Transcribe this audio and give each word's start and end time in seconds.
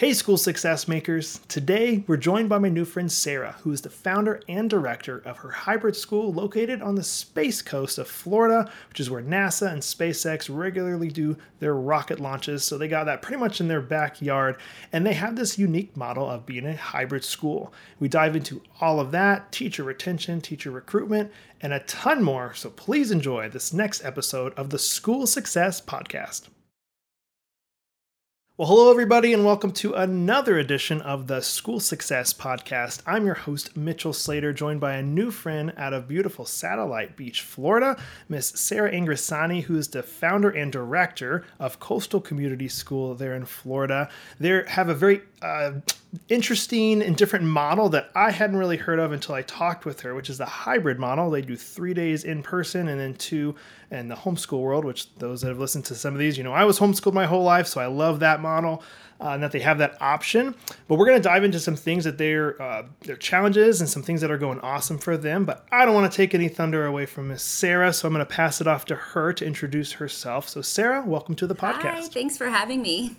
Hey, 0.00 0.14
school 0.14 0.38
success 0.38 0.88
makers! 0.88 1.40
Today 1.46 2.04
we're 2.06 2.16
joined 2.16 2.48
by 2.48 2.56
my 2.56 2.70
new 2.70 2.86
friend 2.86 3.12
Sarah, 3.12 3.56
who 3.60 3.70
is 3.70 3.82
the 3.82 3.90
founder 3.90 4.40
and 4.48 4.70
director 4.70 5.18
of 5.26 5.36
her 5.36 5.50
hybrid 5.50 5.94
school 5.94 6.32
located 6.32 6.80
on 6.80 6.94
the 6.94 7.04
Space 7.04 7.60
Coast 7.60 7.98
of 7.98 8.08
Florida, 8.08 8.72
which 8.88 8.98
is 8.98 9.10
where 9.10 9.22
NASA 9.22 9.70
and 9.70 9.82
SpaceX 9.82 10.48
regularly 10.50 11.08
do 11.08 11.36
their 11.58 11.74
rocket 11.74 12.18
launches. 12.18 12.64
So 12.64 12.78
they 12.78 12.88
got 12.88 13.04
that 13.04 13.20
pretty 13.20 13.40
much 13.40 13.60
in 13.60 13.68
their 13.68 13.82
backyard, 13.82 14.56
and 14.90 15.04
they 15.04 15.12
have 15.12 15.36
this 15.36 15.58
unique 15.58 15.94
model 15.94 16.30
of 16.30 16.46
being 16.46 16.64
a 16.64 16.74
hybrid 16.74 17.22
school. 17.22 17.70
We 17.98 18.08
dive 18.08 18.34
into 18.34 18.62
all 18.80 19.00
of 19.00 19.10
that 19.10 19.52
teacher 19.52 19.84
retention, 19.84 20.40
teacher 20.40 20.70
recruitment, 20.70 21.30
and 21.60 21.74
a 21.74 21.80
ton 21.80 22.22
more. 22.22 22.54
So 22.54 22.70
please 22.70 23.10
enjoy 23.10 23.50
this 23.50 23.74
next 23.74 24.02
episode 24.02 24.54
of 24.54 24.70
the 24.70 24.78
School 24.78 25.26
Success 25.26 25.78
Podcast. 25.78 26.48
Well, 28.60 28.68
hello, 28.68 28.90
everybody, 28.90 29.32
and 29.32 29.42
welcome 29.42 29.72
to 29.72 29.94
another 29.94 30.58
edition 30.58 31.00
of 31.00 31.28
the 31.28 31.40
School 31.40 31.80
Success 31.80 32.34
Podcast. 32.34 33.00
I'm 33.06 33.24
your 33.24 33.34
host, 33.34 33.74
Mitchell 33.74 34.12
Slater, 34.12 34.52
joined 34.52 34.80
by 34.80 34.96
a 34.96 35.02
new 35.02 35.30
friend 35.30 35.72
out 35.78 35.94
of 35.94 36.06
beautiful 36.06 36.44
Satellite 36.44 37.16
Beach, 37.16 37.40
Florida, 37.40 37.98
Miss 38.28 38.48
Sarah 38.48 38.92
Angrisani, 38.92 39.62
who 39.62 39.78
is 39.78 39.88
the 39.88 40.02
founder 40.02 40.50
and 40.50 40.70
director 40.70 41.42
of 41.58 41.80
Coastal 41.80 42.20
Community 42.20 42.68
School 42.68 43.14
there 43.14 43.34
in 43.34 43.46
Florida. 43.46 44.10
They 44.38 44.62
have 44.66 44.90
a 44.90 44.94
very 44.94 45.22
uh, 45.40 45.80
interesting 46.28 47.02
and 47.02 47.16
different 47.16 47.44
model 47.44 47.88
that 47.90 48.10
I 48.14 48.30
hadn't 48.30 48.56
really 48.56 48.76
heard 48.76 48.98
of 48.98 49.12
until 49.12 49.34
I 49.34 49.42
talked 49.42 49.84
with 49.84 50.00
her, 50.00 50.14
which 50.14 50.28
is 50.28 50.38
the 50.38 50.46
hybrid 50.46 50.98
model. 50.98 51.30
They 51.30 51.42
do 51.42 51.56
three 51.56 51.94
days 51.94 52.24
in 52.24 52.42
person 52.42 52.88
and 52.88 53.00
then 53.00 53.14
two 53.14 53.54
in 53.90 54.08
the 54.08 54.16
homeschool 54.16 54.60
world, 54.60 54.84
which 54.84 55.14
those 55.16 55.40
that 55.42 55.48
have 55.48 55.58
listened 55.58 55.84
to 55.86 55.94
some 55.94 56.14
of 56.14 56.18
these, 56.18 56.36
you 56.36 56.44
know, 56.44 56.52
I 56.52 56.64
was 56.64 56.78
homeschooled 56.78 57.14
my 57.14 57.26
whole 57.26 57.44
life, 57.44 57.66
so 57.66 57.80
I 57.80 57.86
love 57.86 58.20
that 58.20 58.40
model. 58.40 58.82
Uh, 59.22 59.34
and 59.34 59.42
that 59.42 59.52
they 59.52 59.60
have 59.60 59.76
that 59.76 60.00
option, 60.00 60.54
but 60.88 60.94
we're 60.94 61.04
going 61.04 61.18
to 61.18 61.22
dive 61.22 61.44
into 61.44 61.60
some 61.60 61.76
things 61.76 62.04
that 62.04 62.16
their 62.16 62.60
uh, 62.62 62.84
their 63.00 63.16
challenges 63.16 63.82
and 63.82 63.90
some 63.90 64.02
things 64.02 64.22
that 64.22 64.30
are 64.30 64.38
going 64.38 64.58
awesome 64.60 64.96
for 64.96 65.18
them. 65.18 65.44
But 65.44 65.66
I 65.70 65.84
don't 65.84 65.92
want 65.92 66.10
to 66.10 66.16
take 66.16 66.34
any 66.34 66.48
thunder 66.48 66.86
away 66.86 67.04
from 67.04 67.28
Miss 67.28 67.42
Sarah, 67.42 67.92
so 67.92 68.08
I'm 68.08 68.14
going 68.14 68.24
to 68.24 68.34
pass 68.34 68.62
it 68.62 68.66
off 68.66 68.86
to 68.86 68.94
her 68.94 69.34
to 69.34 69.44
introduce 69.44 69.92
herself. 69.92 70.48
So, 70.48 70.62
Sarah, 70.62 71.04
welcome 71.04 71.34
to 71.34 71.46
the 71.46 71.54
podcast. 71.54 71.82
Hi, 71.82 72.00
thanks 72.00 72.38
for 72.38 72.48
having 72.48 72.80
me. 72.80 73.14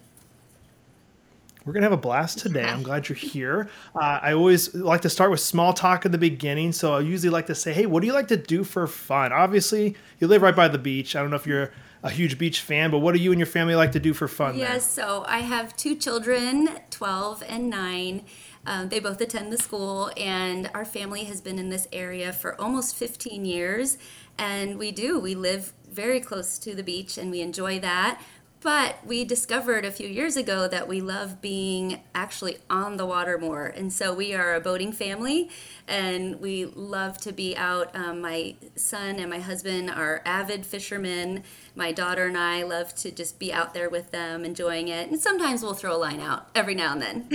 We're 1.64 1.74
going 1.74 1.84
to 1.84 1.90
have 1.90 1.98
a 1.98 2.02
blast 2.02 2.40
today. 2.40 2.64
I'm 2.64 2.82
glad 2.82 3.08
you're 3.08 3.16
here. 3.16 3.70
Uh, 3.94 4.20
I 4.22 4.34
always 4.34 4.74
like 4.74 5.02
to 5.02 5.10
start 5.10 5.30
with 5.30 5.40
small 5.40 5.74
talk 5.74 6.08
at 6.08 6.12
the 6.12 6.18
beginning. 6.18 6.72
So 6.72 6.96
I 6.96 7.02
usually 7.02 7.30
like 7.30 7.46
to 7.48 7.56
say, 7.56 7.72
hey, 7.72 7.86
what 7.86 8.02
do 8.02 8.08
you 8.08 8.14
like 8.14 8.30
to 8.30 8.38
do 8.38 8.64
for 8.64 8.88
fun? 8.88 9.32
Obviously, 9.32 9.96
you 10.20 10.28
live 10.28 10.42
right 10.42 10.56
by 10.56 10.68
the 10.68 10.80
beach. 10.80 11.16
I 11.16 11.22
don't 11.22 11.30
know 11.30 11.36
if 11.36 11.46
you're 11.46 11.72
a 12.02 12.10
huge 12.10 12.40
beach 12.40 12.62
fan, 12.62 12.90
but 12.90 12.98
what 13.00 13.14
do 13.14 13.22
you 13.22 13.32
and 13.32 13.40
your 13.40 13.46
family 13.46 13.76
like 13.76 13.92
to 13.92 14.00
do 14.00 14.12
for 14.12 14.28
fun? 14.28 14.58
there? 14.58 14.70
Yes, 14.70 14.90
so 14.90 15.24
I 15.28 15.40
have 15.40 15.78
two 15.78 15.96
children, 15.96 16.70
12 16.90 17.44
and 17.48 17.70
9. 17.70 18.26
Um, 18.66 18.90
they 18.90 19.00
both 19.00 19.22
attend 19.22 19.54
the 19.54 19.58
school, 19.58 20.12
and 20.18 20.70
our 20.74 20.86
family 20.86 21.26
has 21.26 21.42
been 21.42 21.60
in 21.60 21.70
this 21.70 21.88
area 21.94 22.34
for 22.34 22.60
almost 22.60 22.96
15 22.96 23.46
years. 23.46 24.00
And 24.38 24.80
we 24.80 24.92
do, 24.92 25.20
we 25.20 25.36
live 25.36 25.74
very 25.92 26.20
close 26.20 26.58
to 26.60 26.74
the 26.74 26.84
beach, 26.84 27.20
and 27.20 27.30
we 27.30 27.42
enjoy 27.42 27.80
that. 27.82 28.20
But 28.62 28.98
we 29.04 29.26
discovered 29.26 29.86
a 29.86 29.92
few 29.92 30.08
years 30.08 30.38
ago 30.38 30.68
that 30.68 30.88
we 30.88 31.02
love 31.02 31.42
being 31.42 32.02
actually 32.14 32.60
on 32.70 32.98
the 32.98 33.08
water 33.08 33.40
more. 33.40 33.66
And 33.66 33.92
so 33.92 34.14
we 34.14 34.36
are 34.36 34.54
a 34.54 34.60
boating 34.60 34.92
family 34.94 35.50
and 35.88 36.40
we 36.40 36.66
love 36.66 37.18
to 37.20 37.34
be 37.34 37.58
out. 37.58 37.96
Um, 37.96 38.22
my 38.22 38.54
son 38.76 39.16
and 39.16 39.32
my 39.32 39.40
husband 39.40 39.90
are 39.90 40.22
avid 40.26 40.64
fishermen. 40.64 41.42
My 41.76 41.92
daughter 41.92 42.28
and 42.28 42.38
I 42.38 42.62
love 42.62 42.94
to 42.98 43.10
just 43.10 43.40
be 43.40 43.52
out 43.52 43.74
there 43.74 43.90
with 43.90 44.12
them, 44.12 44.46
enjoying 44.46 44.90
it. 44.90 45.10
And 45.10 45.20
sometimes 45.20 45.64
we'll 45.64 45.74
throw 45.74 45.96
a 45.96 45.98
line 45.98 46.20
out 46.20 46.48
every 46.54 46.76
now 46.76 46.94
and 46.94 47.02
then. 47.02 47.30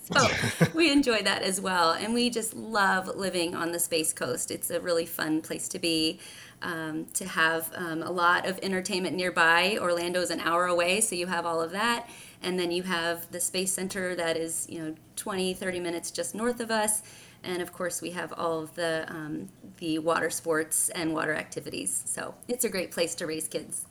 so 0.10 0.26
we 0.74 0.90
enjoy 0.90 1.22
that 1.22 1.42
as 1.42 1.60
well. 1.60 1.92
And 1.92 2.14
we 2.14 2.30
just 2.30 2.54
love 2.54 3.08
living 3.08 3.54
on 3.54 3.72
the 3.72 3.78
Space 3.78 4.14
Coast. 4.14 4.50
It's 4.50 4.70
a 4.70 4.80
really 4.80 5.04
fun 5.04 5.42
place 5.42 5.68
to 5.68 5.78
be 5.78 6.18
um, 6.62 7.06
to 7.14 7.26
have 7.26 7.70
um, 7.74 8.02
a 8.02 8.10
lot 8.10 8.46
of 8.46 8.58
entertainment 8.62 9.16
nearby. 9.16 9.78
Orlando's 9.80 10.30
an 10.30 10.40
hour 10.40 10.66
away, 10.66 11.00
so 11.00 11.14
you 11.14 11.26
have 11.26 11.44
all 11.44 11.60
of 11.60 11.72
that. 11.72 12.08
And 12.42 12.58
then 12.58 12.70
you 12.70 12.82
have 12.84 13.30
the 13.30 13.40
Space 13.40 13.72
Center 13.72 14.14
that 14.14 14.36
is, 14.36 14.66
you 14.68 14.82
know, 14.82 14.94
20, 15.16 15.54
30 15.54 15.80
minutes 15.80 16.10
just 16.10 16.34
north 16.34 16.60
of 16.60 16.70
us. 16.70 17.02
And 17.44 17.60
of 17.60 17.72
course, 17.72 18.00
we 18.00 18.10
have 18.12 18.32
all 18.32 18.60
of 18.60 18.74
the, 18.74 19.04
um, 19.08 19.48
the 19.78 19.98
water 19.98 20.30
sports 20.30 20.88
and 20.90 21.12
water 21.12 21.34
activities. 21.34 22.02
So 22.06 22.34
it's 22.48 22.64
a 22.64 22.68
great 22.68 22.90
place 22.90 23.14
to 23.16 23.26
raise 23.26 23.48
kids. 23.48 23.86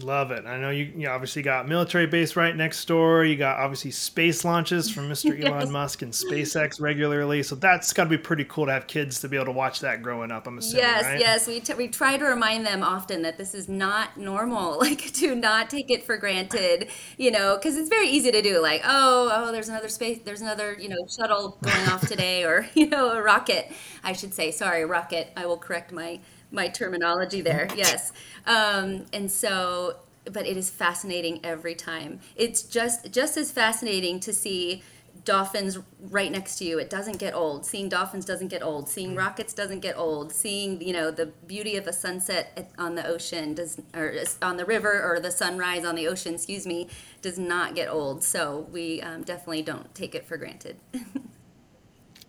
Love 0.00 0.30
it. 0.30 0.46
I 0.46 0.58
know 0.58 0.70
you, 0.70 0.90
you 0.96 1.08
obviously 1.08 1.42
got 1.42 1.68
military 1.68 2.06
base 2.06 2.34
right 2.34 2.56
next 2.56 2.86
door. 2.86 3.24
You 3.24 3.36
got 3.36 3.58
obviously 3.58 3.90
space 3.90 4.44
launches 4.44 4.90
from 4.90 5.08
Mr. 5.08 5.38
Yes. 5.42 5.48
Elon 5.48 5.70
Musk 5.70 6.02
and 6.02 6.12
SpaceX 6.12 6.80
regularly. 6.80 7.42
So 7.42 7.54
that's 7.56 7.92
got 7.92 8.04
to 8.04 8.10
be 8.10 8.18
pretty 8.18 8.44
cool 8.44 8.66
to 8.66 8.72
have 8.72 8.86
kids 8.86 9.20
to 9.20 9.28
be 9.28 9.36
able 9.36 9.46
to 9.46 9.52
watch 9.52 9.80
that 9.80 10.02
growing 10.02 10.30
up. 10.30 10.46
I'm 10.46 10.58
assuming. 10.58 10.84
Yes, 10.84 11.04
right? 11.04 11.20
yes. 11.20 11.46
We, 11.46 11.60
t- 11.60 11.74
we 11.74 11.88
try 11.88 12.16
to 12.16 12.24
remind 12.24 12.64
them 12.64 12.82
often 12.82 13.22
that 13.22 13.36
this 13.38 13.54
is 13.54 13.68
not 13.68 14.16
normal. 14.16 14.82
Like, 14.92 15.12
to 15.14 15.36
not 15.36 15.70
take 15.70 15.90
it 15.90 16.04
for 16.04 16.16
granted, 16.16 16.88
you 17.16 17.30
know, 17.30 17.56
because 17.56 17.76
it's 17.76 17.88
very 17.88 18.08
easy 18.08 18.32
to 18.32 18.42
do. 18.42 18.60
Like, 18.60 18.82
oh, 18.84 19.30
oh, 19.32 19.52
there's 19.52 19.68
another 19.68 19.88
space, 19.88 20.20
there's 20.24 20.40
another, 20.40 20.76
you 20.78 20.88
know, 20.88 21.06
shuttle 21.06 21.56
going 21.62 21.88
off 21.88 22.06
today, 22.08 22.44
or 22.44 22.66
you 22.74 22.88
know, 22.88 23.12
a 23.12 23.22
rocket. 23.22 23.70
I 24.02 24.12
should 24.12 24.34
say, 24.34 24.50
sorry, 24.50 24.84
rocket. 24.84 25.32
I 25.36 25.46
will 25.46 25.56
correct 25.56 25.92
my 25.92 26.18
my 26.52 26.68
terminology 26.68 27.40
there. 27.40 27.68
Yes, 27.76 28.12
um, 28.46 29.06
and 29.12 29.30
so, 29.30 29.96
but 30.30 30.46
it 30.46 30.56
is 30.56 30.70
fascinating 30.70 31.40
every 31.44 31.74
time. 31.74 32.20
It's 32.36 32.62
just 32.62 33.10
just 33.12 33.36
as 33.36 33.50
fascinating 33.50 34.20
to 34.20 34.32
see 34.32 34.82
dolphins 35.24 35.78
right 36.10 36.32
next 36.32 36.58
to 36.58 36.64
you. 36.64 36.78
It 36.78 36.90
doesn't 36.90 37.18
get 37.18 37.34
old. 37.34 37.64
Seeing 37.64 37.88
dolphins 37.88 38.24
doesn't 38.24 38.48
get 38.48 38.62
old. 38.62 38.88
Seeing 38.88 39.14
rockets 39.14 39.52
doesn't 39.52 39.80
get 39.80 39.96
old. 39.96 40.32
Seeing 40.32 40.80
you 40.80 40.92
know 40.92 41.10
the 41.10 41.26
beauty 41.46 41.76
of 41.76 41.84
the 41.84 41.92
sunset 41.92 42.70
on 42.78 42.94
the 42.94 43.06
ocean 43.06 43.54
does 43.54 43.80
or 43.94 44.14
on 44.42 44.56
the 44.56 44.64
river 44.64 45.02
or 45.02 45.20
the 45.20 45.30
sunrise 45.30 45.84
on 45.84 45.94
the 45.94 46.08
ocean 46.08 46.34
excuse 46.34 46.66
me 46.66 46.88
does 47.20 47.38
not 47.38 47.74
get 47.74 47.88
old. 47.88 48.22
So 48.24 48.66
we 48.72 49.00
um, 49.02 49.22
definitely 49.22 49.62
don't 49.62 49.94
take 49.94 50.14
it 50.14 50.26
for 50.26 50.36
granted 50.36 50.76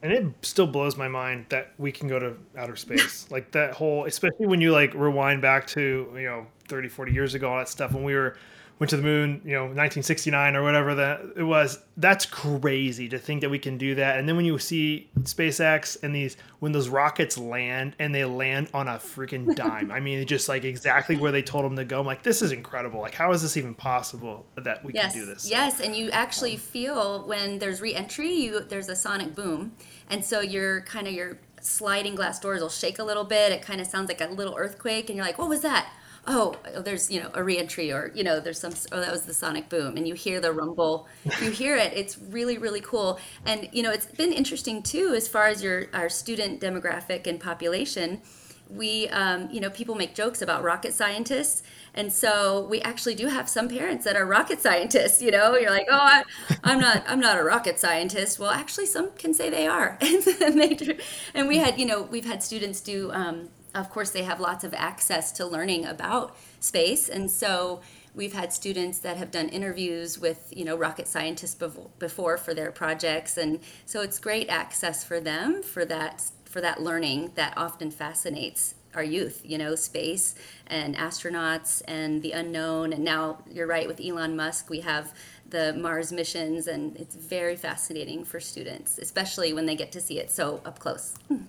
And 0.03 0.11
it 0.11 0.25
still 0.41 0.67
blows 0.67 0.97
my 0.97 1.07
mind 1.07 1.45
that 1.49 1.71
we 1.79 1.91
can 1.91 2.09
go 2.09 2.19
to 2.19 2.35
outer 2.57 2.75
space. 2.75 3.25
like 3.31 3.51
that 3.51 3.73
whole, 3.73 4.05
especially 4.05 4.45
when 4.47 4.61
you 4.61 4.71
like 4.71 4.93
rewind 4.93 5.41
back 5.41 5.65
to, 5.67 6.07
you 6.13 6.23
know, 6.23 6.45
30, 6.67 6.89
40 6.89 7.11
years 7.11 7.33
ago, 7.33 7.49
all 7.49 7.57
that 7.57 7.69
stuff 7.69 7.93
when 7.93 8.03
we 8.03 8.13
were, 8.13 8.37
went 8.79 8.89
to 8.89 8.97
the 8.97 9.03
moon, 9.03 9.41
you 9.45 9.53
know, 9.53 9.63
1969 9.63 10.55
or 10.55 10.63
whatever 10.63 10.95
that 10.95 11.21
it 11.37 11.43
was. 11.43 11.79
That's 11.95 12.25
crazy 12.25 13.07
to 13.09 13.19
think 13.19 13.41
that 13.41 13.49
we 13.49 13.59
can 13.59 13.77
do 13.77 13.95
that. 13.95 14.17
And 14.17 14.27
then 14.27 14.35
when 14.35 14.45
you 14.45 14.57
see 14.57 15.09
SpaceX 15.21 16.01
and 16.03 16.13
these, 16.13 16.37
when 16.59 16.71
those 16.71 16.89
rockets 16.89 17.37
land 17.37 17.95
and 17.99 18.13
they 18.13 18.25
land 18.25 18.69
on 18.73 18.87
a 18.87 18.93
freaking 18.93 19.55
dime, 19.57 19.91
I 19.91 19.99
mean, 19.99 20.25
just 20.25 20.49
like 20.49 20.63
exactly 20.63 21.15
where 21.15 21.31
they 21.31 21.41
told 21.41 21.65
them 21.65 21.75
to 21.75 21.85
go. 21.85 21.99
I'm 21.99 22.05
like, 22.05 22.23
this 22.23 22.41
is 22.41 22.51
incredible. 22.51 22.99
Like, 22.99 23.13
how 23.13 23.31
is 23.31 23.41
this 23.41 23.57
even 23.57 23.73
possible 23.73 24.45
that 24.55 24.83
we 24.83 24.93
yes 24.93 25.13
can 25.13 25.21
do 25.21 25.25
this? 25.27 25.49
yes 25.49 25.79
and 25.79 25.95
you 25.95 26.09
actually 26.11 26.57
feel 26.57 27.25
when 27.27 27.59
there's 27.59 27.81
re-entry 27.81 28.31
you 28.31 28.59
there's 28.61 28.89
a 28.89 28.95
sonic 28.95 29.35
boom 29.35 29.73
and 30.09 30.23
so 30.23 30.39
you're 30.41 30.81
kind 30.81 31.07
of 31.07 31.13
your 31.13 31.37
sliding 31.61 32.15
glass 32.15 32.39
doors 32.39 32.61
will 32.61 32.69
shake 32.69 32.99
a 32.99 33.03
little 33.03 33.23
bit 33.23 33.51
it 33.51 33.61
kind 33.61 33.79
of 33.79 33.87
sounds 33.87 34.07
like 34.07 34.21
a 34.21 34.25
little 34.27 34.55
earthquake 34.57 35.09
and 35.09 35.17
you're 35.17 35.25
like 35.25 35.37
what 35.37 35.49
was 35.49 35.61
that 35.61 35.91
oh 36.25 36.55
there's 36.79 37.11
you 37.11 37.21
know 37.21 37.29
a 37.33 37.43
reentry 37.43 37.91
or 37.91 38.11
you 38.15 38.23
know 38.23 38.39
there's 38.39 38.59
some 38.59 38.73
oh 38.91 38.99
that 38.99 39.11
was 39.11 39.23
the 39.23 39.33
sonic 39.33 39.67
boom 39.67 39.97
and 39.97 40.07
you 40.07 40.13
hear 40.13 40.39
the 40.39 40.51
rumble 40.51 41.07
you 41.41 41.51
hear 41.61 41.75
it 41.75 41.91
it's 41.93 42.17
really 42.17 42.57
really 42.57 42.81
cool 42.81 43.19
and 43.45 43.67
you 43.73 43.83
know 43.83 43.91
it's 43.91 44.05
been 44.05 44.31
interesting 44.31 44.81
too 44.81 45.13
as 45.13 45.27
far 45.27 45.47
as 45.47 45.61
your 45.61 45.87
our 45.93 46.09
student 46.09 46.61
demographic 46.61 47.27
and 47.27 47.39
population 47.39 48.21
we, 48.69 49.07
um, 49.09 49.49
you 49.51 49.59
know, 49.59 49.69
people 49.69 49.95
make 49.95 50.15
jokes 50.15 50.41
about 50.41 50.63
rocket 50.63 50.93
scientists. 50.93 51.63
And 51.93 52.11
so 52.11 52.65
we 52.69 52.81
actually 52.81 53.15
do 53.15 53.27
have 53.27 53.47
some 53.47 53.69
parents 53.69 54.03
that 54.05 54.15
are 54.15 54.25
rocket 54.25 54.61
scientists, 54.61 55.21
you 55.21 55.31
know, 55.31 55.55
you're 55.55 55.69
like, 55.69 55.85
oh, 55.89 55.95
I, 55.95 56.23
I'm 56.63 56.79
not, 56.79 57.03
I'm 57.07 57.19
not 57.19 57.37
a 57.37 57.43
rocket 57.43 57.79
scientist. 57.79 58.39
Well, 58.39 58.49
actually 58.49 58.87
some 58.87 59.11
can 59.11 59.33
say 59.33 59.49
they 59.49 59.67
are. 59.67 59.97
and, 60.01 60.59
they, 60.59 60.97
and 61.33 61.47
we 61.47 61.57
had, 61.57 61.79
you 61.79 61.85
know, 61.85 62.01
we've 62.01 62.25
had 62.25 62.41
students 62.41 62.81
do, 62.81 63.11
um, 63.11 63.49
of 63.75 63.89
course, 63.89 64.11
they 64.11 64.23
have 64.23 64.39
lots 64.39 64.63
of 64.63 64.73
access 64.73 65.31
to 65.33 65.45
learning 65.45 65.85
about 65.85 66.35
space. 66.59 67.09
And 67.09 67.29
so 67.29 67.81
we've 68.13 68.33
had 68.33 68.53
students 68.53 68.99
that 68.99 69.17
have 69.17 69.31
done 69.31 69.49
interviews 69.49 70.19
with, 70.19 70.53
you 70.55 70.63
know, 70.63 70.75
rocket 70.75 71.07
scientists 71.07 71.55
before 71.55 72.37
for 72.37 72.53
their 72.53 72.71
projects. 72.71 73.37
And 73.37 73.59
so 73.85 74.01
it's 74.01 74.19
great 74.19 74.49
access 74.49 75.03
for 75.03 75.19
them 75.19 75.63
for 75.63 75.85
that, 75.85 76.23
for 76.45 76.61
that 76.61 76.81
learning 76.81 77.31
that 77.35 77.53
often 77.57 77.89
fascinates 77.89 78.75
our 78.95 79.03
youth, 79.03 79.41
you 79.43 79.57
know, 79.57 79.73
space 79.73 80.35
and 80.67 80.95
astronauts 80.95 81.81
and 81.87 82.21
the 82.21 82.31
unknown. 82.31 82.93
And 82.93 83.03
now 83.03 83.39
you're 83.49 83.65
right 83.65 83.87
with 83.87 83.99
Elon 83.99 84.35
Musk, 84.35 84.69
we 84.69 84.81
have 84.81 85.13
the 85.49 85.73
Mars 85.73 86.11
missions, 86.11 86.67
and 86.67 86.95
it's 86.97 87.15
very 87.15 87.55
fascinating 87.55 88.23
for 88.23 88.39
students, 88.39 88.97
especially 88.97 89.53
when 89.53 89.65
they 89.65 89.75
get 89.75 89.91
to 89.93 90.01
see 90.01 90.19
it 90.19 90.31
so 90.31 90.61
up 90.65 90.79
close. 90.79 91.15
Hmm. 91.27 91.43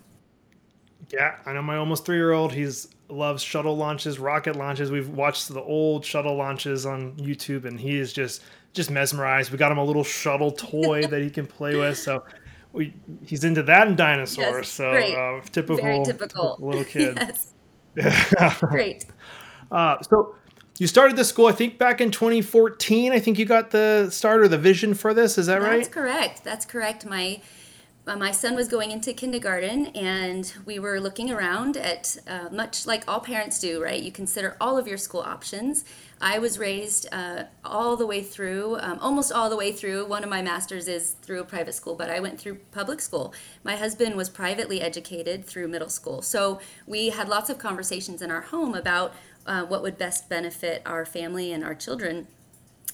Yeah, 1.12 1.36
I 1.46 1.52
know 1.52 1.62
my 1.62 1.76
almost 1.76 2.04
three 2.04 2.16
year 2.16 2.32
old. 2.32 2.52
He's 2.52 2.88
loves 3.08 3.42
shuttle 3.42 3.76
launches, 3.76 4.18
rocket 4.18 4.56
launches. 4.56 4.90
We've 4.90 5.08
watched 5.08 5.48
the 5.48 5.62
old 5.62 6.04
shuttle 6.04 6.36
launches 6.36 6.86
on 6.86 7.12
YouTube, 7.16 7.64
and 7.64 7.78
he 7.78 7.98
is 7.98 8.12
just 8.12 8.42
just 8.72 8.90
mesmerized. 8.90 9.50
We 9.50 9.58
got 9.58 9.70
him 9.70 9.78
a 9.78 9.84
little 9.84 10.04
shuttle 10.04 10.50
toy 10.50 11.06
that 11.06 11.22
he 11.22 11.30
can 11.30 11.46
play 11.46 11.76
with. 11.76 11.96
So 11.98 12.24
we, 12.72 12.92
he's 13.24 13.44
into 13.44 13.62
that 13.62 13.86
and 13.86 13.96
dinosaurs. 13.96 14.66
Yes, 14.66 14.68
so 14.68 14.90
uh, 14.90 15.40
typical, 15.52 15.76
Very 15.76 16.04
typical. 16.04 16.56
little 16.60 16.84
kid. 16.96 17.18
yes, 17.96 18.58
great. 18.60 19.06
Uh, 19.70 19.96
so 20.02 20.34
you 20.78 20.88
started 20.88 21.16
this 21.16 21.28
school, 21.28 21.46
I 21.46 21.52
think, 21.52 21.78
back 21.78 22.00
in 22.00 22.10
2014. 22.10 23.12
I 23.12 23.20
think 23.20 23.38
you 23.38 23.44
got 23.44 23.70
the 23.70 24.08
start 24.10 24.40
or 24.40 24.48
the 24.48 24.58
vision 24.58 24.94
for 24.94 25.14
this. 25.14 25.38
Is 25.38 25.46
that 25.46 25.60
That's 25.60 25.64
right? 25.64 25.76
That's 25.78 25.88
correct. 25.94 26.44
That's 26.44 26.66
correct. 26.66 27.06
My 27.06 27.40
my 28.06 28.32
son 28.32 28.54
was 28.54 28.68
going 28.68 28.90
into 28.90 29.14
kindergarten, 29.14 29.86
and 29.86 30.52
we 30.66 30.78
were 30.78 31.00
looking 31.00 31.30
around 31.30 31.78
at 31.78 32.18
uh, 32.28 32.50
much 32.52 32.86
like 32.86 33.02
all 33.08 33.20
parents 33.20 33.58
do, 33.58 33.82
right? 33.82 34.02
You 34.02 34.12
consider 34.12 34.58
all 34.60 34.76
of 34.76 34.86
your 34.86 34.98
school 34.98 35.22
options. 35.22 35.86
I 36.20 36.38
was 36.38 36.58
raised 36.58 37.08
uh, 37.12 37.44
all 37.64 37.96
the 37.96 38.06
way 38.06 38.22
through, 38.22 38.78
um, 38.80 38.98
almost 39.00 39.32
all 39.32 39.48
the 39.48 39.56
way 39.56 39.72
through. 39.72 40.04
One 40.04 40.22
of 40.22 40.28
my 40.28 40.42
masters 40.42 40.86
is 40.86 41.12
through 41.22 41.40
a 41.40 41.44
private 41.44 41.74
school, 41.74 41.94
but 41.94 42.10
I 42.10 42.20
went 42.20 42.38
through 42.38 42.56
public 42.72 43.00
school. 43.00 43.32
My 43.62 43.76
husband 43.76 44.16
was 44.16 44.28
privately 44.28 44.82
educated 44.82 45.46
through 45.46 45.68
middle 45.68 45.88
school. 45.88 46.20
So 46.20 46.60
we 46.86 47.08
had 47.08 47.28
lots 47.30 47.48
of 47.48 47.58
conversations 47.58 48.20
in 48.20 48.30
our 48.30 48.42
home 48.42 48.74
about 48.74 49.14
uh, 49.46 49.64
what 49.64 49.82
would 49.82 49.96
best 49.96 50.28
benefit 50.28 50.82
our 50.84 51.06
family 51.06 51.52
and 51.52 51.64
our 51.64 51.74
children 51.74 52.26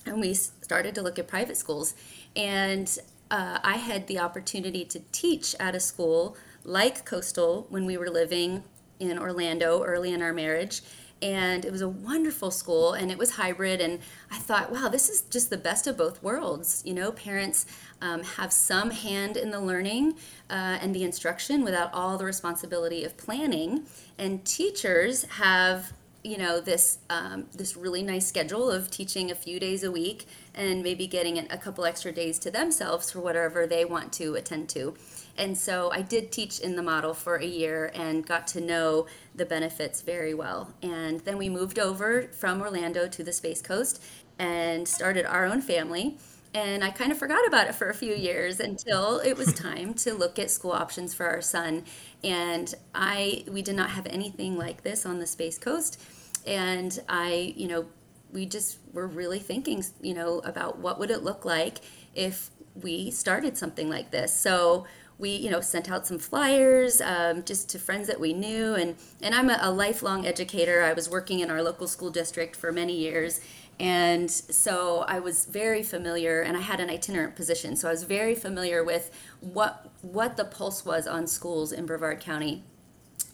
and 0.06 0.20
we 0.20 0.32
started 0.34 0.94
to 0.94 1.02
look 1.02 1.18
at 1.18 1.28
private 1.28 1.56
schools. 1.56 1.94
And 2.34 2.98
uh, 3.31 3.59
I 3.62 3.77
had 3.77 4.06
the 4.06 4.19
opportunity 4.19 4.85
to 4.87 5.00
teach 5.12 5.55
at 5.61 5.75
a 5.75 5.81
school 5.81 6.37
like 6.65 7.05
Coastal 7.05 7.67
when 7.71 7.87
we 7.87 7.97
were 7.97 8.11
living 8.11 8.65
in 8.99 9.19
Orlando 9.19 9.82
early 9.82 10.12
in 10.12 10.23
our 10.23 10.32
marriage. 10.32 10.82
And 11.23 11.67
it 11.67 11.73
was 11.73 11.82
a 11.82 11.88
wonderful 11.88 12.50
school 12.50 12.94
and 12.94 13.11
it 13.11 13.19
was 13.19 13.32
hybrid. 13.32 13.81
And 13.81 14.00
I 14.31 14.38
thought, 14.38 14.73
wow, 14.73 14.88
this 14.88 15.09
is 15.11 15.23
just 15.23 15.50
the 15.50 15.59
best 15.59 15.87
of 15.87 15.97
both 15.97 16.23
worlds. 16.23 16.82
You 16.87 16.94
know, 16.94 17.12
parents 17.12 17.67
um, 18.00 18.23
have 18.23 18.53
some 18.53 18.91
hand 18.91 19.37
in 19.37 19.50
the 19.50 19.61
learning 19.61 20.15
uh, 20.49 20.79
and 20.81 20.94
the 20.94 21.05
instruction 21.05 21.62
without 21.62 21.93
all 21.93 22.17
the 22.17 22.25
responsibility 22.25 23.05
of 23.05 23.19
planning. 23.19 23.85
And 24.17 24.44
teachers 24.47 25.25
have 25.25 25.93
you 26.22 26.37
know 26.37 26.61
this 26.61 26.99
um, 27.08 27.46
this 27.56 27.76
really 27.76 28.02
nice 28.02 28.26
schedule 28.26 28.70
of 28.70 28.90
teaching 28.90 29.31
a 29.31 29.34
few 29.34 29.58
days 29.58 29.82
a 29.82 29.90
week 29.90 30.26
and 30.55 30.82
maybe 30.82 31.06
getting 31.06 31.38
a 31.38 31.56
couple 31.56 31.84
extra 31.84 32.12
days 32.12 32.38
to 32.40 32.50
themselves 32.50 33.11
for 33.11 33.20
whatever 33.20 33.67
they 33.67 33.84
want 33.84 34.12
to 34.14 34.34
attend 34.34 34.69
to. 34.70 34.94
And 35.38 35.56
so 35.56 35.90
i 35.93 36.02
did 36.02 36.31
teach 36.32 36.61
in 36.61 36.76
the 36.76 36.82
model 36.82 37.14
for 37.14 37.37
a 37.37 37.46
year 37.46 37.90
and 37.94 38.26
got 38.26 38.46
to 38.49 38.61
know 38.61 39.06
the 39.34 39.46
benefits 39.46 40.02
very 40.02 40.34
well. 40.34 40.75
And 40.82 41.20
then 41.20 41.38
we 41.38 41.49
moved 41.49 41.78
over 41.78 42.25
from 42.32 42.61
orlando 42.61 43.08
to 43.08 43.25
the 43.25 43.32
space 43.32 43.62
coast 43.62 44.02
and 44.38 44.87
started 44.87 45.25
our 45.25 45.46
own 45.46 45.61
family 45.61 46.19
and 46.52 46.82
I 46.82 46.91
kind 46.91 47.12
of 47.12 47.19
forgot 47.19 47.47
about 47.47 47.69
it 47.69 47.75
for 47.76 47.88
a 47.88 47.94
few 47.94 48.12
years 48.14 48.58
until 48.58 49.20
it 49.20 49.37
was 49.37 49.52
time 49.55 49.94
to 49.94 50.14
look 50.14 50.38
at 50.38 50.50
school 50.50 50.73
options 50.73 51.14
for 51.14 51.26
our 51.26 51.41
son. 51.41 51.85
And 52.25 52.75
I, 52.94 53.44
we 53.49 53.62
did 53.62 53.76
not 53.76 53.91
have 53.91 54.06
anything 54.06 54.58
like 54.58 54.82
this 54.82 55.06
on 55.06 55.20
the 55.20 55.26
Space 55.26 55.58
Coast. 55.58 56.00
And 56.47 56.99
I, 57.08 57.55
you 57.56 57.69
know, 57.69 57.87
we 58.32 58.47
just 58.47 58.79
were 58.93 59.06
really 59.06 59.38
thinking, 59.38 59.85
you 60.00 60.14
know, 60.14 60.41
about 60.41 60.79
what 60.79 60.99
would 60.99 61.11
it 61.11 61.23
look 61.23 61.44
like 61.44 61.79
if 62.14 62.50
we 62.75 63.11
started 63.11 63.56
something 63.56 63.88
like 63.88 64.11
this. 64.11 64.35
So 64.35 64.87
we, 65.19 65.31
you 65.31 65.50
know, 65.50 65.61
sent 65.61 65.91
out 65.91 66.06
some 66.06 66.19
flyers 66.19 67.00
um, 67.00 67.44
just 67.44 67.69
to 67.70 67.79
friends 67.79 68.06
that 68.06 68.19
we 68.19 68.32
knew. 68.32 68.75
And, 68.75 68.96
and 69.23 69.35
I'm 69.35 69.50
a, 69.50 69.58
a 69.61 69.70
lifelong 69.70 70.26
educator. 70.26 70.82
I 70.82 70.94
was 70.94 71.11
working 71.11 71.41
in 71.41 71.50
our 71.50 71.62
local 71.62 71.87
school 71.87 72.11
district 72.11 72.56
for 72.56 72.73
many 72.73 72.96
years. 72.96 73.41
And 73.81 74.31
so 74.31 75.06
I 75.09 75.21
was 75.21 75.47
very 75.47 75.82
familiar, 75.82 76.43
and 76.43 76.55
I 76.55 76.61
had 76.61 76.81
an 76.81 76.91
itinerant 76.91 77.35
position, 77.35 77.77
so 77.77 77.88
I 77.88 77.93
was 77.93 78.03
very 78.03 78.35
familiar 78.35 78.85
with 78.85 79.11
what 79.41 79.88
what 80.03 80.37
the 80.37 80.44
pulse 80.44 80.85
was 80.85 81.06
on 81.06 81.27
schools 81.27 81.73
in 81.73 81.87
Brevard 81.87 82.21
County. 82.21 82.62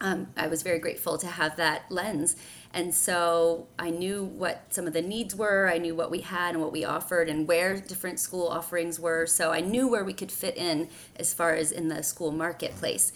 Um, 0.00 0.28
I 0.36 0.46
was 0.46 0.62
very 0.62 0.78
grateful 0.78 1.18
to 1.18 1.26
have 1.26 1.56
that 1.56 1.90
lens, 1.90 2.36
and 2.72 2.94
so 2.94 3.66
I 3.76 3.90
knew 3.90 4.22
what 4.22 4.72
some 4.72 4.86
of 4.86 4.92
the 4.92 5.02
needs 5.02 5.34
were. 5.34 5.68
I 5.68 5.78
knew 5.78 5.96
what 5.96 6.12
we 6.12 6.20
had 6.20 6.54
and 6.54 6.62
what 6.62 6.70
we 6.70 6.84
offered, 6.84 7.28
and 7.28 7.48
where 7.48 7.80
different 7.80 8.20
school 8.20 8.46
offerings 8.46 9.00
were. 9.00 9.26
So 9.26 9.50
I 9.50 9.60
knew 9.60 9.88
where 9.88 10.04
we 10.04 10.12
could 10.12 10.30
fit 10.30 10.56
in 10.56 10.88
as 11.16 11.34
far 11.34 11.54
as 11.54 11.72
in 11.72 11.88
the 11.88 12.04
school 12.04 12.30
marketplace. 12.30 13.12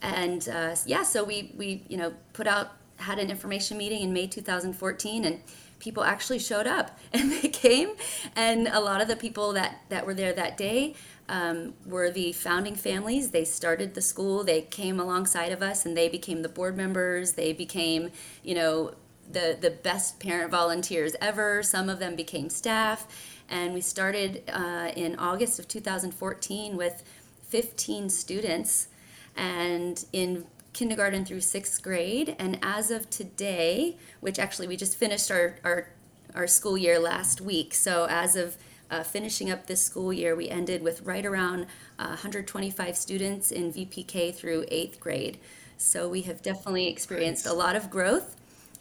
And 0.00 0.48
uh, 0.48 0.74
yeah, 0.84 1.04
so 1.04 1.22
we 1.22 1.52
we 1.56 1.84
you 1.86 1.96
know 1.96 2.12
put 2.32 2.48
out 2.48 2.72
had 2.96 3.20
an 3.20 3.30
information 3.30 3.78
meeting 3.78 4.02
in 4.02 4.12
May 4.12 4.26
2014, 4.26 5.24
and 5.24 5.40
people 5.82 6.04
actually 6.04 6.38
showed 6.38 6.66
up 6.66 6.98
and 7.12 7.30
they 7.32 7.48
came. 7.48 7.90
And 8.34 8.68
a 8.68 8.80
lot 8.80 9.02
of 9.02 9.08
the 9.08 9.16
people 9.16 9.52
that 9.52 9.82
that 9.90 10.06
were 10.06 10.14
there 10.14 10.32
that 10.32 10.56
day 10.56 10.94
um, 11.28 11.74
were 11.84 12.10
the 12.10 12.32
founding 12.32 12.76
families. 12.76 13.30
They 13.30 13.44
started 13.44 13.94
the 13.94 14.00
school. 14.00 14.44
They 14.44 14.62
came 14.62 14.98
alongside 14.98 15.52
of 15.52 15.62
us 15.62 15.84
and 15.84 15.96
they 15.96 16.08
became 16.08 16.42
the 16.42 16.48
board 16.48 16.76
members. 16.76 17.32
They 17.32 17.52
became 17.52 18.10
you 18.42 18.54
know 18.54 18.94
the 19.30 19.58
the 19.60 19.70
best 19.70 20.20
parent 20.20 20.50
volunteers 20.50 21.14
ever. 21.20 21.62
Some 21.62 21.90
of 21.90 21.98
them 21.98 22.16
became 22.16 22.48
staff. 22.48 23.06
And 23.50 23.74
we 23.74 23.82
started 23.82 24.44
uh, 24.48 24.92
in 24.96 25.16
august 25.16 25.58
of 25.58 25.68
2014 25.68 26.76
with 26.76 27.02
15 27.48 28.08
students. 28.08 28.88
And 29.36 30.02
in 30.12 30.46
kindergarten 30.72 31.24
through 31.24 31.40
sixth 31.40 31.82
grade. 31.82 32.36
And 32.38 32.58
as 32.62 32.90
of 32.90 33.08
today, 33.10 33.96
which 34.20 34.38
actually 34.38 34.68
we 34.68 34.76
just 34.76 34.96
finished 34.96 35.30
our, 35.30 35.56
our, 35.64 35.88
our 36.34 36.46
school 36.46 36.78
year 36.78 36.98
last 36.98 37.40
week, 37.40 37.74
so 37.74 38.06
as 38.08 38.36
of 38.36 38.56
uh, 38.90 39.02
finishing 39.02 39.50
up 39.50 39.66
this 39.66 39.80
school 39.80 40.12
year, 40.12 40.36
we 40.36 40.48
ended 40.50 40.82
with 40.82 41.00
right 41.02 41.24
around 41.24 41.62
uh, 41.98 42.08
125 42.08 42.96
students 42.96 43.50
in 43.50 43.72
VPK 43.72 44.34
through 44.34 44.66
eighth 44.68 45.00
grade. 45.00 45.38
So 45.78 46.08
we 46.08 46.20
have 46.22 46.42
definitely 46.42 46.88
experienced 46.88 47.46
a 47.46 47.52
lot 47.52 47.74
of 47.74 47.90
growth 47.90 48.36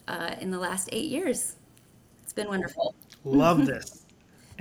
uh, 0.08 0.36
in 0.42 0.52
the 0.52 0.60
last 0.60 0.90
eight 0.92 1.10
years. 1.10 1.56
It's 2.24 2.34
been 2.34 2.48
wonderful. 2.48 2.94
love 3.24 3.66
this 3.66 4.02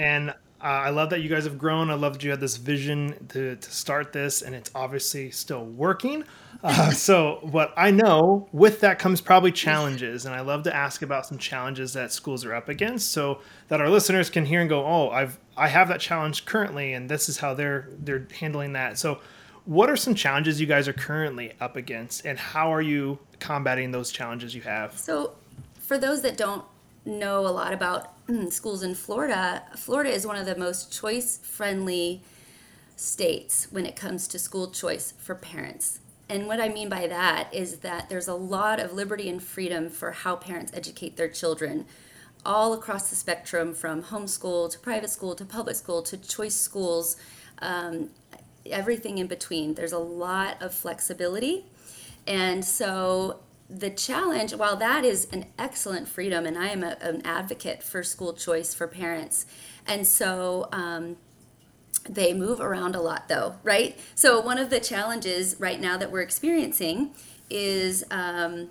and 0.01 0.31
uh, 0.31 0.33
i 0.63 0.91
love 0.91 1.11
that 1.11 1.21
you 1.21 1.29
guys 1.29 1.45
have 1.45 1.59
grown 1.59 1.91
i 1.91 1.95
love 1.95 2.15
that 2.15 2.25
you 2.25 2.31
had 2.31 2.41
this 2.41 2.57
vision 2.57 3.15
to, 3.29 3.57
to 3.57 3.71
start 3.71 4.13
this 4.13 4.43
and 4.43 4.55
it's 4.55 4.71
obviously 4.75 5.31
still 5.31 5.65
working 5.67 6.25
uh, 6.63 6.91
so 6.91 7.39
what 7.43 7.73
i 7.77 7.91
know 7.91 8.49
with 8.53 8.81
that 8.81 8.99
comes 8.99 9.21
probably 9.21 9.53
challenges 9.53 10.27
and 10.27 10.35
i 10.35 10.41
love 10.41 10.63
to 10.63 10.75
ask 10.75 11.03
about 11.03 11.27
some 11.27 11.39
challenges 11.39 11.93
that 11.93 12.13
schools 12.13 12.45
are 12.45 12.55
up 12.55 12.69
against 12.69 13.13
so 13.13 13.41
that 13.69 13.81
our 13.81 13.89
listeners 13.89 14.31
can 14.31 14.45
hear 14.45 14.61
and 14.61 14.69
go 14.69 14.85
oh 14.85 15.11
i've 15.11 15.39
i 15.57 15.69
have 15.69 15.89
that 15.89 16.01
challenge 16.01 16.45
currently 16.45 16.93
and 16.93 17.09
this 17.09 17.29
is 17.29 17.39
how 17.39 17.55
they're 17.55 17.89
they're 17.99 18.27
handling 18.39 18.73
that 18.73 18.99
so 18.99 19.19
what 19.65 19.91
are 19.91 19.97
some 19.97 20.15
challenges 20.15 20.61
you 20.61 20.67
guys 20.67 20.89
are 20.89 20.93
currently 20.93 21.53
up 21.61 21.77
against 21.77 22.25
and 22.25 22.39
how 22.39 22.73
are 22.73 22.83
you 22.83 23.19
combating 23.39 23.91
those 23.91 24.11
challenges 24.11 24.55
you 24.55 24.63
have 24.63 24.99
So, 24.99 25.35
for 25.79 25.99
those 25.99 26.23
that 26.23 26.37
don't 26.37 26.65
know 27.05 27.47
a 27.47 27.51
lot 27.51 27.73
about 27.73 28.13
schools 28.51 28.83
in 28.83 28.95
Florida, 28.95 29.63
Florida 29.77 30.11
is 30.11 30.27
one 30.27 30.37
of 30.37 30.47
the 30.47 30.57
most 30.57 30.93
choice 30.93 31.39
friendly 31.39 32.23
states 32.97 33.67
when 33.71 33.87
it 33.87 33.97
comes 33.97 34.29
to 34.29 34.39
school 34.39 34.71
choice 34.71 35.15
for 35.19 35.35
parents. 35.35 36.01
And 36.31 36.47
what 36.47 36.61
I 36.61 36.69
mean 36.69 36.89
by 36.89 37.09
that 37.09 37.53
is 37.53 37.79
that 37.79 38.09
there's 38.09 38.29
a 38.29 38.35
lot 38.35 38.79
of 38.79 38.93
liberty 38.93 39.29
and 39.29 39.43
freedom 39.43 39.91
for 39.91 40.13
how 40.13 40.37
parents 40.37 40.71
educate 40.73 41.17
their 41.17 41.29
children 41.29 41.87
all 42.47 42.73
across 42.73 43.11
the 43.11 43.17
spectrum 43.17 43.75
from 43.75 44.05
homeschool 44.05 44.71
to 44.71 44.79
private 44.79 45.11
school 45.11 45.35
to 45.35 45.45
public 45.45 45.75
school 45.75 46.03
to 46.03 46.17
choice 46.17 46.55
schools, 46.55 47.17
um, 47.61 48.11
everything 48.65 49.19
in 49.19 49.27
between. 49.27 49.75
There's 49.75 49.93
a 49.93 49.99
lot 49.99 50.63
of 50.63 50.73
flexibility. 50.73 51.67
And 52.29 52.65
so 52.65 53.41
the 53.69 53.91
challenge, 53.91 54.55
while 54.55 54.77
that 54.77 55.05
is 55.05 55.27
an 55.33 55.47
excellent 55.59 56.07
freedom, 56.07 56.47
and 56.47 56.57
I 56.57 56.69
am 56.69 56.85
a, 56.85 56.97
an 57.01 57.23
advocate 57.25 57.83
for 57.83 58.05
school 58.05 58.35
choice 58.35 58.73
for 58.73 58.87
parents, 58.87 59.47
and 59.85 60.07
so 60.07 60.69
um, 60.71 61.17
they 62.09 62.33
move 62.33 62.61
around 62.61 62.95
a 62.95 63.01
lot, 63.01 63.29
though, 63.29 63.57
right? 63.63 63.99
So 64.15 64.41
one 64.41 64.59
of 64.59 64.71
the 64.71 64.81
challenges 64.81 65.57
right 65.59 65.81
now 65.81 65.97
that 65.97 66.11
we're 66.11 66.23
experiencing 66.23 67.11
is 67.49 68.05
um, 68.11 68.71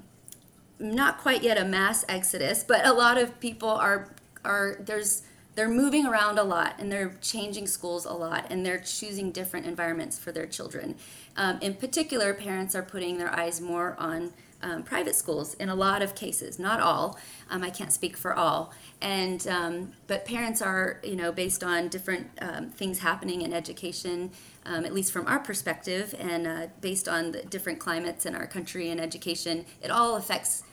not 0.80 1.20
quite 1.20 1.44
yet 1.44 1.58
a 1.58 1.66
mass 1.66 2.06
exodus, 2.08 2.64
but 2.64 2.86
a 2.86 2.94
lot 2.94 3.18
of 3.18 3.40
people 3.40 3.70
are 3.70 4.10
are 4.46 4.78
there's 4.80 5.24
they're 5.56 5.68
moving 5.68 6.06
around 6.06 6.40
a 6.40 6.44
lot 6.44 6.76
and 6.80 6.90
they're 6.90 7.14
changing 7.22 7.68
schools 7.68 8.06
a 8.06 8.14
lot 8.14 8.46
and 8.50 8.66
they're 8.66 8.80
choosing 8.80 9.32
different 9.32 9.66
environments 9.66 10.18
for 10.18 10.32
their 10.32 10.46
children. 10.46 10.96
Um, 11.36 11.58
in 11.62 11.74
particular, 11.74 12.34
parents 12.34 12.76
are 12.76 12.84
putting 12.84 13.18
their 13.18 13.30
eyes 13.38 13.60
more 13.60 13.96
on 14.00 14.32
um, 14.62 14.84
private 14.84 15.16
schools 15.16 15.54
in 15.56 15.70
a 15.70 15.76
lot 15.76 16.02
of 16.02 16.16
cases, 16.16 16.60
not 16.60 16.80
all. 16.80 17.18
Um, 17.50 17.64
I 17.64 17.70
can't 17.70 17.92
speak 17.92 18.18
for 18.18 18.34
all. 18.34 18.74
And 19.02 19.48
um, 19.48 19.94
but 20.08 20.26
parents 20.26 20.62
are, 20.62 21.00
you 21.04 21.16
know, 21.16 21.32
based 21.32 21.64
on 21.64 21.88
different 21.88 22.28
um, 22.42 22.70
things 22.70 23.00
happening 23.00 23.42
in 23.42 23.54
education, 23.54 24.32
um, 24.66 24.86
at 24.86 24.94
least 24.94 25.12
from 25.12 25.26
our 25.28 25.40
perspective, 25.40 26.14
and 26.20 26.46
uh, 26.46 26.68
based 26.82 27.08
on 27.08 27.32
the 27.32 27.44
different 27.44 27.80
climates 27.80 28.26
in 28.26 28.36
our 28.36 28.46
country 28.46 28.90
and 28.90 29.00
education, 29.00 29.66
it 29.82 29.90
all 29.90 30.16
affects 30.16 30.64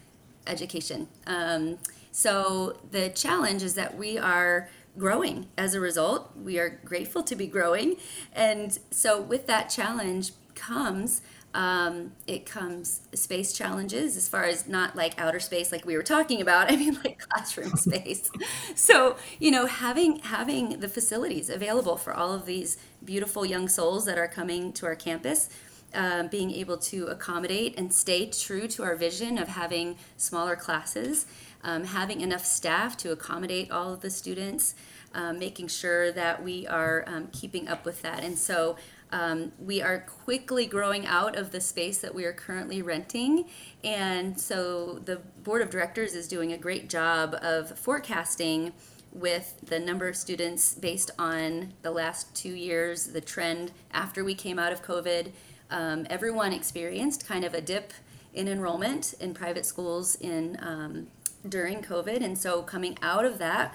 education. 0.47 1.09
Um, 1.26 1.78
so 2.11 2.78
the 2.90 3.11
challenge 3.11 3.62
is 3.62 3.75
that 3.75 3.97
we 3.97 4.19
are 4.19 4.69
growing 4.99 5.47
as 5.59 5.75
a 5.75 5.81
result. 5.81 6.33
We 6.37 6.59
are 6.59 6.81
grateful 6.85 7.23
to 7.23 7.37
be 7.37 7.47
growing, 7.47 7.97
and 8.33 8.76
so 8.90 9.21
with 9.21 9.47
that 9.47 9.69
challenge 9.69 10.33
comes 10.57 11.21
um, 11.57 12.13
it 12.27 12.45
comes 12.45 13.01
space 13.15 13.55
challenges 13.55 14.15
as 14.19 14.29
far 14.29 14.45
as 14.45 14.69
not 14.69 14.95
like 14.95 15.19
outer 15.19 15.41
space 15.41 15.73
like 15.73 15.87
we 15.87 15.97
were 15.97 16.03
talking 16.03 16.43
about. 16.43 16.71
I 16.71 16.77
mean 16.77 16.99
like 17.03 17.19
classroom 17.19 17.71
space. 17.77 18.31
so 18.75 19.17
you 19.41 19.51
know 19.51 19.65
having 19.65 20.19
having 20.19 20.81
the 20.81 20.89
facilities 20.89 21.49
available 21.49 21.97
for 21.97 22.13
all 22.13 22.35
of 22.35 22.45
these 22.45 22.77
beautiful 23.03 23.47
young 23.47 23.69
souls 23.69 24.05
that 24.05 24.19
are 24.19 24.29
coming 24.29 24.73
to 24.75 24.87
our 24.87 24.95
campus. 24.95 25.49
Um, 25.95 26.27
being 26.27 26.51
able 26.51 26.77
to 26.79 27.07
accommodate 27.07 27.79
and 27.79 27.95
stay 27.95 28.27
true 28.27 28.67
to 28.69 28.83
our 28.83 28.97
vision 28.97 29.39
of 29.39 29.49
having 29.49 29.97
smaller 30.19 30.55
classes, 30.55 31.27
um, 31.63 31.85
having 31.85 32.21
enough 32.21 32.45
staff 32.45 32.99
to 32.99 33.13
accommodate 33.13 33.71
all 33.71 33.95
of 33.95 34.01
the 34.03 34.11
students, 34.11 34.75
um, 35.15 35.39
making 35.39 35.69
sure 35.69 36.13
that 36.13 36.43
we 36.43 36.67
are 36.67 37.05
um, 37.07 37.29
keeping 37.33 37.69
up 37.69 37.87
with 37.87 38.03
that. 38.03 38.23
And 38.23 38.37
so 38.37 38.77
um, 39.13 39.53
we 39.59 39.81
are 39.81 40.01
quickly 40.01 40.67
growing 40.67 41.07
out 41.07 41.37
of 41.37 41.53
the 41.53 41.61
space 41.61 41.99
that 41.99 42.15
we 42.15 42.25
are 42.25 42.33
currently 42.33 42.83
renting. 42.83 43.47
And 43.85 44.41
so 44.41 45.01
the 45.05 45.17
board 45.43 45.63
of 45.63 45.71
directors 45.71 46.15
is 46.15 46.27
doing 46.29 46.53
a 46.53 46.59
great 46.59 46.89
job 46.89 47.37
of 47.41 47.79
forecasting 47.79 48.73
with 49.13 49.59
the 49.65 49.79
number 49.79 50.09
of 50.09 50.17
students 50.17 50.75
based 50.75 51.11
on 51.19 51.73
the 51.83 51.91
last 51.91 52.35
two 52.35 52.53
years, 52.55 53.09
the 53.09 53.21
trend 53.21 53.73
after 53.93 54.23
we 54.23 54.35
came 54.35 54.59
out 54.59 54.73
of 54.73 54.83
COVID. 54.83 55.33
Um, 55.71 56.07
everyone 56.11 56.53
experienced 56.53 57.27
kind 57.27 57.45
of 57.45 57.55
a 57.55 57.61
dip 57.61 57.93
in 58.35 58.47
enrollment 58.47 59.15
in 59.19 59.33
private 59.33 59.65
schools 59.65 60.17
in 60.17 60.59
um, 60.61 61.07
during 61.49 61.81
COVID, 61.81 62.23
and 62.23 62.37
so 62.37 62.63
coming 62.63 62.99
out 63.01 63.25
of 63.25 63.39
that, 63.39 63.75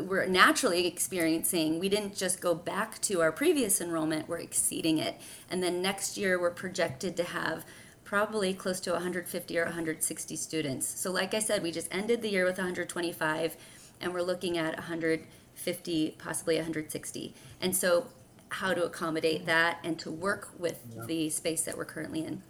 we're 0.00 0.26
naturally 0.26 0.86
experiencing 0.86 1.78
we 1.78 1.88
didn't 1.88 2.14
just 2.14 2.40
go 2.40 2.54
back 2.54 3.00
to 3.00 3.20
our 3.20 3.32
previous 3.32 3.80
enrollment 3.80 4.28
we're 4.28 4.38
exceeding 4.38 4.98
it. 4.98 5.20
And 5.50 5.62
then 5.62 5.82
next 5.82 6.16
year 6.16 6.40
we're 6.40 6.50
projected 6.50 7.16
to 7.16 7.24
have 7.24 7.64
probably 8.04 8.54
close 8.54 8.80
to 8.80 8.92
150 8.92 9.58
or 9.58 9.64
160 9.64 10.36
students. 10.36 10.86
So 10.86 11.10
like 11.10 11.34
i 11.34 11.38
said 11.38 11.62
we 11.62 11.72
just 11.72 11.88
ended 11.90 12.22
the 12.22 12.30
year 12.30 12.44
with 12.44 12.58
125 12.58 13.56
and 14.00 14.14
we're 14.14 14.22
looking 14.22 14.56
at 14.56 14.74
150 14.76 16.16
possibly 16.18 16.56
160 16.56 17.34
and 17.60 17.76
so 17.76 18.06
how 18.50 18.74
to 18.74 18.84
accommodate 18.84 19.46
that 19.46 19.78
and 19.84 19.98
to 19.98 20.10
work 20.10 20.50
with 20.58 20.80
yeah. 20.94 21.04
the 21.06 21.30
space 21.30 21.62
that 21.62 21.76
we're 21.76 21.84
currently 21.84 22.24
in. 22.24 22.42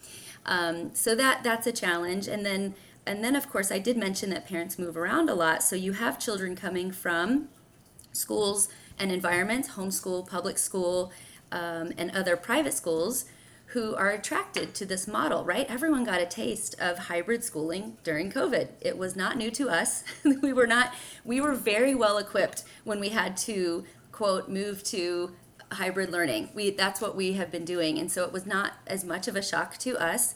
Um, 0.46 0.94
so 0.94 1.14
that 1.14 1.44
that's 1.44 1.66
a 1.66 1.72
challenge. 1.72 2.26
And 2.26 2.44
then 2.44 2.74
and 3.06 3.24
then, 3.24 3.34
of 3.34 3.48
course, 3.48 3.72
I 3.72 3.78
did 3.78 3.96
mention 3.96 4.30
that 4.30 4.46
parents 4.46 4.78
move 4.78 4.96
around 4.96 5.30
a 5.30 5.34
lot. 5.34 5.62
So 5.62 5.74
you 5.74 5.92
have 5.92 6.18
children 6.18 6.54
coming 6.54 6.92
from 6.92 7.48
schools 8.12 8.68
and 8.98 9.10
environments, 9.10 9.70
homeschool, 9.70 10.28
public 10.28 10.58
school, 10.58 11.12
um, 11.50 11.92
and 11.96 12.10
other 12.10 12.36
private 12.36 12.74
schools 12.74 13.24
who 13.66 13.94
are 13.94 14.10
attracted 14.10 14.74
to 14.74 14.84
this 14.84 15.06
model, 15.06 15.44
right? 15.44 15.66
Everyone 15.70 16.02
got 16.02 16.20
a 16.20 16.26
taste 16.26 16.74
of 16.80 16.98
hybrid 16.98 17.44
schooling 17.44 17.96
during 18.02 18.30
COVID. 18.30 18.68
It 18.80 18.98
was 18.98 19.14
not 19.14 19.36
new 19.36 19.50
to 19.52 19.70
us. 19.70 20.02
we 20.42 20.52
were 20.52 20.66
not, 20.66 20.92
we 21.24 21.40
were 21.40 21.54
very 21.54 21.94
well 21.94 22.18
equipped 22.18 22.64
when 22.82 22.98
we 22.98 23.10
had 23.10 23.36
to, 23.38 23.84
quote, 24.10 24.48
move 24.48 24.82
to 24.84 25.36
hybrid 25.72 26.10
learning. 26.10 26.50
We, 26.52 26.70
that's 26.70 27.00
what 27.00 27.14
we 27.14 27.34
have 27.34 27.52
been 27.52 27.64
doing. 27.64 27.96
And 27.98 28.10
so 28.10 28.24
it 28.24 28.32
was 28.32 28.44
not 28.44 28.72
as 28.88 29.04
much 29.04 29.28
of 29.28 29.36
a 29.36 29.42
shock 29.42 29.76
to 29.78 29.96
us. 30.02 30.34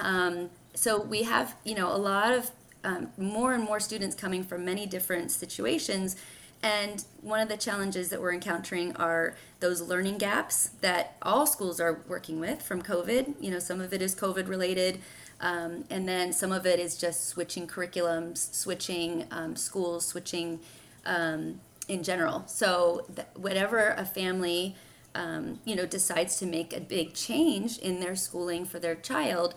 Um, 0.00 0.50
so 0.74 1.00
we 1.00 1.22
have 1.24 1.56
you 1.64 1.74
know 1.74 1.94
a 1.94 1.98
lot 1.98 2.32
of 2.32 2.50
um, 2.84 3.08
more 3.16 3.54
and 3.54 3.64
more 3.64 3.80
students 3.80 4.16
coming 4.16 4.44
from 4.44 4.64
many 4.64 4.86
different 4.86 5.30
situations. 5.30 6.16
And 6.64 7.04
one 7.20 7.40
of 7.40 7.48
the 7.48 7.56
challenges 7.56 8.08
that 8.10 8.20
we're 8.20 8.32
encountering 8.32 8.94
are 8.94 9.34
those 9.58 9.80
learning 9.80 10.18
gaps 10.18 10.70
that 10.80 11.16
all 11.20 11.44
schools 11.44 11.80
are 11.80 12.02
working 12.06 12.38
with 12.38 12.62
from 12.62 12.82
covid. 12.82 13.34
You 13.40 13.50
know 13.50 13.58
some 13.58 13.80
of 13.80 13.92
it 13.92 14.00
is 14.00 14.14
covid 14.14 14.48
related 14.48 15.00
um, 15.40 15.84
and 15.90 16.08
then 16.08 16.32
some 16.32 16.52
of 16.52 16.66
it 16.66 16.78
is 16.78 16.96
just 16.96 17.26
switching 17.28 17.66
curriculums 17.66 18.54
switching 18.54 19.26
um, 19.30 19.56
schools 19.56 20.06
switching 20.06 20.60
um, 21.04 21.60
in 21.88 22.02
general. 22.04 22.44
So 22.46 23.06
whatever 23.34 23.94
a 23.96 24.04
family 24.04 24.76
um, 25.14 25.58
you 25.64 25.74
know 25.74 25.84
decides 25.84 26.36
to 26.38 26.46
make 26.46 26.74
a 26.74 26.80
big 26.80 27.12
change 27.12 27.78
in 27.78 28.00
their 28.00 28.16
schooling 28.16 28.64
for 28.64 28.78
their 28.78 28.94
child 28.94 29.54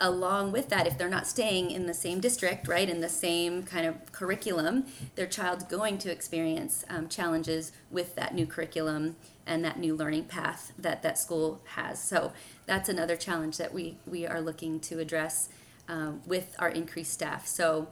along 0.00 0.52
with 0.52 0.68
that, 0.68 0.86
if 0.86 0.98
they're 0.98 1.08
not 1.08 1.26
staying 1.26 1.70
in 1.70 1.86
the 1.86 1.94
same 1.94 2.20
district, 2.20 2.68
right, 2.68 2.88
in 2.88 3.00
the 3.00 3.08
same 3.08 3.62
kind 3.62 3.86
of 3.86 4.12
curriculum, 4.12 4.86
their 5.14 5.26
child's 5.26 5.64
going 5.64 5.98
to 5.98 6.12
experience 6.12 6.84
um, 6.90 7.08
challenges 7.08 7.72
with 7.90 8.14
that 8.16 8.34
new 8.34 8.46
curriculum 8.46 9.16
and 9.46 9.64
that 9.64 9.78
new 9.78 9.94
learning 9.94 10.24
path 10.24 10.72
that 10.78 11.02
that 11.02 11.18
school 11.18 11.62
has. 11.74 12.02
So 12.02 12.32
that's 12.66 12.88
another 12.88 13.16
challenge 13.16 13.56
that 13.56 13.72
we 13.72 13.96
we 14.06 14.26
are 14.26 14.40
looking 14.40 14.80
to 14.80 14.98
address 14.98 15.48
um, 15.88 16.20
with 16.26 16.54
our 16.58 16.68
increased 16.68 17.12
staff. 17.12 17.46
So 17.46 17.88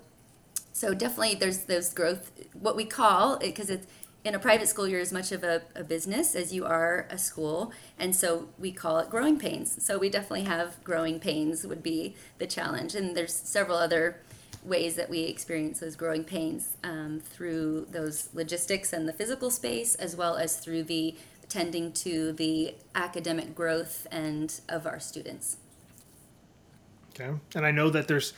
so 0.72 0.92
definitely 0.92 1.36
there's 1.36 1.64
those 1.64 1.92
growth 1.94 2.32
what 2.52 2.76
we 2.76 2.84
call 2.84 3.36
it 3.36 3.40
because 3.40 3.70
it's 3.70 3.86
in 4.24 4.34
a 4.34 4.38
private 4.38 4.68
school, 4.68 4.88
you're 4.88 5.00
as 5.00 5.12
much 5.12 5.32
of 5.32 5.44
a, 5.44 5.62
a, 5.74 5.84
business 5.84 6.34
as 6.34 6.52
you 6.52 6.64
are 6.64 7.06
a 7.10 7.18
school. 7.18 7.72
And 7.98 8.16
so 8.16 8.48
we 8.58 8.72
call 8.72 8.98
it 8.98 9.10
growing 9.10 9.38
pains. 9.38 9.84
So 9.84 9.98
we 9.98 10.08
definitely 10.08 10.44
have 10.44 10.82
growing 10.82 11.20
pains, 11.20 11.66
would 11.66 11.82
be 11.82 12.16
the 12.38 12.46
challenge. 12.46 12.94
And 12.94 13.14
there's 13.14 13.34
several 13.34 13.76
other 13.76 14.20
ways 14.64 14.96
that 14.96 15.10
we 15.10 15.20
experience 15.24 15.80
those 15.80 15.94
growing 15.94 16.24
pains 16.24 16.78
um, 16.82 17.20
through 17.22 17.86
those 17.90 18.30
logistics 18.32 18.94
and 18.94 19.06
the 19.06 19.12
physical 19.12 19.50
space, 19.50 19.94
as 19.96 20.16
well 20.16 20.36
as 20.36 20.56
through 20.56 20.84
the 20.84 21.14
tending 21.50 21.92
to 21.92 22.32
the 22.32 22.74
academic 22.94 23.54
growth 23.54 24.06
and 24.10 24.60
of 24.70 24.86
our 24.86 24.98
students. 24.98 25.58
Okay. 27.10 27.30
And 27.54 27.66
I 27.66 27.70
know 27.70 27.90
that 27.90 28.08
there's 28.08 28.32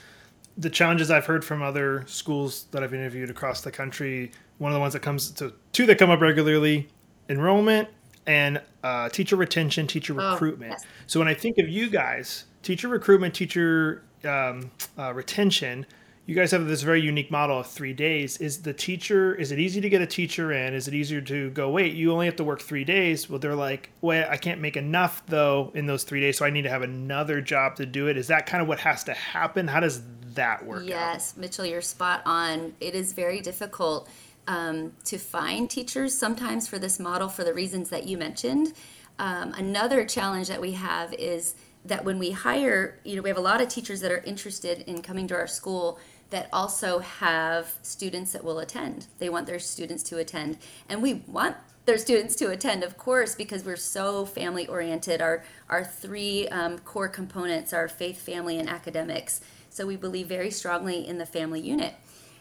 the 0.59 0.69
challenges 0.69 1.11
I've 1.11 1.27
heard 1.27 1.45
from 1.45 1.63
other 1.63 2.05
schools 2.07 2.67
that 2.73 2.83
I've 2.83 2.93
interviewed 2.93 3.31
across 3.31 3.61
the 3.61 3.71
country 3.71 4.33
one 4.59 4.73
of 4.73 4.75
the 4.75 4.81
ones 4.81 4.93
that 4.93 5.03
comes 5.03 5.31
to 5.33 5.53
two 5.73 5.87
that 5.87 5.99
come 5.99 6.11
up 6.11 6.21
regularly 6.21 6.89
enrollment 7.29 7.89
and 8.27 8.61
uh, 8.83 9.09
teacher 9.09 9.37
retention, 9.37 9.87
teacher 9.87 10.15
oh, 10.21 10.33
recruitment. 10.33 10.73
Yes. 10.73 10.85
So 11.07 11.21
when 11.21 11.29
I 11.29 11.35
think 11.35 11.59
of 11.59 11.69
you 11.69 11.89
guys, 11.89 12.45
teacher 12.63 12.89
recruitment, 12.89 13.35
teacher 13.35 14.03
um, 14.25 14.71
uh, 14.99 15.13
retention, 15.15 15.87
you 16.27 16.35
guys 16.35 16.51
have 16.51 16.67
this 16.67 16.83
very 16.83 17.01
unique 17.01 17.31
model 17.31 17.61
of 17.61 17.69
three 17.69 17.93
days. 17.93 18.39
Is 18.39 18.63
the 18.63 18.73
teacher? 18.73 19.33
Is 19.37 19.53
it 19.53 19.61
easy 19.61 19.81
to 19.81 19.89
get 19.89 20.03
a 20.03 20.07
teacher 20.07 20.51
in? 20.51 20.75
Is 20.75 20.89
it 20.89 20.95
easier 20.95 21.21
to 21.21 21.51
go? 21.51 21.71
Wait, 21.71 21.95
you 21.95 22.13
only 22.13 22.27
have 22.27 22.35
to 22.37 22.45
work 22.45 22.61
three 22.61 22.83
days. 22.83 23.31
Well, 23.31 23.39
they're 23.39 23.55
like, 23.55 23.91
wait, 24.01 24.25
I 24.25 24.37
can't 24.37 24.61
make 24.61 24.77
enough 24.77 25.23
though 25.27 25.71
in 25.75 25.87
those 25.87 26.03
three 26.03 26.21
days, 26.21 26.37
so 26.37 26.45
I 26.45 26.51
need 26.51 26.63
to 26.63 26.69
have 26.69 26.83
another 26.83 27.41
job 27.41 27.77
to 27.77 27.87
do 27.87 28.09
it. 28.09 28.17
Is 28.17 28.27
that 28.27 28.47
kind 28.47 28.61
of 28.61 28.67
what 28.67 28.81
has 28.81 29.05
to 29.05 29.15
happen? 29.15 29.69
How 29.69 29.79
does 29.79 30.03
that 30.35 30.67
work? 30.67 30.83
Yes, 30.85 31.33
out? 31.33 31.41
Mitchell, 31.41 31.65
you're 31.65 31.81
spot 31.81 32.23
on. 32.27 32.75
It 32.81 32.97
is 32.97 33.13
very 33.13 33.41
difficult 33.41 34.09
um, 34.47 34.93
to 35.05 35.19
find 35.19 35.69
teachers 35.69 36.17
sometimes 36.17 36.69
for 36.69 36.79
this 36.79 36.99
model 36.99 37.29
for 37.29 37.45
the 37.45 37.55
reasons 37.55 37.91
that 37.91 38.07
you 38.07 38.17
mentioned. 38.17 38.73
Um, 39.19 39.55
another 39.55 40.05
challenge 40.05 40.49
that 40.49 40.61
we 40.61 40.73
have 40.73 41.13
is 41.15 41.55
that 41.85 42.05
when 42.05 42.19
we 42.19 42.33
hire, 42.33 42.99
you 43.05 43.17
know, 43.17 43.23
we 43.23 43.29
have 43.29 43.39
a 43.39 43.43
lot 43.43 43.61
of 43.61 43.69
teachers 43.69 44.01
that 44.01 44.11
are 44.11 44.23
interested 44.25 44.81
in 44.81 45.03
coming 45.03 45.27
to 45.29 45.35
our 45.35 45.47
school 45.47 45.99
that 46.31 46.49
also 46.53 46.99
have 46.99 47.75
students 47.83 48.33
that 48.33 48.43
will 48.43 48.59
attend. 48.59 49.07
They 49.19 49.29
want 49.29 49.47
their 49.47 49.61
students 49.61 50.03
to 50.05 50.19
attend, 50.19 50.59
and 50.89 51.01
we 51.01 51.23
want 51.27 51.57
their 51.85 51.99
students 51.99 52.35
to 52.37 52.51
attend, 52.51 52.83
of 52.83 52.99
course, 52.99 53.37
because 53.37 53.65
we're 53.65 53.77
so 53.77 54.27
family 54.27 54.67
oriented. 54.67 55.23
Our 55.23 55.45
our 55.69 55.85
three 55.85 56.49
um, 56.49 56.81
core 56.81 57.09
components 57.09 57.73
are 57.73 57.87
faith, 57.87 58.21
family, 58.21 58.59
and 58.59 58.69
academics. 58.69 59.41
So 59.71 59.87
we 59.87 59.97
believe 59.97 60.27
very 60.27 60.51
strongly 60.51 61.07
in 61.07 61.19
the 61.19 61.27
family 61.27 61.61
unit. 61.61 61.95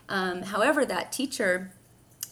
Um, 0.10 0.42
however, 0.44 0.86
that 0.86 1.12
teacher 1.12 1.72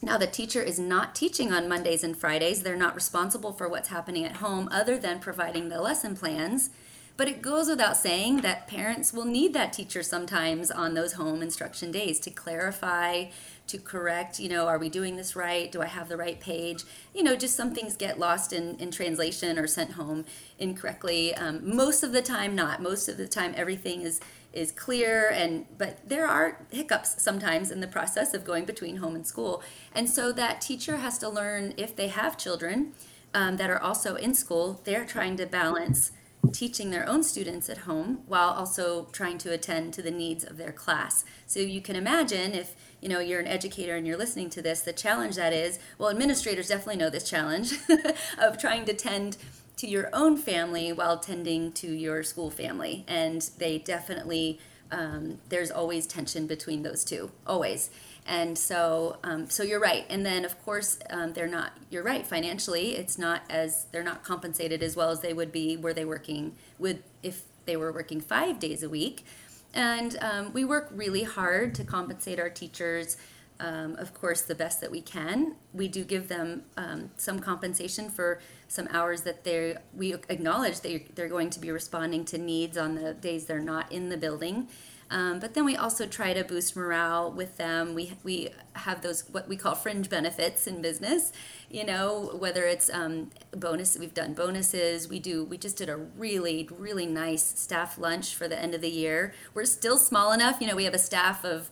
now, 0.04 0.18
the 0.18 0.28
teacher 0.28 0.62
is 0.62 0.78
not 0.78 1.16
teaching 1.16 1.54
on 1.54 1.70
Mondays 1.70 2.04
and 2.04 2.18
Fridays. 2.18 2.62
They're 2.62 2.76
not 2.76 2.94
responsible 2.94 3.54
for 3.54 3.70
what's 3.70 3.88
happening 3.88 4.26
at 4.26 4.38
home 4.38 4.68
other 4.70 4.98
than 4.98 5.22
providing 5.22 5.70
the 5.70 5.82
lesson 5.82 6.18
plans. 6.18 6.72
But 7.16 7.30
it 7.30 7.42
goes 7.42 7.70
without 7.70 7.96
saying 7.96 8.42
that 8.42 8.68
parents 8.68 9.14
will 9.14 9.24
need 9.24 9.54
that 9.54 9.72
teacher 9.72 10.04
sometimes 10.04 10.70
on 10.72 10.94
those 10.94 11.14
home 11.14 11.42
instruction 11.42 11.90
days 11.90 12.20
to 12.22 12.32
clarify, 12.32 13.26
to 13.68 13.78
correct, 13.78 14.42
you 14.42 14.50
know, 14.50 14.68
are 14.68 14.78
we 14.78 14.90
doing 14.90 15.16
this 15.16 15.38
right? 15.38 15.72
Do 15.72 15.82
I 15.82 15.86
have 15.86 16.10
the 16.10 16.18
right 16.18 16.40
page? 16.40 16.84
You 17.16 17.24
know, 17.24 17.38
just 17.38 17.56
some 17.56 17.74
things 17.74 17.96
get 17.96 18.20
lost 18.20 18.52
in, 18.52 18.76
in 18.80 18.92
translation 18.92 19.58
or 19.58 19.68
sent 19.68 19.92
home 19.92 20.26
incorrectly. 20.60 21.34
Um, 21.36 21.76
most 21.76 22.04
of 22.04 22.12
the 22.12 22.22
time, 22.22 22.56
not. 22.56 22.82
Most 22.82 23.08
of 23.08 23.16
the 23.16 23.28
time, 23.28 23.54
everything 23.56 24.02
is 24.02 24.20
is 24.54 24.72
clear 24.72 25.30
and 25.30 25.66
but 25.78 25.98
there 26.08 26.28
are 26.28 26.66
hiccups 26.72 27.22
sometimes 27.22 27.72
in 27.72 27.80
the 27.80 27.88
process 27.88 28.34
of 28.34 28.46
going 28.46 28.66
between 28.66 28.98
home 28.98 29.16
and 29.16 29.26
school. 29.26 29.64
And 29.94 30.10
so 30.10 30.32
that 30.32 30.62
teacher 30.62 30.98
has 30.98 31.18
to 31.20 31.30
learn 31.30 31.74
if 31.76 31.96
they 31.96 32.08
have 32.08 32.38
children 32.38 32.94
um, 33.34 33.58
that 33.58 33.70
are 33.70 33.82
also 33.82 34.16
in 34.16 34.34
school 34.36 34.82
they're 34.84 35.06
trying 35.06 35.38
to 35.38 35.46
balance 35.46 36.12
teaching 36.52 36.92
their 36.92 37.08
own 37.08 37.24
students 37.24 37.70
at 37.70 37.80
home 37.80 38.22
while 38.28 38.50
also 38.50 39.06
trying 39.12 39.38
to 39.40 39.52
attend 39.52 39.94
to 39.94 40.02
the 40.02 40.12
needs 40.12 40.44
of 40.44 40.58
their 40.58 40.72
class. 40.72 41.24
So 41.48 41.60
you 41.60 41.82
can 41.82 41.96
imagine 41.96 42.54
if 42.54 42.76
you 43.02 43.10
know 43.10 43.20
you're 43.20 43.40
an 43.40 43.48
educator 43.48 43.96
and 43.96 44.06
you're 44.06 44.18
listening 44.18 44.50
to 44.52 44.62
this 44.62 44.82
the 44.82 44.94
challenge 44.94 45.36
that 45.36 45.52
is 45.52 45.80
well 45.98 46.10
administrators 46.10 46.70
definitely 46.70 46.98
know 46.98 47.10
this 47.10 47.30
challenge 47.30 47.74
of 48.38 48.58
trying 48.58 48.86
to 48.86 48.94
tend 48.94 49.38
to 49.78 49.88
your 49.88 50.10
own 50.14 50.38
family 50.38 50.92
while 50.92 51.20
tending 51.20 51.72
to 51.74 51.88
your 51.88 52.24
school 52.24 52.50
family. 52.50 53.04
And 53.08 53.42
they 53.58 53.80
definitely, 53.80 54.60
um, 54.92 55.40
there's 55.50 55.72
always 55.72 56.06
tension 56.06 56.48
between 56.48 56.84
those 56.84 57.04
two, 57.04 57.32
always. 57.46 57.90
And 58.26 58.58
so, 58.58 59.18
um, 59.24 59.50
so 59.50 59.64
you're 59.64 59.80
right. 59.80 60.06
And 60.10 60.26
then, 60.26 60.46
of 60.46 60.64
course, 60.64 60.98
um, 61.10 61.34
they're 61.34 61.48
not. 61.48 61.74
You're 61.90 62.04
right. 62.04 62.26
Financially, 62.26 62.96
it's 62.96 63.18
not 63.18 63.42
as 63.50 63.88
they're 63.92 64.04
not 64.04 64.24
compensated 64.24 64.82
as 64.82 64.96
well 64.96 65.10
as 65.10 65.20
they 65.20 65.34
would 65.34 65.52
be 65.52 65.76
were 65.76 65.94
they 65.94 66.06
working 66.06 66.56
with 66.80 67.02
if 67.22 67.44
they 67.66 67.76
were 67.76 67.92
working 67.92 68.22
five 68.22 68.60
days 68.60 68.82
a 68.82 68.90
week. 68.90 69.26
And 69.74 70.18
um, 70.22 70.54
we 70.54 70.64
work 70.64 70.90
really 70.94 71.24
hard 71.24 71.76
to 71.76 71.84
compensate 71.84 72.40
our 72.40 72.50
teachers 72.50 73.18
um, 73.60 73.96
of 73.96 74.14
course, 74.14 74.42
the 74.42 74.56
best 74.56 74.82
that 74.82 74.92
we 74.92 75.02
can. 75.02 75.56
We 75.74 75.88
do 75.88 76.04
give 76.04 76.28
them 76.28 76.64
um, 76.78 77.12
some 77.18 77.40
compensation 77.40 78.10
for 78.10 78.40
some 78.68 78.88
hours 78.92 79.22
that 79.22 79.44
they 79.44 79.78
we 79.96 80.14
acknowledge 80.14 80.82
they 80.82 81.06
they're 81.16 81.30
going 81.30 81.50
to 81.52 81.60
be 81.60 81.72
responding 81.72 82.26
to 82.26 82.38
needs 82.38 82.78
on 82.78 82.96
the 82.96 83.14
days 83.14 83.46
they're 83.46 83.60
not 83.60 83.92
in 83.92 84.10
the 84.10 84.18
building. 84.18 84.68
Um, 85.12 85.40
but 85.40 85.54
then 85.54 85.64
we 85.64 85.76
also 85.76 86.08
try 86.08 86.34
to 86.34 86.44
boost 86.44 86.76
morale 86.76 87.32
with 87.32 87.58
them. 87.58 87.94
We 87.94 88.14
we 88.24 88.50
have 88.74 89.02
those 89.02 89.22
what 89.32 89.48
we 89.48 89.56
call 89.56 89.76
fringe 89.76 90.10
benefits 90.10 90.66
in 90.66 90.82
business. 90.82 91.32
You 91.70 91.86
know, 91.86 92.36
whether 92.40 92.64
it's 92.64 92.90
um, 92.90 93.30
bonus, 93.52 93.98
we've 93.98 94.14
done 94.14 94.34
bonuses. 94.34 95.08
We 95.08 95.20
do. 95.20 95.44
We 95.44 95.58
just 95.58 95.78
did 95.78 95.88
a 95.90 95.98
really 95.98 96.68
really 96.76 97.06
nice 97.06 97.44
staff 97.44 97.98
lunch 98.00 98.34
for 98.34 98.48
the 98.48 98.60
end 98.60 98.74
of 98.74 98.82
the 98.82 98.90
year. 98.90 99.34
We're 99.54 99.66
still 99.66 100.00
small 100.00 100.32
enough. 100.32 100.60
You 100.60 100.68
know, 100.68 100.76
we 100.76 100.86
have 100.86 100.96
a 100.96 101.00
staff 101.00 101.46
of 101.46 101.70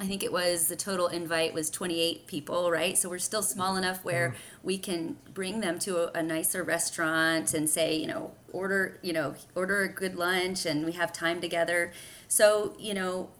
I 0.00 0.06
think 0.06 0.24
it 0.24 0.32
was 0.32 0.66
the 0.66 0.74
total 0.74 1.06
invite 1.06 1.54
was 1.54 1.70
28 1.70 2.26
people, 2.26 2.70
right? 2.70 2.98
So 2.98 3.08
we're 3.08 3.18
still 3.18 3.42
small 3.42 3.76
enough 3.76 4.04
where 4.04 4.30
mm-hmm. 4.30 4.66
we 4.66 4.78
can 4.78 5.16
bring 5.32 5.60
them 5.60 5.78
to 5.80 6.08
a, 6.08 6.18
a, 6.18 6.22
nicer 6.22 6.64
restaurant 6.64 7.54
and 7.54 7.70
say, 7.70 7.96
you 7.96 8.08
know, 8.08 8.32
order, 8.52 8.98
you 9.02 9.12
know, 9.12 9.36
order 9.54 9.82
a 9.82 9.88
good 9.88 10.16
lunch 10.16 10.66
and 10.66 10.84
we 10.84 10.92
have 10.92 11.12
time 11.12 11.40
together. 11.40 11.92
So, 12.26 12.74
you 12.76 12.92
know, 12.92 13.30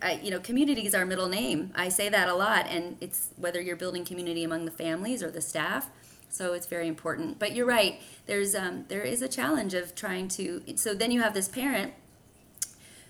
I, 0.00 0.20
you 0.22 0.30
know, 0.30 0.38
community 0.38 0.86
is 0.86 0.94
our 0.94 1.04
middle 1.04 1.28
name. 1.28 1.72
I 1.74 1.88
say 1.88 2.08
that 2.08 2.28
a 2.28 2.34
lot, 2.34 2.66
and 2.68 2.96
it's 3.00 3.30
whether 3.36 3.60
you're 3.60 3.76
building 3.76 4.04
community 4.04 4.42
among 4.42 4.64
the 4.64 4.70
families 4.70 5.22
or 5.22 5.30
the 5.30 5.40
staff. 5.40 5.90
So 6.28 6.54
it's 6.54 6.66
very 6.66 6.88
important. 6.88 7.38
But 7.38 7.54
you're 7.54 7.66
right. 7.66 8.00
There's 8.26 8.54
um, 8.54 8.86
there 8.88 9.02
is 9.02 9.20
a 9.20 9.28
challenge 9.28 9.74
of 9.74 9.94
trying 9.94 10.28
to. 10.28 10.62
So 10.76 10.94
then 10.94 11.10
you 11.10 11.20
have 11.20 11.34
this 11.34 11.48
parent, 11.48 11.92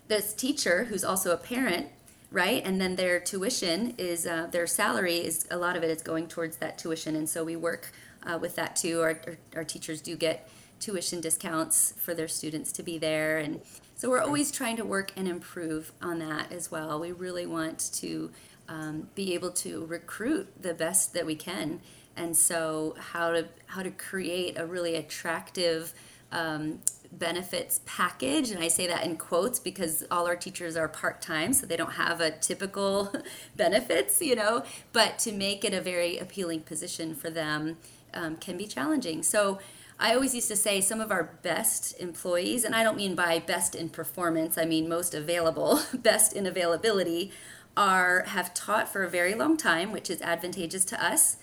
this 0.08 0.34
teacher 0.34 0.84
who's 0.84 1.04
also 1.04 1.30
a 1.30 1.36
parent 1.36 1.88
right? 2.32 2.64
And 2.64 2.80
then 2.80 2.96
their 2.96 3.20
tuition 3.20 3.94
is 3.98 4.26
uh, 4.26 4.48
their 4.50 4.66
salary 4.66 5.18
is 5.18 5.46
a 5.50 5.56
lot 5.56 5.76
of 5.76 5.84
it 5.84 5.90
is 5.90 6.02
going 6.02 6.26
towards 6.26 6.56
that 6.56 6.78
tuition, 6.78 7.14
and 7.14 7.28
so 7.28 7.44
we 7.44 7.56
work 7.56 7.92
uh, 8.24 8.38
with 8.40 8.56
that 8.56 8.74
too. 8.74 9.02
Our, 9.02 9.20
our, 9.26 9.38
our 9.56 9.64
teachers 9.64 10.00
do 10.00 10.16
get 10.16 10.48
tuition 10.80 11.20
discounts 11.20 11.94
for 11.98 12.14
their 12.14 12.26
students 12.28 12.72
to 12.72 12.82
be 12.82 12.98
there, 12.98 13.38
and 13.38 13.60
so 13.94 14.08
we're 14.08 14.22
always 14.22 14.50
trying 14.50 14.76
to 14.78 14.84
work 14.84 15.12
and 15.14 15.28
improve 15.28 15.92
on 16.00 16.18
that 16.20 16.50
as 16.50 16.70
well. 16.70 16.98
We 16.98 17.12
really 17.12 17.46
want 17.46 17.90
to 17.94 18.30
um, 18.68 19.08
be 19.14 19.34
able 19.34 19.52
to 19.52 19.84
recruit 19.86 20.48
the 20.60 20.74
best 20.74 21.12
that 21.14 21.26
we 21.26 21.36
can, 21.36 21.80
and 22.16 22.36
so 22.36 22.96
how 22.98 23.32
to 23.32 23.46
how 23.66 23.82
to 23.82 23.90
create 23.90 24.58
a 24.58 24.66
really 24.66 24.96
attractive 24.96 25.92
um, 26.32 26.80
benefits 27.18 27.80
package 27.84 28.50
and 28.50 28.62
i 28.64 28.68
say 28.68 28.86
that 28.86 29.04
in 29.04 29.16
quotes 29.16 29.58
because 29.58 30.02
all 30.10 30.26
our 30.26 30.34
teachers 30.34 30.76
are 30.76 30.88
part-time 30.88 31.52
so 31.52 31.66
they 31.66 31.76
don't 31.76 31.92
have 31.92 32.20
a 32.20 32.30
typical 32.30 33.12
benefits 33.56 34.20
you 34.22 34.36
know? 34.36 34.64
But 34.92 35.18
to 35.20 35.32
make 35.32 35.64
it 35.64 35.74
a 35.74 35.80
very 35.80 36.18
appealing 36.18 36.60
position 36.62 37.14
for 37.14 37.30
them 37.30 37.76
um, 38.14 38.36
can 38.36 38.56
be 38.56 38.66
challenging. 38.66 39.22
So 39.22 39.58
i 40.00 40.14
always 40.14 40.34
used 40.34 40.48
to 40.48 40.56
say 40.56 40.80
some 40.80 41.00
of 41.00 41.12
our 41.12 41.24
best 41.42 42.00
employees 42.00 42.64
and 42.64 42.74
i 42.74 42.82
don't 42.82 42.96
mean 42.96 43.14
by 43.14 43.38
best 43.38 43.74
in 43.74 43.90
performance 43.90 44.56
i 44.56 44.64
mean 44.64 44.88
most 44.88 45.14
available 45.14 45.80
best 45.94 46.32
in 46.32 46.46
availability 46.46 47.30
are 47.76 48.22
have 48.28 48.52
taught 48.54 48.88
for 48.88 49.04
a 49.04 49.08
very 49.08 49.34
long 49.34 49.54
time 49.54 49.92
which 49.92 50.08
is 50.08 50.20
advantageous 50.22 50.84
to 50.84 51.04
us 51.04 51.36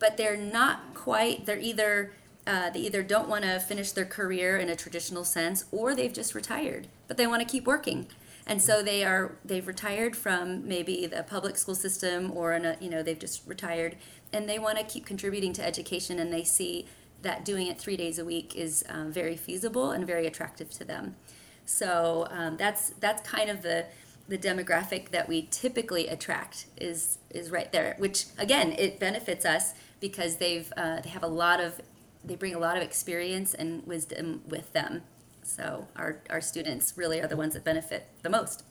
but 0.00 0.16
they're 0.16 0.36
not 0.36 0.92
quite 0.92 1.46
they're 1.46 1.58
either 1.58 2.12
uh, 2.46 2.70
they 2.70 2.80
either 2.80 3.02
don't 3.02 3.28
want 3.28 3.44
to 3.44 3.58
finish 3.58 3.92
their 3.92 4.04
career 4.04 4.56
in 4.56 4.68
a 4.68 4.76
traditional 4.76 5.24
sense 5.24 5.64
or 5.72 5.94
they've 5.94 6.12
just 6.12 6.34
retired 6.34 6.88
but 7.08 7.16
they 7.16 7.26
want 7.26 7.40
to 7.40 7.48
keep 7.48 7.66
working. 7.66 8.06
And 8.46 8.60
so 8.60 8.82
they 8.82 9.04
are 9.04 9.36
they've 9.44 9.66
retired 9.66 10.16
from 10.16 10.66
maybe 10.68 11.06
the 11.06 11.22
public 11.22 11.56
school 11.56 11.74
system 11.74 12.30
or 12.36 12.52
a, 12.52 12.76
you 12.80 12.90
know 12.90 13.02
they've 13.02 13.18
just 13.18 13.46
retired 13.46 13.96
and 14.32 14.48
they 14.48 14.58
want 14.58 14.78
to 14.78 14.84
keep 14.84 15.06
contributing 15.06 15.52
to 15.54 15.64
education 15.64 16.18
and 16.18 16.32
they 16.32 16.44
see 16.44 16.86
that 17.22 17.44
doing 17.44 17.68
it 17.68 17.78
three 17.78 17.96
days 17.96 18.18
a 18.18 18.24
week 18.24 18.54
is 18.54 18.84
um, 18.90 19.10
very 19.10 19.36
feasible 19.36 19.92
and 19.92 20.06
very 20.06 20.26
attractive 20.26 20.70
to 20.70 20.84
them. 20.84 21.16
So 21.64 22.26
um, 22.30 22.58
that's 22.58 22.90
that's 23.00 23.26
kind 23.28 23.48
of 23.48 23.62
the 23.62 23.86
the 24.28 24.36
demographic 24.36 25.10
that 25.10 25.28
we 25.28 25.48
typically 25.50 26.08
attract 26.08 26.66
is 26.78 27.18
is 27.30 27.50
right 27.50 27.70
there 27.72 27.94
which 27.98 28.26
again 28.38 28.72
it 28.72 28.98
benefits 28.98 29.44
us 29.44 29.74
because 30.00 30.36
they've 30.36 30.70
uh, 30.76 31.00
they 31.00 31.10
have 31.10 31.22
a 31.22 31.28
lot 31.28 31.60
of 31.60 31.80
they 32.24 32.36
bring 32.36 32.54
a 32.54 32.58
lot 32.58 32.76
of 32.76 32.82
experience 32.82 33.54
and 33.54 33.86
wisdom 33.86 34.42
with 34.48 34.72
them. 34.72 35.02
So 35.42 35.88
our, 35.96 36.22
our 36.30 36.40
students 36.40 36.94
really 36.96 37.20
are 37.20 37.26
the 37.26 37.36
ones 37.36 37.54
that 37.54 37.64
benefit 37.64 38.08
the 38.22 38.30
most. 38.30 38.64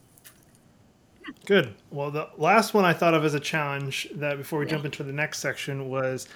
Good. 1.46 1.74
Well, 1.90 2.10
the 2.10 2.28
last 2.36 2.74
one 2.74 2.84
I 2.84 2.92
thought 2.92 3.14
of 3.14 3.24
as 3.24 3.34
a 3.34 3.40
challenge 3.40 4.08
that 4.14 4.36
before 4.36 4.58
we 4.58 4.66
yeah. 4.66 4.72
jump 4.72 4.84
into 4.84 5.02
the 5.02 5.12
next 5.12 5.38
section 5.38 5.88
was 5.88 6.28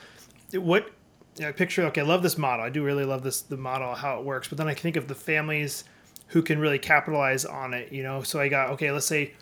what 0.53 0.91
I 1.45 1.53
picture. 1.53 1.85
Okay, 1.87 2.01
I 2.01 2.05
love 2.05 2.23
this 2.23 2.39
model. 2.39 2.65
I 2.65 2.71
do 2.71 2.83
really 2.83 3.05
love 3.05 3.23
this 3.23 3.43
the 3.43 3.57
model 3.57 3.95
how 3.95 4.19
it 4.19 4.25
works. 4.25 4.49
But 4.49 4.59
then 4.59 4.69
I 4.69 4.75
think 4.75 4.97
of 4.97 5.09
the 5.09 5.15
families 5.15 5.85
who 6.29 6.43
can 6.43 6.59
really 6.59 6.79
capitalize 6.79 7.45
on 7.45 7.75
it. 7.75 7.93
You 7.93 8.03
know, 8.03 8.23
so 8.23 8.41
I 8.41 8.49
got 8.49 8.71
okay. 8.71 8.91
Let's 8.91 9.07
say, 9.07 9.35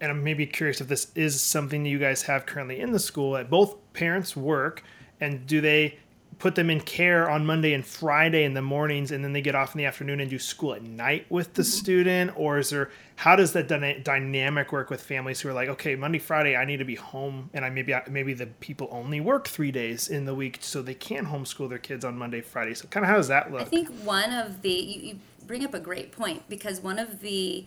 and 0.00 0.12
I'm 0.12 0.22
maybe 0.22 0.46
curious 0.46 0.80
if 0.80 0.88
this 0.88 1.12
is 1.14 1.40
something 1.40 1.82
that 1.82 1.88
you 1.88 1.98
guys 1.98 2.22
have 2.22 2.44
currently 2.44 2.80
in 2.80 2.92
the 2.92 3.00
school. 3.00 3.32
That 3.32 3.48
both 3.48 3.76
parents 3.94 4.36
work, 4.36 4.82
and 5.20 5.46
do 5.46 5.60
they 5.60 5.98
put 6.38 6.54
them 6.54 6.70
in 6.70 6.80
care 6.80 7.28
on 7.28 7.44
Monday 7.44 7.74
and 7.74 7.84
Friday 7.84 8.44
in 8.44 8.54
the 8.54 8.62
mornings, 8.62 9.10
and 9.10 9.24
then 9.24 9.32
they 9.32 9.40
get 9.40 9.54
off 9.54 9.74
in 9.74 9.78
the 9.78 9.84
afternoon 9.84 10.20
and 10.20 10.30
do 10.30 10.38
school 10.38 10.74
at 10.74 10.82
night 10.82 11.26
with 11.30 11.54
the 11.54 11.64
student? 11.64 12.32
Or 12.36 12.58
is 12.58 12.70
there 12.70 12.90
how 13.16 13.34
does 13.34 13.52
that 13.52 13.66
dyna- 13.66 13.98
dynamic 13.98 14.70
work 14.70 14.90
with 14.90 15.02
families 15.02 15.40
who 15.40 15.48
are 15.48 15.52
like, 15.52 15.68
okay, 15.68 15.96
Monday, 15.96 16.20
Friday, 16.20 16.54
I 16.54 16.64
need 16.64 16.76
to 16.76 16.84
be 16.84 16.94
home, 16.94 17.50
and 17.52 17.64
I 17.64 17.70
maybe 17.70 17.92
I, 17.94 18.02
maybe 18.08 18.34
the 18.34 18.46
people 18.46 18.88
only 18.90 19.20
work 19.20 19.48
three 19.48 19.72
days 19.72 20.08
in 20.08 20.24
the 20.24 20.34
week, 20.34 20.58
so 20.60 20.82
they 20.82 20.94
can 20.94 21.26
homeschool 21.26 21.68
their 21.68 21.78
kids 21.78 22.04
on 22.04 22.16
Monday, 22.16 22.40
Friday. 22.40 22.74
So 22.74 22.86
kind 22.88 23.04
of 23.04 23.10
how 23.10 23.16
does 23.16 23.28
that 23.28 23.50
look? 23.50 23.62
I 23.62 23.64
think 23.64 23.88
one 24.02 24.32
of 24.32 24.62
the 24.62 24.70
you, 24.70 25.00
you 25.00 25.18
bring 25.46 25.64
up 25.64 25.74
a 25.74 25.80
great 25.80 26.12
point 26.12 26.48
because 26.48 26.80
one 26.80 26.98
of 26.98 27.20
the 27.20 27.64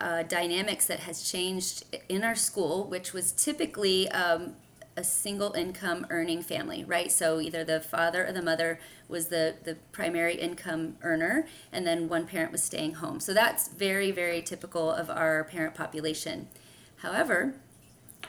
uh, 0.00 0.24
dynamics 0.24 0.86
that 0.86 1.00
has 1.00 1.22
changed 1.22 1.84
in 2.08 2.24
our 2.24 2.34
school, 2.34 2.84
which 2.84 3.12
was 3.12 3.32
typically 3.32 4.10
um, 4.10 4.56
a 4.96 5.02
single 5.04 5.52
income 5.54 6.06
earning 6.10 6.42
family, 6.42 6.84
right? 6.84 7.10
So 7.10 7.40
either 7.40 7.64
the 7.64 7.80
father 7.80 8.26
or 8.26 8.32
the 8.32 8.42
mother 8.42 8.78
was 9.08 9.28
the, 9.28 9.54
the 9.64 9.76
primary 9.90 10.34
income 10.34 10.96
earner, 11.02 11.46
and 11.72 11.86
then 11.86 12.08
one 12.08 12.26
parent 12.26 12.52
was 12.52 12.62
staying 12.62 12.94
home. 12.94 13.18
So 13.18 13.32
that's 13.32 13.68
very, 13.68 14.10
very 14.10 14.42
typical 14.42 14.90
of 14.90 15.08
our 15.08 15.44
parent 15.44 15.74
population. 15.74 16.48
However, 16.96 17.54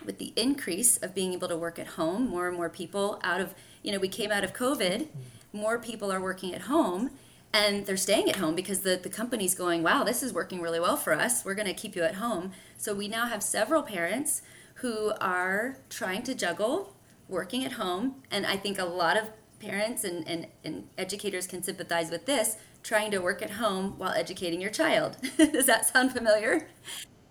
with 0.05 0.17
the 0.19 0.31
increase 0.35 0.97
of 0.97 1.13
being 1.13 1.33
able 1.33 1.49
to 1.49 1.57
work 1.57 1.77
at 1.77 1.87
home, 1.87 2.29
more 2.29 2.47
and 2.47 2.55
more 2.55 2.69
people 2.69 3.19
out 3.23 3.41
of, 3.41 3.53
you 3.83 3.91
know, 3.91 3.99
we 3.99 4.07
came 4.07 4.31
out 4.31 4.43
of 4.43 4.53
COVID, 4.53 5.07
more 5.51 5.77
people 5.77 6.11
are 6.11 6.21
working 6.21 6.53
at 6.55 6.61
home. 6.61 7.11
and 7.53 7.85
they're 7.85 7.95
staying 7.95 8.29
at 8.29 8.37
home 8.37 8.55
because 8.55 8.79
the, 8.79 8.99
the 9.01 9.09
company's 9.09 9.53
going, 9.53 9.83
wow, 9.83 10.03
this 10.03 10.23
is 10.23 10.33
working 10.33 10.59
really 10.59 10.79
well 10.79 10.97
for 10.97 11.13
us. 11.13 11.45
We're 11.45 11.53
going 11.53 11.67
to 11.67 11.73
keep 11.73 11.95
you 11.95 12.03
at 12.03 12.15
home. 12.15 12.51
So 12.77 12.95
we 12.95 13.07
now 13.07 13.27
have 13.27 13.43
several 13.43 13.83
parents 13.83 14.41
who 14.75 15.13
are 15.21 15.77
trying 15.89 16.23
to 16.23 16.35
juggle 16.35 16.95
working 17.27 17.63
at 17.63 17.73
home. 17.73 18.15
And 18.31 18.45
I 18.45 18.57
think 18.57 18.79
a 18.79 18.85
lot 18.85 19.17
of 19.17 19.29
parents 19.59 20.03
and, 20.03 20.27
and, 20.27 20.47
and 20.63 20.87
educators 20.97 21.47
can 21.47 21.63
sympathize 21.63 22.11
with 22.11 22.25
this 22.25 22.57
trying 22.83 23.11
to 23.11 23.19
work 23.19 23.41
at 23.41 23.51
home 23.51 23.97
while 23.97 24.11
educating 24.11 24.59
your 24.59 24.71
child. 24.71 25.17
Does 25.37 25.65
that 25.67 25.85
sound 25.85 26.11
familiar? 26.11 26.67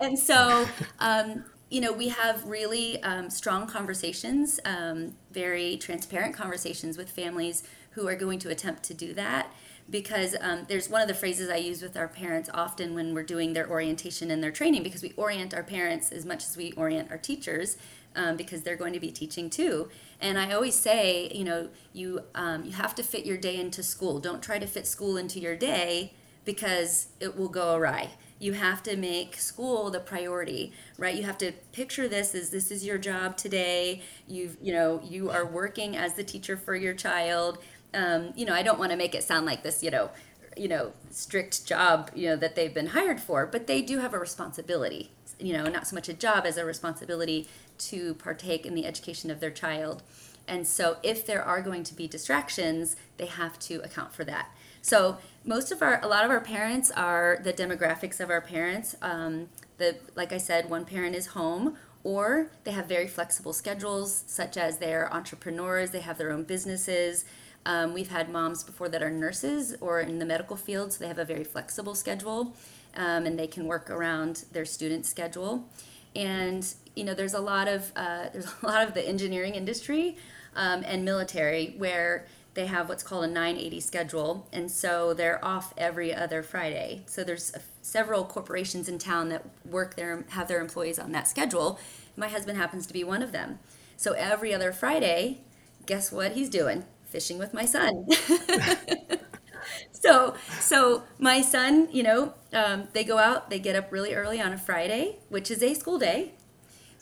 And 0.00 0.18
so, 0.18 0.66
um, 0.98 1.44
you 1.70 1.80
know, 1.80 1.92
we 1.92 2.08
have 2.08 2.44
really 2.46 3.02
um, 3.02 3.30
strong 3.30 3.66
conversations, 3.66 4.60
um, 4.64 5.14
very 5.30 5.76
transparent 5.76 6.34
conversations 6.34 6.96
with 6.96 7.10
families 7.10 7.62
who 7.90 8.08
are 8.08 8.16
going 8.16 8.38
to 8.40 8.50
attempt 8.50 8.82
to 8.84 8.94
do 8.94 9.14
that 9.14 9.52
because 9.90 10.34
um, 10.40 10.64
there's 10.68 10.88
one 10.88 11.02
of 11.02 11.08
the 11.08 11.14
phrases 11.14 11.50
I 11.50 11.56
use 11.56 11.82
with 11.82 11.96
our 11.96 12.08
parents 12.08 12.48
often 12.52 12.94
when 12.94 13.14
we're 13.14 13.22
doing 13.22 13.52
their 13.52 13.68
orientation 13.68 14.30
and 14.30 14.42
their 14.42 14.50
training 14.50 14.82
because 14.82 15.02
we 15.02 15.12
orient 15.16 15.54
our 15.54 15.62
parents 15.62 16.12
as 16.12 16.24
much 16.24 16.44
as 16.44 16.56
we 16.56 16.72
orient 16.72 17.10
our 17.10 17.18
teachers 17.18 17.76
um, 18.16 18.36
because 18.36 18.62
they're 18.62 18.76
going 18.76 18.92
to 18.92 19.00
be 19.00 19.10
teaching 19.10 19.50
too. 19.50 19.88
And 20.20 20.38
I 20.38 20.52
always 20.52 20.74
say, 20.74 21.30
you 21.34 21.44
know, 21.44 21.68
you 21.92 22.22
um, 22.34 22.64
you 22.64 22.72
have 22.72 22.94
to 22.96 23.02
fit 23.02 23.26
your 23.26 23.36
day 23.36 23.58
into 23.58 23.82
school. 23.82 24.20
Don't 24.20 24.42
try 24.42 24.58
to 24.58 24.66
fit 24.66 24.86
school 24.86 25.16
into 25.16 25.40
your 25.40 25.56
day 25.56 26.12
because 26.44 27.08
it 27.20 27.36
will 27.36 27.48
go 27.48 27.76
awry. 27.76 28.10
You 28.38 28.54
have 28.54 28.82
to 28.84 28.96
make 28.96 29.36
school 29.36 29.90
the 29.90 30.00
priority, 30.00 30.72
right? 30.98 31.14
You 31.14 31.22
have 31.22 31.38
to 31.38 31.52
picture 31.70 32.08
this 32.08 32.34
as 32.34 32.50
this 32.50 32.72
is 32.72 32.84
your 32.84 32.98
job 32.98 33.36
today. 33.36 34.02
You've, 34.26 34.56
you 34.60 34.72
know, 34.72 35.00
you 35.04 35.30
are 35.30 35.46
working 35.46 35.96
as 35.96 36.14
the 36.14 36.24
teacher 36.24 36.56
for 36.56 36.74
your 36.74 36.94
child 36.94 37.58
um, 37.94 38.32
you 38.36 38.44
know, 38.44 38.54
I 38.54 38.62
don't 38.62 38.78
want 38.78 38.90
to 38.90 38.96
make 38.96 39.14
it 39.14 39.22
sound 39.22 39.46
like 39.46 39.62
this, 39.62 39.82
you 39.82 39.90
know, 39.90 40.10
you 40.56 40.68
know, 40.68 40.92
strict 41.10 41.66
job, 41.66 42.10
you 42.14 42.28
know, 42.28 42.36
that 42.36 42.54
they've 42.54 42.72
been 42.74 42.88
hired 42.88 43.20
for, 43.20 43.46
but 43.46 43.66
they 43.66 43.82
do 43.82 43.98
have 43.98 44.12
a 44.12 44.18
responsibility, 44.18 45.10
you 45.38 45.52
know, 45.52 45.64
not 45.64 45.86
so 45.86 45.94
much 45.94 46.08
a 46.08 46.12
job 46.12 46.44
as 46.44 46.56
a 46.56 46.64
responsibility 46.64 47.48
to 47.78 48.14
partake 48.14 48.66
in 48.66 48.74
the 48.74 48.86
education 48.86 49.30
of 49.30 49.40
their 49.40 49.50
child. 49.50 50.02
And 50.46 50.66
so 50.66 50.98
if 51.02 51.24
there 51.24 51.42
are 51.42 51.62
going 51.62 51.84
to 51.84 51.94
be 51.94 52.06
distractions, 52.06 52.96
they 53.16 53.26
have 53.26 53.58
to 53.60 53.76
account 53.76 54.12
for 54.12 54.24
that. 54.24 54.50
So 54.82 55.18
most 55.44 55.70
of 55.70 55.80
our, 55.82 56.00
a 56.02 56.08
lot 56.08 56.24
of 56.24 56.30
our 56.30 56.40
parents 56.40 56.90
are 56.90 57.38
the 57.42 57.52
demographics 57.52 58.20
of 58.20 58.30
our 58.30 58.40
parents. 58.40 58.96
Um, 59.00 59.48
the, 59.78 59.96
like 60.16 60.32
I 60.32 60.38
said, 60.38 60.68
one 60.68 60.84
parent 60.84 61.14
is 61.14 61.28
home 61.28 61.76
or 62.04 62.50
they 62.64 62.72
have 62.72 62.86
very 62.86 63.06
flexible 63.06 63.52
schedules, 63.52 64.24
such 64.26 64.56
as 64.56 64.78
they're 64.78 65.12
entrepreneurs, 65.14 65.90
they 65.90 66.00
have 66.00 66.18
their 66.18 66.32
own 66.32 66.42
businesses, 66.42 67.24
um, 67.64 67.94
we've 67.94 68.10
had 68.10 68.30
moms 68.30 68.64
before 68.64 68.88
that 68.88 69.02
are 69.02 69.10
nurses 69.10 69.76
or 69.80 70.00
in 70.00 70.18
the 70.18 70.24
medical 70.24 70.56
field, 70.56 70.92
so 70.92 70.98
they 70.98 71.08
have 71.08 71.18
a 71.18 71.24
very 71.24 71.44
flexible 71.44 71.94
schedule 71.94 72.54
um, 72.96 73.26
and 73.26 73.38
they 73.38 73.46
can 73.46 73.66
work 73.66 73.90
around 73.90 74.44
their 74.52 74.64
student 74.64 75.06
schedule. 75.06 75.68
And 76.14 76.66
you 76.94 77.04
know, 77.04 77.14
there's 77.14 77.34
a 77.34 77.40
lot 77.40 77.68
of 77.68 77.92
uh, 77.96 78.28
there's 78.32 78.46
a 78.62 78.66
lot 78.66 78.86
of 78.86 78.94
the 78.94 79.06
engineering 79.06 79.54
industry 79.54 80.16
um, 80.56 80.82
and 80.86 81.04
military 81.04 81.74
where 81.78 82.26
they 82.54 82.66
have 82.66 82.88
what's 82.88 83.02
called 83.02 83.24
a 83.24 83.28
980 83.28 83.80
schedule, 83.80 84.46
and 84.52 84.70
so 84.70 85.14
they're 85.14 85.42
off 85.42 85.72
every 85.78 86.14
other 86.14 86.42
Friday. 86.42 87.02
So 87.06 87.24
there's 87.24 87.54
a, 87.54 87.60
several 87.80 88.24
corporations 88.24 88.88
in 88.88 88.98
town 88.98 89.30
that 89.30 89.46
work 89.64 89.96
their 89.96 90.24
have 90.30 90.48
their 90.48 90.60
employees 90.60 90.98
on 90.98 91.12
that 91.12 91.28
schedule. 91.28 91.78
My 92.14 92.28
husband 92.28 92.58
happens 92.58 92.86
to 92.88 92.92
be 92.92 93.04
one 93.04 93.22
of 93.22 93.32
them. 93.32 93.58
So 93.96 94.12
every 94.12 94.52
other 94.52 94.72
Friday, 94.72 95.38
guess 95.86 96.12
what 96.12 96.32
he's 96.32 96.50
doing? 96.50 96.84
Fishing 97.12 97.38
with 97.38 97.52
my 97.54 97.64
son. 97.64 98.06
so 99.92 100.34
so 100.58 101.02
my 101.18 101.40
son, 101.40 101.88
you 101.92 102.02
know, 102.02 102.34
um, 102.52 102.88
they 102.92 103.04
go 103.04 103.18
out, 103.18 103.50
they 103.50 103.58
get 103.58 103.76
up 103.76 103.92
really 103.92 104.14
early 104.14 104.40
on 104.40 104.52
a 104.52 104.58
Friday, 104.58 105.18
which 105.28 105.50
is 105.50 105.62
a 105.62 105.74
school 105.74 105.98
day, 105.98 106.32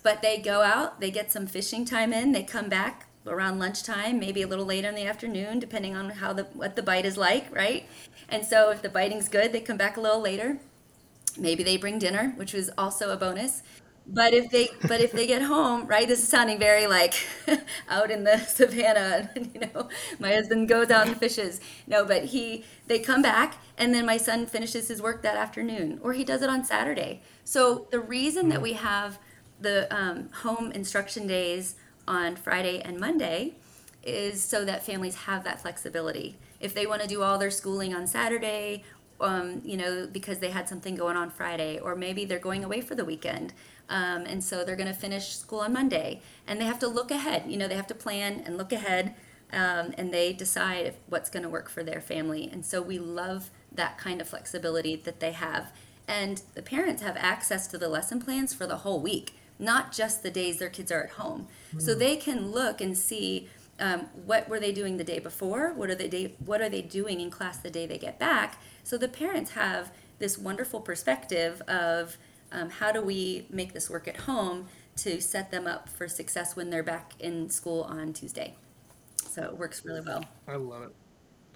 but 0.02 0.22
they 0.22 0.38
go 0.38 0.62
out, 0.62 1.00
they 1.00 1.10
get 1.10 1.30
some 1.32 1.46
fishing 1.46 1.84
time 1.84 2.12
in, 2.12 2.32
they 2.32 2.42
come 2.42 2.68
back 2.68 3.06
around 3.26 3.58
lunchtime, 3.58 4.18
maybe 4.18 4.42
a 4.42 4.46
little 4.46 4.64
later 4.64 4.88
in 4.88 4.94
the 4.94 5.06
afternoon, 5.06 5.58
depending 5.58 5.94
on 5.94 6.10
how 6.10 6.32
the 6.32 6.44
what 6.54 6.76
the 6.76 6.82
bite 6.82 7.04
is 7.04 7.16
like, 7.16 7.54
right? 7.54 7.86
And 8.28 8.44
so 8.44 8.70
if 8.70 8.82
the 8.82 8.88
biting's 8.88 9.28
good, 9.28 9.52
they 9.52 9.60
come 9.60 9.76
back 9.76 9.96
a 9.96 10.00
little 10.00 10.20
later. 10.20 10.58
Maybe 11.38 11.62
they 11.62 11.76
bring 11.76 11.98
dinner, 11.98 12.32
which 12.36 12.52
was 12.52 12.70
also 12.76 13.10
a 13.10 13.16
bonus 13.16 13.62
but 14.12 14.34
if 14.34 14.50
they 14.50 14.68
but 14.88 15.00
if 15.00 15.12
they 15.12 15.26
get 15.26 15.42
home 15.42 15.86
right 15.86 16.08
this 16.08 16.20
is 16.20 16.28
sounding 16.28 16.58
very 16.58 16.86
like 16.86 17.14
out 17.88 18.10
in 18.10 18.24
the 18.24 18.38
savannah 18.38 19.30
you 19.36 19.60
know 19.60 19.88
my 20.18 20.32
husband 20.32 20.68
goes 20.68 20.90
out 20.90 21.06
and 21.06 21.16
fishes. 21.16 21.60
No 21.86 22.04
but 22.04 22.24
he 22.26 22.64
they 22.86 22.98
come 22.98 23.22
back 23.22 23.58
and 23.78 23.94
then 23.94 24.04
my 24.06 24.16
son 24.16 24.46
finishes 24.46 24.88
his 24.88 25.00
work 25.00 25.22
that 25.22 25.36
afternoon 25.36 26.00
or 26.02 26.12
he 26.12 26.24
does 26.24 26.42
it 26.42 26.50
on 26.50 26.64
saturday. 26.64 27.22
So 27.44 27.86
the 27.90 28.00
reason 28.00 28.48
that 28.48 28.60
we 28.62 28.72
have 28.74 29.18
the 29.60 29.94
um, 29.94 30.30
home 30.42 30.72
instruction 30.72 31.26
days 31.26 31.76
on 32.08 32.34
friday 32.34 32.80
and 32.80 32.98
monday 32.98 33.54
is 34.02 34.42
so 34.42 34.64
that 34.64 34.84
families 34.84 35.14
have 35.14 35.44
that 35.44 35.60
flexibility. 35.60 36.38
If 36.58 36.74
they 36.74 36.86
want 36.86 37.02
to 37.02 37.08
do 37.08 37.22
all 37.22 37.38
their 37.38 37.50
schooling 37.50 37.94
on 37.94 38.06
saturday 38.06 38.84
um, 39.20 39.60
you 39.66 39.76
know, 39.76 40.08
because 40.10 40.38
they 40.38 40.48
had 40.50 40.66
something 40.66 40.94
going 40.94 41.14
on 41.14 41.28
Friday, 41.28 41.78
or 41.78 41.94
maybe 41.94 42.24
they're 42.24 42.38
going 42.38 42.64
away 42.64 42.80
for 42.80 42.94
the 42.94 43.04
weekend. 43.04 43.52
Um, 43.90 44.24
and 44.24 44.42
so 44.42 44.64
they're 44.64 44.76
going 44.76 44.88
to 44.88 44.94
finish 44.94 45.36
school 45.36 45.60
on 45.60 45.72
Monday. 45.74 46.22
And 46.46 46.60
they 46.60 46.64
have 46.64 46.78
to 46.78 46.88
look 46.88 47.10
ahead. 47.10 47.44
You 47.46 47.58
know, 47.58 47.68
they 47.68 47.74
have 47.74 47.88
to 47.88 47.94
plan 47.94 48.42
and 48.46 48.56
look 48.56 48.72
ahead. 48.72 49.14
Um, 49.52 49.92
and 49.98 50.14
they 50.14 50.32
decide 50.32 50.94
what's 51.08 51.28
going 51.28 51.42
to 51.42 51.48
work 51.48 51.68
for 51.68 51.82
their 51.82 52.00
family. 52.00 52.48
And 52.50 52.64
so 52.64 52.80
we 52.80 52.98
love 52.98 53.50
that 53.72 53.98
kind 53.98 54.20
of 54.20 54.28
flexibility 54.28 54.96
that 54.96 55.20
they 55.20 55.32
have. 55.32 55.72
And 56.06 56.42
the 56.54 56.62
parents 56.62 57.02
have 57.02 57.16
access 57.18 57.66
to 57.68 57.78
the 57.78 57.88
lesson 57.88 58.20
plans 58.20 58.54
for 58.54 58.66
the 58.66 58.78
whole 58.78 59.00
week, 59.00 59.34
not 59.58 59.92
just 59.92 60.22
the 60.22 60.30
days 60.30 60.58
their 60.58 60.70
kids 60.70 60.92
are 60.92 61.02
at 61.02 61.10
home. 61.10 61.48
Mm. 61.74 61.82
So 61.82 61.94
they 61.94 62.16
can 62.16 62.52
look 62.52 62.80
and 62.80 62.96
see 62.96 63.48
um, 63.80 64.08
what 64.26 64.48
were 64.48 64.60
they 64.60 64.72
doing 64.72 64.98
the 64.98 65.04
day 65.04 65.18
before, 65.18 65.72
what 65.72 65.90
are 65.90 65.94
they 65.94 66.08
day, 66.08 66.34
what 66.44 66.60
are 66.60 66.68
they 66.68 66.82
doing 66.82 67.20
in 67.20 67.30
class 67.30 67.58
the 67.58 67.70
day 67.70 67.86
they 67.86 67.98
get 67.98 68.18
back. 68.18 68.60
So 68.84 68.98
the 68.98 69.08
parents 69.08 69.52
have 69.52 69.90
this 70.18 70.38
wonderful 70.38 70.80
perspective 70.80 71.62
of 71.62 72.18
um, 72.52 72.70
how 72.70 72.92
do 72.92 73.00
we 73.00 73.46
make 73.50 73.72
this 73.72 73.88
work 73.90 74.08
at 74.08 74.16
home 74.16 74.66
to 74.96 75.20
set 75.20 75.50
them 75.50 75.66
up 75.66 75.88
for 75.88 76.08
success 76.08 76.56
when 76.56 76.70
they're 76.70 76.82
back 76.82 77.12
in 77.20 77.48
school 77.48 77.82
on 77.82 78.12
Tuesday. 78.12 78.54
So 79.28 79.42
it 79.44 79.56
works 79.56 79.84
really 79.84 80.00
well. 80.00 80.24
I 80.46 80.56
love 80.56 80.82
it. 80.82 80.94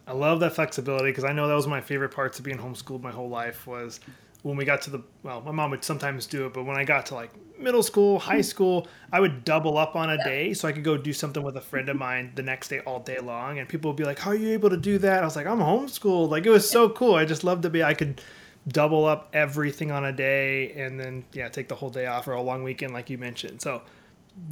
I 0.06 0.12
love 0.12 0.40
that 0.40 0.54
flexibility 0.54 1.10
because 1.10 1.24
I 1.24 1.32
know 1.32 1.48
that 1.48 1.54
was 1.54 1.66
my 1.66 1.80
favorite 1.80 2.10
parts 2.10 2.38
of 2.38 2.44
being 2.44 2.58
homeschooled 2.58 3.02
my 3.02 3.10
whole 3.10 3.28
life 3.28 3.66
was 3.66 4.00
when 4.42 4.56
we 4.56 4.66
got 4.66 4.82
to 4.82 4.90
the 4.90 5.02
well, 5.22 5.40
my 5.40 5.50
mom 5.50 5.70
would 5.70 5.82
sometimes 5.82 6.26
do 6.26 6.44
it, 6.46 6.52
but 6.52 6.64
when 6.64 6.76
I 6.76 6.84
got 6.84 7.06
to 7.06 7.14
like 7.14 7.30
middle 7.58 7.82
school, 7.82 8.18
high 8.18 8.42
school, 8.42 8.86
I 9.10 9.20
would 9.20 9.44
double 9.44 9.78
up 9.78 9.96
on 9.96 10.10
a 10.10 10.22
day 10.22 10.52
so 10.52 10.68
I 10.68 10.72
could 10.72 10.84
go 10.84 10.98
do 10.98 11.14
something 11.14 11.42
with 11.42 11.56
a 11.56 11.62
friend 11.62 11.88
of 11.88 11.96
mine 11.96 12.32
the 12.34 12.42
next 12.42 12.68
day 12.68 12.80
all 12.80 13.00
day 13.00 13.18
long. 13.18 13.58
And 13.58 13.66
people 13.66 13.90
would 13.90 13.96
be 13.96 14.04
like, 14.04 14.18
"How 14.18 14.32
are 14.32 14.34
you 14.34 14.52
able 14.52 14.68
to 14.68 14.76
do 14.76 14.98
that?" 14.98 15.22
I 15.22 15.24
was 15.24 15.36
like, 15.36 15.46
"I'm 15.46 15.60
homeschooled." 15.60 16.28
Like 16.28 16.44
it 16.44 16.50
was 16.50 16.68
so 16.68 16.90
cool. 16.90 17.14
I 17.14 17.24
just 17.24 17.42
loved 17.42 17.62
to 17.62 17.70
be. 17.70 17.82
I 17.82 17.94
could 17.94 18.20
double 18.68 19.04
up 19.04 19.28
everything 19.32 19.90
on 19.90 20.04
a 20.06 20.12
day 20.12 20.72
and 20.72 20.98
then 20.98 21.24
yeah 21.32 21.48
take 21.48 21.68
the 21.68 21.74
whole 21.74 21.90
day 21.90 22.06
off 22.06 22.26
or 22.26 22.32
a 22.32 22.40
long 22.40 22.62
weekend 22.62 22.94
like 22.94 23.10
you 23.10 23.18
mentioned 23.18 23.60
so 23.60 23.82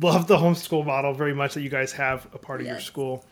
love 0.01 0.27
the 0.27 0.37
homeschool 0.37 0.85
model 0.85 1.14
very 1.14 1.35
much 1.35 1.55
that 1.55 1.62
you 1.62 1.70
guys 1.70 1.92
have 1.92 2.27
a 2.35 2.38
part 2.38 2.61
of 2.61 2.66
yes. 2.66 2.75
your 2.75 2.81
school 2.81 3.25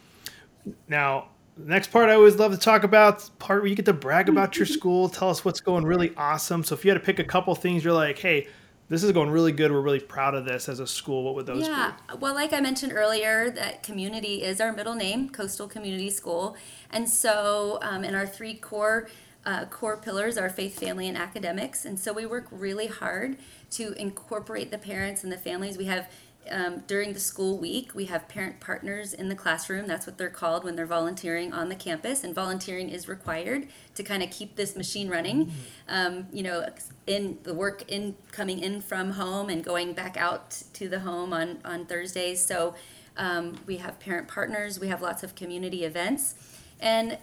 now 0.88 1.28
the 1.58 1.68
next 1.68 1.88
part 1.88 2.08
i 2.08 2.14
always 2.14 2.36
love 2.36 2.50
to 2.50 2.58
talk 2.58 2.82
about 2.82 3.28
part 3.38 3.60
where 3.60 3.68
you 3.68 3.74
get 3.74 3.84
to 3.84 3.92
brag 3.92 4.28
about 4.28 4.56
your 4.56 4.66
school 4.78 5.08
tell 5.08 5.28
us 5.28 5.44
what's 5.44 5.60
going 5.60 5.84
really 5.84 6.14
awesome 6.16 6.64
so 6.64 6.74
if 6.74 6.84
you 6.84 6.90
had 6.90 6.98
to 6.98 7.04
pick 7.04 7.18
a 7.18 7.24
couple 7.24 7.54
things 7.54 7.84
you're 7.84 7.92
like 7.92 8.18
hey 8.18 8.48
this 8.88 9.04
is 9.04 9.12
going 9.12 9.30
really 9.30 9.52
good 9.52 9.70
we're 9.70 9.82
really 9.82 10.00
proud 10.00 10.34
of 10.34 10.46
this 10.46 10.66
as 10.66 10.80
a 10.80 10.86
school 10.86 11.22
what 11.24 11.34
would 11.34 11.44
those 11.44 11.64
be? 11.64 11.70
yeah. 11.70 11.92
be 12.10 12.16
well 12.16 12.34
like 12.34 12.54
i 12.54 12.60
mentioned 12.60 12.92
earlier 12.92 13.50
that 13.50 13.82
community 13.82 14.42
is 14.42 14.62
our 14.62 14.72
middle 14.72 14.94
name 14.94 15.28
coastal 15.28 15.68
community 15.68 16.08
school 16.08 16.56
and 16.90 17.08
so 17.08 17.78
um, 17.82 18.02
in 18.02 18.14
our 18.14 18.26
three 18.26 18.54
core 18.54 19.08
uh, 19.44 19.64
core 19.66 19.96
pillars 19.96 20.36
are 20.36 20.50
faith, 20.50 20.78
family, 20.78 21.08
and 21.08 21.16
academics. 21.16 21.84
And 21.84 21.98
so 21.98 22.12
we 22.12 22.26
work 22.26 22.46
really 22.50 22.86
hard 22.86 23.36
to 23.72 23.92
incorporate 23.94 24.70
the 24.70 24.78
parents 24.78 25.24
and 25.24 25.32
the 25.32 25.38
families. 25.38 25.78
We 25.78 25.86
have 25.86 26.08
um, 26.50 26.82
during 26.86 27.12
the 27.12 27.20
school 27.20 27.58
week, 27.58 27.94
we 27.94 28.06
have 28.06 28.26
parent 28.28 28.60
partners 28.60 29.12
in 29.12 29.28
the 29.28 29.34
classroom. 29.34 29.86
That's 29.86 30.06
what 30.06 30.18
they're 30.18 30.30
called 30.30 30.64
when 30.64 30.74
they're 30.74 30.86
volunteering 30.86 31.52
on 31.52 31.68
the 31.68 31.74
campus. 31.74 32.24
And 32.24 32.34
volunteering 32.34 32.88
is 32.88 33.08
required 33.08 33.68
to 33.94 34.02
kind 34.02 34.22
of 34.22 34.30
keep 34.30 34.56
this 34.56 34.74
machine 34.74 35.08
running. 35.08 35.46
Mm-hmm. 35.46 35.56
Um, 35.88 36.26
you 36.32 36.42
know, 36.42 36.66
in 37.06 37.38
the 37.42 37.54
work 37.54 37.84
in 37.88 38.16
coming 38.32 38.58
in 38.58 38.80
from 38.80 39.12
home 39.12 39.48
and 39.50 39.62
going 39.62 39.92
back 39.92 40.16
out 40.16 40.62
to 40.74 40.88
the 40.88 41.00
home 41.00 41.32
on 41.32 41.58
on 41.64 41.86
Thursdays. 41.86 42.44
So 42.44 42.74
um, 43.16 43.58
we 43.66 43.76
have 43.76 44.00
parent 44.00 44.28
partners. 44.28 44.80
We 44.80 44.88
have 44.88 45.02
lots 45.02 45.22
of 45.22 45.34
community 45.34 45.84
events, 45.84 46.34
and 46.80 47.18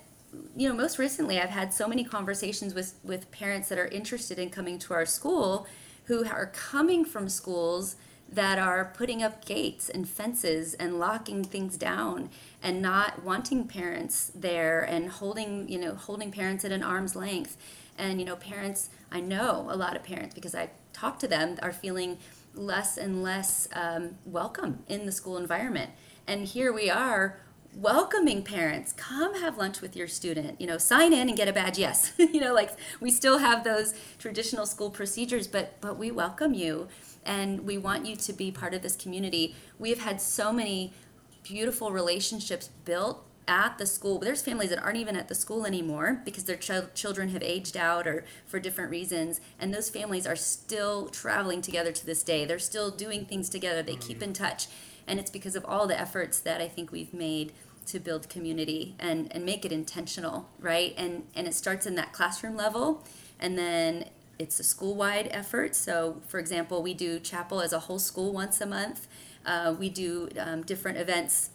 you 0.55 0.67
know, 0.67 0.75
most 0.75 0.97
recently 0.97 1.39
I've 1.39 1.49
had 1.49 1.73
so 1.73 1.87
many 1.87 2.03
conversations 2.03 2.73
with, 2.73 2.95
with 3.03 3.31
parents 3.31 3.69
that 3.69 3.77
are 3.77 3.87
interested 3.87 4.39
in 4.39 4.49
coming 4.49 4.79
to 4.79 4.93
our 4.93 5.05
school 5.05 5.67
who 6.05 6.25
are 6.25 6.47
coming 6.47 7.05
from 7.05 7.29
schools 7.29 7.95
that 8.29 8.59
are 8.59 8.91
putting 8.95 9.23
up 9.23 9.45
gates 9.45 9.89
and 9.89 10.07
fences 10.07 10.73
and 10.73 10.99
locking 10.99 11.43
things 11.43 11.77
down 11.77 12.29
and 12.61 12.81
not 12.81 13.23
wanting 13.23 13.65
parents 13.67 14.31
there 14.35 14.81
and 14.81 15.09
holding 15.09 15.69
you 15.69 15.79
know 15.79 15.95
holding 15.95 16.29
parents 16.29 16.65
at 16.65 16.71
an 16.71 16.83
arm's 16.83 17.15
length. 17.15 17.57
And 17.97 18.19
you 18.19 18.25
know 18.25 18.35
parents 18.35 18.89
i 19.11 19.21
know 19.21 19.67
a 19.69 19.75
lot 19.75 19.95
of 19.95 20.03
parents 20.03 20.35
because 20.35 20.53
i 20.53 20.69
talk 20.93 21.19
to 21.19 21.27
them 21.27 21.57
are 21.61 21.71
feeling 21.71 22.17
less 22.53 22.97
and 22.97 23.23
less 23.23 23.67
um, 23.73 24.17
welcome 24.25 24.83
in 24.87 25.05
the 25.05 25.11
school 25.11 25.37
environment. 25.37 25.91
And 26.25 26.45
here 26.45 26.73
we 26.73 26.89
are 26.89 27.39
welcoming 27.77 28.41
parents 28.41 28.91
come 28.93 29.39
have 29.39 29.55
lunch 29.55 29.81
with 29.81 29.95
your 29.95 30.07
student 30.07 30.59
you 30.59 30.65
know 30.65 30.79
sign 30.79 31.13
in 31.13 31.27
and 31.27 31.37
get 31.37 31.47
a 31.47 31.53
badge 31.53 31.77
yes. 31.77 32.11
You 32.17 32.41
know 32.41 32.53
like 32.53 32.71
we 32.99 33.11
still 33.11 33.37
have 33.37 33.63
those 33.63 33.93
traditional 34.17 34.65
school 34.65 34.89
procedures 34.89 35.47
but 35.47 35.79
but 35.79 35.95
we 35.95 36.09
welcome 36.09 36.55
you 36.55 36.87
and 37.23 37.61
we 37.67 37.77
want 37.77 38.07
you 38.07 38.15
to 38.15 38.33
be 38.33 38.51
part 38.51 38.73
of 38.73 38.81
this 38.81 38.95
community. 38.95 39.55
We 39.77 39.89
have 39.91 39.99
had 39.99 40.21
so 40.21 40.51
many 40.51 40.93
beautiful 41.43 41.91
relationships 41.91 42.69
built 42.85 43.23
at 43.47 43.77
the 43.77 43.85
school. 43.85 44.17
There's 44.17 44.41
families 44.41 44.71
that 44.71 44.81
aren't 44.81 44.97
even 44.97 45.15
at 45.15 45.27
the 45.27 45.35
school 45.35 45.65
anymore 45.65 46.21
because 46.25 46.45
their 46.45 46.57
ch- 46.57 46.93
children 46.95 47.29
have 47.29 47.43
aged 47.43 47.77
out 47.77 48.07
or 48.07 48.25
for 48.47 48.59
different 48.59 48.89
reasons 48.89 49.39
and 49.59 49.71
those 49.71 49.89
families 49.89 50.25
are 50.25 50.35
still 50.35 51.09
traveling 51.09 51.61
together 51.61 51.91
to 51.91 52.05
this 52.05 52.23
day. 52.23 52.43
They're 52.43 52.59
still 52.59 52.89
doing 52.89 53.25
things 53.25 53.49
together. 53.49 53.83
They 53.83 53.97
keep 53.97 54.19
mm. 54.19 54.23
in 54.23 54.33
touch 54.33 54.67
and 55.07 55.19
it's 55.19 55.31
because 55.31 55.55
of 55.55 55.65
all 55.65 55.87
the 55.87 55.99
efforts 55.99 56.39
that 56.41 56.61
i 56.61 56.67
think 56.67 56.91
we've 56.91 57.13
made 57.13 57.53
to 57.87 57.99
build 57.99 58.29
community 58.29 58.95
and, 58.99 59.31
and 59.31 59.45
make 59.45 59.65
it 59.65 59.71
intentional, 59.71 60.49
right? 60.59 60.93
And 60.97 61.23
and 61.35 61.47
it 61.47 61.53
starts 61.53 61.85
in 61.85 61.95
that 61.95 62.13
classroom 62.13 62.55
level, 62.55 63.03
and 63.39 63.57
then 63.57 64.05
it's 64.39 64.59
a 64.59 64.63
school-wide 64.63 65.29
effort. 65.31 65.75
So, 65.75 66.21
for 66.27 66.39
example, 66.39 66.83
we 66.83 66.93
do 66.93 67.19
chapel 67.19 67.59
as 67.61 67.73
a 67.73 67.79
whole 67.79 67.99
school 67.99 68.31
once 68.33 68.61
a 68.61 68.65
month. 68.65 69.07
Uh, 69.45 69.73
we 69.77 69.89
do 69.89 70.29
um, 70.39 70.61
different 70.61 70.97
events 70.97 71.49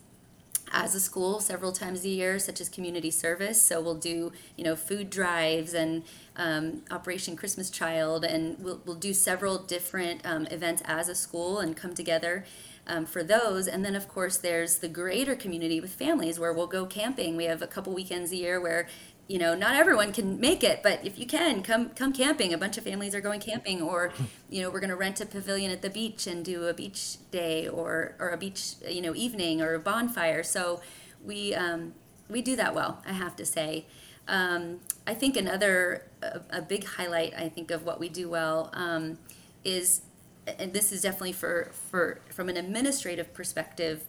as 0.72 0.94
a 0.94 1.00
school 1.00 1.38
several 1.38 1.70
times 1.70 2.04
a 2.04 2.08
year, 2.08 2.38
such 2.38 2.60
as 2.60 2.68
community 2.68 3.10
service. 3.10 3.60
So 3.60 3.80
we'll 3.80 3.96
do, 3.96 4.32
you 4.56 4.64
know, 4.64 4.74
food 4.74 5.10
drives 5.10 5.74
and 5.74 6.02
um, 6.36 6.82
Operation 6.90 7.36
Christmas 7.36 7.70
Child, 7.70 8.24
and 8.24 8.58
we'll, 8.58 8.80
we'll 8.84 8.96
do 8.96 9.12
several 9.12 9.58
different 9.58 10.24
um, 10.24 10.46
events 10.46 10.82
as 10.86 11.08
a 11.08 11.14
school 11.14 11.58
and 11.58 11.76
come 11.76 11.94
together 11.94 12.44
um, 12.86 13.06
for 13.06 13.22
those. 13.22 13.68
And 13.68 13.84
then, 13.84 13.94
of 13.94 14.08
course, 14.08 14.36
there's 14.36 14.78
the 14.78 14.88
greater 14.88 15.34
community 15.34 15.80
with 15.80 15.94
families 15.94 16.38
where 16.38 16.52
we'll 16.52 16.66
go 16.66 16.86
camping. 16.86 17.36
We 17.36 17.44
have 17.44 17.62
a 17.62 17.66
couple 17.66 17.94
weekends 17.94 18.32
a 18.32 18.36
year 18.36 18.60
where 18.60 18.88
you 19.28 19.38
know 19.38 19.54
not 19.54 19.74
everyone 19.74 20.12
can 20.12 20.40
make 20.40 20.64
it 20.64 20.82
but 20.82 21.00
if 21.04 21.18
you 21.18 21.26
can 21.26 21.62
come 21.62 21.90
come 21.90 22.12
camping 22.12 22.52
a 22.52 22.58
bunch 22.58 22.76
of 22.76 22.84
families 22.84 23.14
are 23.14 23.20
going 23.20 23.40
camping 23.40 23.80
or 23.80 24.12
you 24.50 24.60
know 24.60 24.68
we're 24.68 24.80
going 24.80 24.90
to 24.90 24.96
rent 24.96 25.20
a 25.20 25.26
pavilion 25.26 25.70
at 25.70 25.80
the 25.80 25.88
beach 25.88 26.26
and 26.26 26.44
do 26.44 26.64
a 26.64 26.74
beach 26.74 27.16
day 27.30 27.68
or 27.68 28.14
or 28.18 28.30
a 28.30 28.36
beach 28.36 28.74
you 28.88 29.00
know 29.00 29.14
evening 29.14 29.62
or 29.62 29.74
a 29.74 29.78
bonfire 29.78 30.42
so 30.42 30.80
we 31.24 31.54
um, 31.54 31.94
we 32.28 32.42
do 32.42 32.56
that 32.56 32.74
well 32.74 33.00
i 33.06 33.12
have 33.12 33.36
to 33.36 33.46
say 33.46 33.86
um, 34.28 34.80
i 35.06 35.14
think 35.14 35.36
another 35.36 36.04
a, 36.22 36.40
a, 36.50 36.62
big 36.62 36.84
highlight 36.84 37.32
i 37.36 37.48
think 37.48 37.70
of 37.70 37.84
what 37.84 38.00
we 38.00 38.08
do 38.08 38.28
well 38.28 38.70
um, 38.72 39.18
is 39.64 40.02
and 40.46 40.72
this 40.72 40.92
is 40.92 41.02
definitely 41.02 41.32
for 41.32 41.70
for 41.72 42.20
from 42.30 42.48
an 42.48 42.56
administrative 42.56 43.32
perspective 43.32 44.04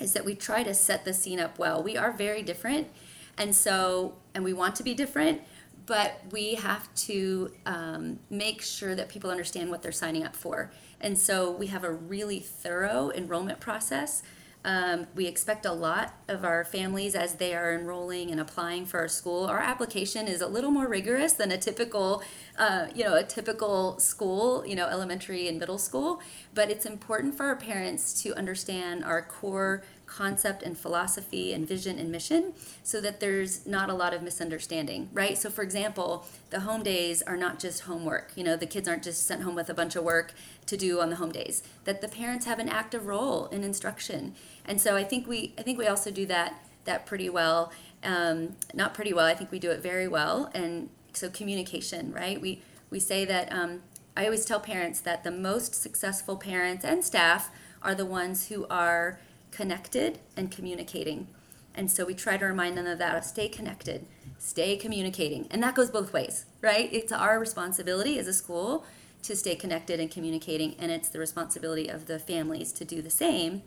is 0.00 0.12
that 0.12 0.24
we 0.24 0.34
try 0.34 0.62
to 0.62 0.72
set 0.74 1.04
the 1.04 1.12
scene 1.12 1.40
up 1.40 1.58
well. 1.58 1.82
We 1.82 1.96
are 1.96 2.12
very 2.12 2.42
different 2.42 2.88
and 3.36 3.54
so 3.54 4.16
and 4.34 4.44
we 4.44 4.52
want 4.52 4.76
to 4.76 4.82
be 4.82 4.94
different 4.94 5.42
but 5.88 6.20
we 6.32 6.54
have 6.54 6.94
to 6.94 7.50
um, 7.64 8.18
make 8.28 8.60
sure 8.60 8.94
that 8.94 9.08
people 9.08 9.30
understand 9.30 9.70
what 9.70 9.80
they're 9.80 9.90
signing 9.90 10.22
up 10.22 10.36
for. 10.36 10.70
And 11.00 11.16
so 11.16 11.50
we 11.50 11.68
have 11.68 11.82
a 11.82 11.90
really 11.90 12.40
thorough 12.40 13.10
enrollment 13.10 13.58
process 13.58 14.22
um, 14.64 15.06
we 15.14 15.26
expect 15.26 15.64
a 15.64 15.72
lot 15.72 16.14
of 16.26 16.44
our 16.44 16.64
families 16.64 17.14
as 17.14 17.34
they 17.36 17.54
are 17.54 17.74
enrolling 17.74 18.30
and 18.30 18.40
applying 18.40 18.86
for 18.86 18.98
our 18.98 19.08
school. 19.08 19.46
Our 19.46 19.60
application 19.60 20.26
is 20.26 20.40
a 20.40 20.48
little 20.48 20.70
more 20.70 20.88
rigorous 20.88 21.34
than 21.34 21.52
a 21.52 21.58
typical, 21.58 22.22
uh, 22.58 22.88
you 22.94 23.04
know, 23.04 23.14
a 23.14 23.22
typical 23.22 23.98
school, 23.98 24.66
you 24.66 24.74
know, 24.74 24.86
elementary 24.88 25.48
and 25.48 25.58
middle 25.58 25.78
school. 25.78 26.20
But 26.54 26.70
it's 26.70 26.86
important 26.86 27.36
for 27.36 27.46
our 27.46 27.56
parents 27.56 28.20
to 28.22 28.34
understand 28.34 29.04
our 29.04 29.22
core 29.22 29.84
concept 30.08 30.62
and 30.62 30.76
philosophy 30.76 31.52
and 31.52 31.68
vision 31.68 31.98
and 31.98 32.10
mission 32.10 32.54
so 32.82 33.00
that 33.00 33.20
there's 33.20 33.66
not 33.66 33.90
a 33.90 33.94
lot 33.94 34.14
of 34.14 34.22
misunderstanding, 34.22 35.08
right? 35.12 35.36
So, 35.36 35.50
for 35.50 35.62
example, 35.62 36.26
the 36.50 36.60
home 36.60 36.82
days 36.82 37.22
are 37.22 37.36
not 37.36 37.58
just 37.58 37.82
homework. 37.82 38.32
You 38.34 38.42
know, 38.42 38.56
the 38.56 38.66
kids 38.66 38.88
aren't 38.88 39.04
just 39.04 39.26
sent 39.26 39.42
home 39.42 39.54
with 39.54 39.68
a 39.68 39.74
bunch 39.74 39.94
of 39.96 40.04
work 40.04 40.32
to 40.66 40.76
do 40.76 41.00
on 41.00 41.10
the 41.10 41.16
home 41.16 41.30
days. 41.30 41.62
That 41.84 42.00
the 42.00 42.08
parents 42.08 42.46
have 42.46 42.58
an 42.58 42.68
active 42.68 43.06
role 43.06 43.46
in 43.46 43.62
instruction, 43.62 44.34
and 44.64 44.80
so 44.80 44.96
I 44.96 45.04
think 45.04 45.26
we 45.28 45.54
I 45.58 45.62
think 45.62 45.78
we 45.78 45.86
also 45.86 46.10
do 46.10 46.26
that 46.26 46.62
that 46.84 47.06
pretty 47.06 47.28
well. 47.28 47.70
Um, 48.02 48.56
not 48.74 48.94
pretty 48.94 49.12
well. 49.12 49.26
I 49.26 49.34
think 49.34 49.50
we 49.50 49.58
do 49.58 49.70
it 49.70 49.80
very 49.80 50.08
well, 50.08 50.50
and 50.54 50.88
so 51.12 51.28
communication, 51.28 52.12
right? 52.12 52.40
We 52.40 52.62
we 52.90 52.98
say 52.98 53.24
that 53.26 53.52
um, 53.52 53.82
I 54.16 54.24
always 54.24 54.44
tell 54.44 54.60
parents 54.60 55.00
that 55.00 55.22
the 55.22 55.30
most 55.30 55.74
successful 55.74 56.36
parents 56.36 56.84
and 56.84 57.04
staff 57.04 57.50
are 57.82 57.94
the 57.94 58.06
ones 58.06 58.48
who 58.48 58.66
are 58.68 59.20
connected 59.50 60.18
and 60.36 60.50
communicating. 60.50 61.28
And 61.74 61.90
so 61.90 62.04
we 62.04 62.14
try 62.14 62.36
to 62.36 62.44
remind 62.44 62.76
them 62.76 62.86
of 62.86 62.98
that 62.98 63.24
stay 63.24 63.48
connected, 63.48 64.06
stay 64.38 64.76
communicating. 64.76 65.46
And 65.50 65.62
that 65.62 65.74
goes 65.74 65.90
both 65.90 66.12
ways, 66.12 66.44
right? 66.60 66.88
It's 66.92 67.12
our 67.12 67.38
responsibility 67.38 68.18
as 68.18 68.26
a 68.26 68.32
school 68.32 68.84
to 69.22 69.36
stay 69.36 69.54
connected 69.54 70.00
and 70.00 70.10
communicating, 70.10 70.74
and 70.78 70.90
it's 70.90 71.08
the 71.08 71.18
responsibility 71.18 71.88
of 71.88 72.06
the 72.06 72.18
families 72.18 72.72
to 72.72 72.84
do 72.84 73.02
the 73.02 73.10
same 73.10 73.62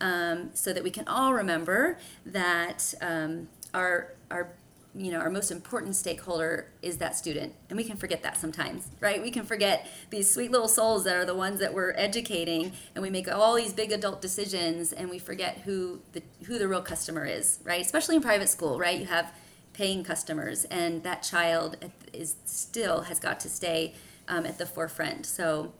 um, 0.00 0.50
so 0.54 0.72
that 0.72 0.82
we 0.82 0.90
can 0.90 1.06
all 1.06 1.34
remember 1.34 1.98
that 2.26 2.94
um, 3.00 3.48
our, 3.72 4.12
our 4.30 4.50
you 4.96 5.10
know 5.10 5.18
our 5.18 5.30
most 5.30 5.50
important 5.50 5.96
stakeholder 5.96 6.70
is 6.82 6.98
that 6.98 7.16
student. 7.16 7.52
And 7.68 7.76
we 7.76 7.84
can 7.84 7.96
forget 7.96 8.22
that 8.22 8.36
sometimes 8.36 8.88
right? 9.00 9.20
We 9.20 9.30
can 9.30 9.44
forget 9.44 9.86
these 10.10 10.30
sweet 10.30 10.50
little 10.50 10.68
souls 10.68 11.04
that 11.04 11.16
are 11.16 11.24
the 11.24 11.34
ones 11.34 11.60
that 11.60 11.74
we're 11.74 11.92
educating 11.96 12.72
and 12.94 13.02
we 13.02 13.10
make 13.10 13.30
all 13.30 13.54
these 13.54 13.72
big 13.72 13.92
adult 13.92 14.20
decisions 14.20 14.92
and 14.92 15.10
we 15.10 15.18
forget 15.18 15.58
who 15.64 16.00
the 16.12 16.22
who 16.46 16.58
the 16.58 16.68
real 16.68 16.82
customer 16.82 17.24
is 17.24 17.60
right? 17.64 17.80
Especially 17.80 18.16
in 18.16 18.22
private 18.22 18.48
school 18.48 18.78
right? 18.78 18.98
You 18.98 19.06
have 19.06 19.32
paying 19.72 20.04
customers 20.04 20.64
and 20.66 21.02
that 21.02 21.22
child 21.22 21.76
is 22.12 22.36
still 22.44 23.02
has 23.02 23.18
got 23.18 23.40
to 23.40 23.48
stay 23.48 23.94
um, 24.28 24.46
at 24.46 24.58
the 24.58 24.66
forefront. 24.66 25.26
So 25.26 25.72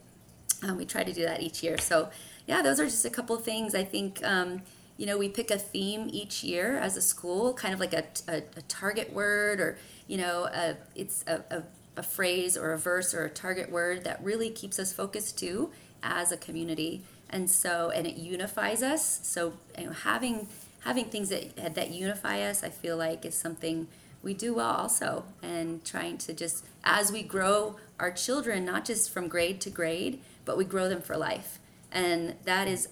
um, 0.62 0.76
we 0.76 0.84
try 0.84 1.04
to 1.04 1.12
do 1.12 1.22
that 1.22 1.40
each 1.40 1.62
year. 1.62 1.78
So 1.78 2.10
yeah 2.46 2.62
those 2.62 2.80
are 2.80 2.84
just 2.84 3.04
a 3.04 3.10
couple 3.10 3.36
things 3.36 3.74
i 3.74 3.84
think 3.84 4.20
um, 4.24 4.62
you 4.96 5.06
know 5.06 5.18
we 5.18 5.28
pick 5.28 5.50
a 5.50 5.58
theme 5.58 6.08
each 6.12 6.44
year 6.44 6.76
as 6.76 6.96
a 6.96 7.02
school 7.02 7.54
kind 7.54 7.74
of 7.74 7.80
like 7.80 7.92
a, 7.92 8.04
a, 8.28 8.36
a 8.56 8.62
target 8.68 9.12
word 9.12 9.60
or 9.60 9.78
you 10.06 10.16
know 10.16 10.44
a, 10.52 10.76
it's 10.94 11.24
a, 11.26 11.42
a, 11.50 11.62
a, 11.96 12.02
phrase 12.02 12.56
or 12.56 12.72
a 12.72 12.78
verse 12.78 13.14
or 13.14 13.24
a 13.24 13.30
target 13.30 13.70
word 13.70 14.04
that 14.04 14.22
really 14.22 14.50
keeps 14.50 14.78
us 14.78 14.92
focused 14.92 15.38
too 15.38 15.70
as 16.02 16.30
a 16.30 16.36
community. 16.36 17.02
And 17.30 17.50
so 17.50 17.90
and 17.90 18.06
it 18.06 18.16
unifies 18.16 18.82
us. 18.82 19.20
So 19.22 19.54
you 19.78 19.86
know, 19.86 19.92
having 19.92 20.48
having 20.80 21.06
things 21.06 21.30
that 21.30 21.74
that 21.74 21.90
unify 21.92 22.42
us 22.42 22.62
i 22.62 22.68
feel 22.68 22.98
like 22.98 23.24
is 23.24 23.34
something 23.34 23.88
we 24.22 24.34
do 24.34 24.52
well 24.54 24.70
also 24.70 25.24
and 25.42 25.82
trying 25.82 26.18
to 26.18 26.34
just 26.34 26.62
as 26.84 27.10
we 27.10 27.22
grow 27.22 27.76
our 27.98 28.10
children 28.10 28.66
not 28.66 28.84
just 28.84 29.10
from 29.10 29.26
grade 29.26 29.62
to 29.62 29.70
grade 29.70 30.20
but 30.44 30.56
we 30.56 30.64
grow 30.64 30.88
them 30.88 31.00
for 31.00 31.16
life. 31.16 31.58
And 31.92 32.34
that 32.44 32.68
is 32.68 32.88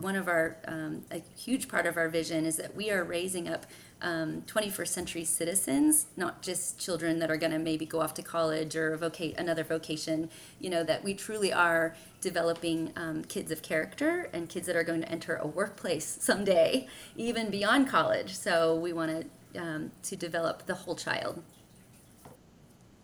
one 0.00 0.16
of 0.16 0.28
our 0.28 0.56
um, 0.66 1.02
a 1.10 1.22
huge 1.36 1.68
part 1.68 1.86
of 1.86 1.96
our 1.96 2.08
vision 2.08 2.44
is 2.44 2.56
that 2.56 2.74
we 2.74 2.90
are 2.90 3.04
raising 3.04 3.48
up 3.48 3.66
um, 4.02 4.42
21st 4.42 4.88
century 4.88 5.24
citizens, 5.24 6.06
not 6.16 6.42
just 6.42 6.78
children 6.78 7.18
that 7.18 7.30
are 7.30 7.36
going 7.36 7.52
to 7.52 7.58
maybe 7.58 7.86
go 7.86 8.00
off 8.00 8.12
to 8.14 8.22
college 8.22 8.76
or 8.76 8.96
voca- 8.98 9.36
another 9.38 9.64
vocation. 9.64 10.28
You 10.60 10.70
know 10.70 10.84
that 10.84 11.02
we 11.02 11.14
truly 11.14 11.52
are 11.52 11.96
developing 12.20 12.92
um, 12.96 13.24
kids 13.24 13.50
of 13.50 13.62
character 13.62 14.28
and 14.32 14.48
kids 14.48 14.66
that 14.66 14.76
are 14.76 14.84
going 14.84 15.00
to 15.00 15.08
enter 15.10 15.36
a 15.36 15.46
workplace 15.46 16.18
someday, 16.20 16.88
even 17.16 17.50
beyond 17.50 17.88
college. 17.88 18.34
So 18.34 18.76
we 18.76 18.92
want 18.92 19.10
to 19.54 19.60
um, 19.60 19.90
to 20.02 20.16
develop 20.16 20.66
the 20.66 20.74
whole 20.74 20.96
child. 20.96 21.42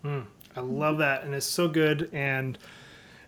Mm, 0.04 0.26
I 0.56 0.60
love 0.60 0.98
that, 0.98 1.24
and 1.24 1.34
it's 1.34 1.46
so 1.46 1.68
good 1.68 2.10
and 2.12 2.58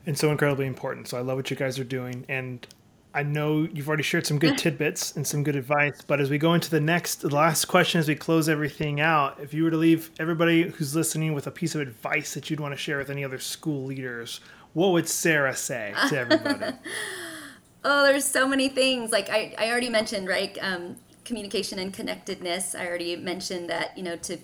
and 0.07 0.19
so 0.19 0.31
incredibly 0.31 0.67
important. 0.67 1.09
So 1.09 1.17
I 1.17 1.23
love 1.23 1.37
what 1.37 1.51
you 1.51 1.57
guys 1.57 1.79
are 1.79 1.85
doing, 1.85 2.27
and 2.29 2.67
I 3.15 3.23
know 3.23 3.69
you've 3.73 3.87
already 3.87 4.03
shared 4.03 4.27
some 4.27 4.41
good 4.41 4.59
tidbits 4.59 5.15
and 5.17 5.25
some 5.25 5.45
good 5.45 5.55
advice, 5.55 6.03
but 6.03 6.21
as 6.21 6.31
we 6.31 6.37
go 6.37 6.55
into 6.55 6.69
the 6.69 6.81
next, 6.81 7.21
the 7.21 7.29
last 7.29 7.67
question 7.67 8.01
as 8.01 8.09
we 8.09 8.17
close 8.17 8.49
everything 8.49 9.01
out, 9.01 9.39
if 9.41 9.55
you 9.55 9.63
were 9.63 9.71
to 9.71 9.77
leave 9.77 10.11
everybody 10.19 10.69
who's 10.69 10.97
listening 10.97 11.33
with 11.33 11.47
a 11.47 11.53
piece 11.53 11.77
of 11.77 11.81
advice 11.81 12.35
that 12.35 12.51
you'd 12.51 12.59
want 12.59 12.73
to 12.73 12.79
share 12.79 12.99
with 12.99 13.11
any 13.11 13.25
other 13.25 13.39
school 13.39 13.85
leaders, 13.85 14.41
what 14.73 14.89
would 14.89 15.09
Sarah 15.09 15.55
say 15.55 15.95
to 16.09 16.19
everybody? 16.19 16.77
oh, 17.85 18.05
there's 18.05 18.25
so 18.25 18.49
many 18.49 18.69
things. 18.69 19.13
Like 19.13 19.31
I, 19.31 19.55
I 19.57 19.71
already 19.71 19.91
mentioned, 19.91 20.27
right? 20.27 20.59
Um, 20.61 20.97
communication 21.25 21.79
and 21.79 21.95
connectedness. 21.95 22.75
I 22.75 22.85
already 22.85 23.15
mentioned 23.15 23.71
that, 23.71 23.97
you 23.97 24.03
know, 24.03 24.17
to 24.17 24.39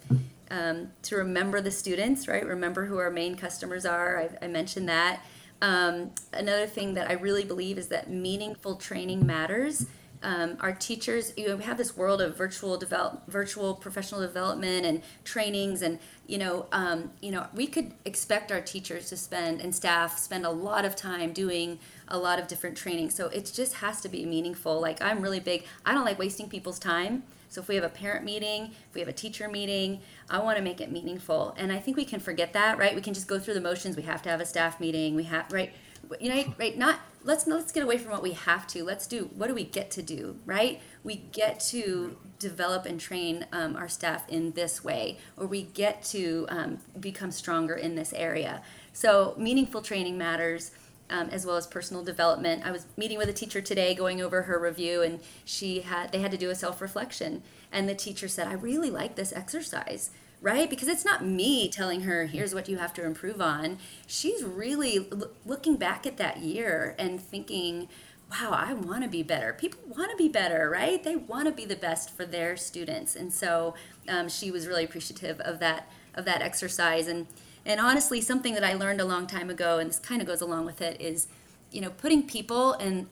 um, 0.53 0.91
to 1.03 1.17
remember 1.17 1.61
the 1.61 1.71
students, 1.71 2.27
right? 2.27 2.45
Remember 2.45 2.87
who 2.87 2.99
our 2.99 3.11
main 3.11 3.37
customers 3.37 3.85
are. 3.85 4.19
I, 4.19 4.45
I 4.45 4.49
mentioned 4.49 4.89
that 4.89 5.25
Um, 5.63 6.13
another 6.33 6.67
thing 6.67 6.95
that 6.95 7.11
I 7.11 7.15
really 7.15 7.45
believe 7.45 7.79
is 7.79 7.89
that 7.89 8.11
meaningful 8.11 8.77
training 8.77 9.27
matters. 9.27 9.87
Um, 10.23 10.59
our 10.61 10.73
teachers, 10.73 11.33
you 11.37 11.49
know, 11.49 11.57
we 11.57 11.65
have 11.65 11.79
this 11.79 11.97
world 11.97 12.21
of 12.21 12.37
virtual 12.37 12.77
develop, 12.77 13.23
virtual 13.27 13.75
professional 13.75 14.21
development 14.21 14.85
and 14.85 15.03
trainings, 15.25 15.81
and 15.81 15.99
you 16.27 16.37
know, 16.37 16.67
um, 16.73 17.11
you 17.23 17.31
know, 17.31 17.47
we 17.55 17.67
could 17.67 17.93
expect 18.05 18.53
our 18.53 18.61
teachers 18.61 19.09
to 19.09 19.17
spend 19.17 19.63
and 19.63 19.75
staff 19.75 20.19
spend 20.19 20.45
a 20.45 20.51
lot 20.51 20.85
of 20.85 20.95
time 20.95 21.33
doing 21.33 21.79
a 22.09 22.19
lot 22.19 22.39
of 22.39 22.49
different 22.49 22.77
training. 22.77 23.09
So 23.11 23.29
it 23.29 23.51
just 23.55 23.75
has 23.75 24.03
to 24.03 24.09
be 24.09 24.27
meaningful. 24.27 24.79
Like 24.79 25.01
I'm 25.03 25.23
really 25.23 25.41
big. 25.41 25.65
I 25.87 25.95
don't 25.95 26.05
like 26.05 26.19
wasting 26.19 26.51
people's 26.51 26.79
time. 26.79 27.23
So 27.51 27.61
if 27.61 27.69
we 27.69 27.75
have 27.75 27.85
a 27.85 27.89
parent 27.91 28.25
meeting, 28.25 28.71
if 28.89 28.95
we 28.95 29.01
have 29.01 29.09
a 29.09 29.13
teacher 29.13 29.49
meeting, 29.49 30.01
I 30.31 30.39
want 30.39 30.57
to 30.57 30.63
make 30.63 30.81
it 30.81 30.91
meaningful. 30.91 31.53
And 31.59 31.73
I 31.73 31.81
think 31.81 31.97
we 31.97 32.05
can 32.05 32.21
forget 32.21 32.53
that, 32.53 32.79
right? 32.79 32.95
We 32.95 33.03
can 33.03 33.13
just 33.13 33.27
go 33.27 33.41
through 33.41 33.55
the 33.55 33.61
motions. 33.61 33.97
We 33.97 34.03
have 34.05 34.23
to 34.23 34.29
have 34.29 34.41
a 34.41 34.47
staff 34.47 34.79
meeting. 34.81 35.17
We 35.17 35.25
have 35.25 35.53
right, 35.53 35.73
you 36.21 36.29
know, 36.29 36.55
right? 36.59 36.79
Not 36.79 37.01
let's 37.25 37.47
let's 37.49 37.73
get 37.73 37.83
away 37.83 37.99
from 37.99 38.13
what 38.13 38.23
we 38.23 38.33
have 38.33 38.69
to. 38.69 38.85
Let's 38.85 39.07
do 39.09 39.31
what 39.35 39.49
do 39.49 39.55
we 39.55 39.65
get 39.65 39.91
to 39.93 40.03
do, 40.03 40.37
right? 40.47 40.81
We 41.03 41.17
get 41.33 41.59
to 41.71 42.17
develop 42.39 42.87
and 42.87 43.01
train 43.01 43.47
um, 43.53 43.75
our 43.75 43.89
staff 43.89 44.29
in 44.29 44.53
this 44.53 44.85
way, 44.85 45.19
or 45.37 45.47
we 45.47 45.63
get 45.63 46.05
to 46.05 46.47
um, 46.49 46.79
become 47.01 47.33
stronger 47.33 47.75
in 47.75 47.97
this 47.97 48.13
area. 48.13 48.63
So 48.93 49.35
meaningful 49.37 49.83
training 49.83 50.17
matters 50.17 50.71
um, 51.11 51.29
as 51.31 51.45
well 51.45 51.57
as 51.57 51.67
personal 51.67 52.03
development. 52.03 52.65
I 52.65 52.71
was 52.71 52.87
meeting 52.97 53.19
with 53.19 53.29
a 53.29 53.33
teacher 53.33 53.61
today, 53.61 53.95
going 53.95 54.23
over 54.23 54.43
her 54.43 54.59
review, 54.59 55.03
and 55.03 55.21
she 55.45 55.81
had 55.81 56.13
they 56.13 56.21
had 56.21 56.31
to 56.31 56.39
do 56.39 56.51
a 56.51 56.55
self 56.55 56.81
reflection, 56.81 57.43
and 57.71 57.89
the 57.89 57.95
teacher 57.95 58.29
said, 58.29 58.47
"I 58.49 58.55
really 58.55 58.91
like 58.91 59.17
this 59.17 59.33
exercise." 59.33 60.11
Right? 60.43 60.71
Because 60.71 60.89
it's 60.89 61.05
not 61.05 61.23
me 61.23 61.69
telling 61.69 62.01
her, 62.03 62.25
here's 62.25 62.55
what 62.55 62.67
you 62.67 62.79
have 62.79 62.95
to 62.95 63.05
improve 63.05 63.43
on. 63.43 63.77
She's 64.07 64.43
really 64.43 65.07
l- 65.13 65.33
looking 65.45 65.77
back 65.77 66.07
at 66.07 66.17
that 66.17 66.39
year 66.39 66.95
and 66.99 67.21
thinking, 67.21 67.89
wow, 68.31 68.51
I 68.53 68.73
want 68.73 69.03
to 69.03 69.09
be 69.11 69.23
better. 69.23 69.53
People 69.53 69.81
want 69.89 70.11
to 70.11 70.17
be 70.17 70.29
better, 70.29 70.71
right? 70.71 71.03
They 71.03 71.17
want 71.17 71.47
to 71.47 71.53
be 71.53 71.65
the 71.65 71.77
best 71.77 72.17
for 72.17 72.25
their 72.25 72.57
students. 72.57 73.17
And 73.17 73.33
so 73.33 73.75
um, 74.09 74.29
she 74.29 74.51
was 74.51 74.67
really 74.67 74.85
appreciative 74.85 75.41
of 75.41 75.59
that 75.61 75.91
of 76.15 76.25
that 76.25 76.43
exercise. 76.43 77.07
And 77.07 77.27
and 77.67 77.81
honestly, 77.81 78.21
something 78.21 78.55
that 78.55 78.65
I 78.65 78.75
learned 78.75 79.01
a 79.01 79.05
long 79.05 79.27
time 79.27 79.51
ago, 79.51 79.79
and 79.79 79.89
this 79.91 79.99
kind 79.99 80.21
of 80.21 80.27
goes 80.27 80.41
along 80.41 80.67
with 80.67 80.81
it, 80.81 81.01
is 81.01 81.29
you 81.71 81.81
know 81.81 81.91
putting 81.91 82.23
people 82.23 82.73
and 82.75 83.07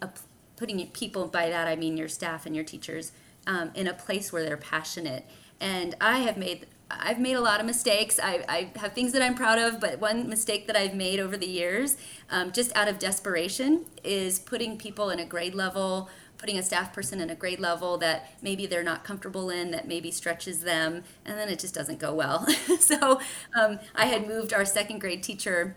putting 0.56 0.84
people 0.88 1.26
by 1.26 1.48
that 1.48 1.68
I 1.68 1.76
mean 1.76 1.96
your 1.96 2.08
staff 2.08 2.46
and 2.46 2.54
your 2.54 2.64
teachers 2.64 3.12
um, 3.46 3.70
in 3.74 3.86
a 3.86 3.94
place 3.94 4.32
where 4.32 4.44
they're 4.44 4.56
passionate. 4.56 5.24
And 5.60 5.94
I 6.00 6.18
have 6.18 6.36
made 6.36 6.66
I've 6.90 7.20
made 7.20 7.34
a 7.34 7.40
lot 7.40 7.60
of 7.60 7.66
mistakes. 7.66 8.18
I, 8.22 8.44
I 8.48 8.70
have 8.78 8.92
things 8.92 9.12
that 9.12 9.20
I'm 9.20 9.34
proud 9.34 9.58
of, 9.58 9.78
but 9.78 10.00
one 10.00 10.28
mistake 10.28 10.66
that 10.68 10.76
I've 10.76 10.94
made 10.94 11.20
over 11.20 11.36
the 11.36 11.46
years, 11.46 11.98
um, 12.30 12.50
just 12.50 12.74
out 12.74 12.88
of 12.88 12.98
desperation, 12.98 13.84
is 14.02 14.38
putting 14.38 14.78
people 14.78 15.10
in 15.10 15.18
a 15.18 15.24
grade 15.26 15.54
level 15.54 16.08
putting 16.38 16.56
a 16.56 16.62
staff 16.62 16.92
person 16.92 17.20
in 17.20 17.30
a 17.30 17.34
grade 17.34 17.60
level 17.60 17.98
that 17.98 18.32
maybe 18.40 18.64
they're 18.66 18.84
not 18.84 19.04
comfortable 19.04 19.50
in, 19.50 19.72
that 19.72 19.86
maybe 19.86 20.10
stretches 20.10 20.60
them, 20.60 21.02
and 21.26 21.38
then 21.38 21.48
it 21.48 21.58
just 21.58 21.74
doesn't 21.74 21.98
go 21.98 22.14
well. 22.14 22.46
so 22.80 23.20
um, 23.60 23.78
I 23.94 24.06
had 24.06 24.26
moved 24.26 24.54
our 24.54 24.64
second 24.64 25.00
grade 25.00 25.22
teacher. 25.22 25.76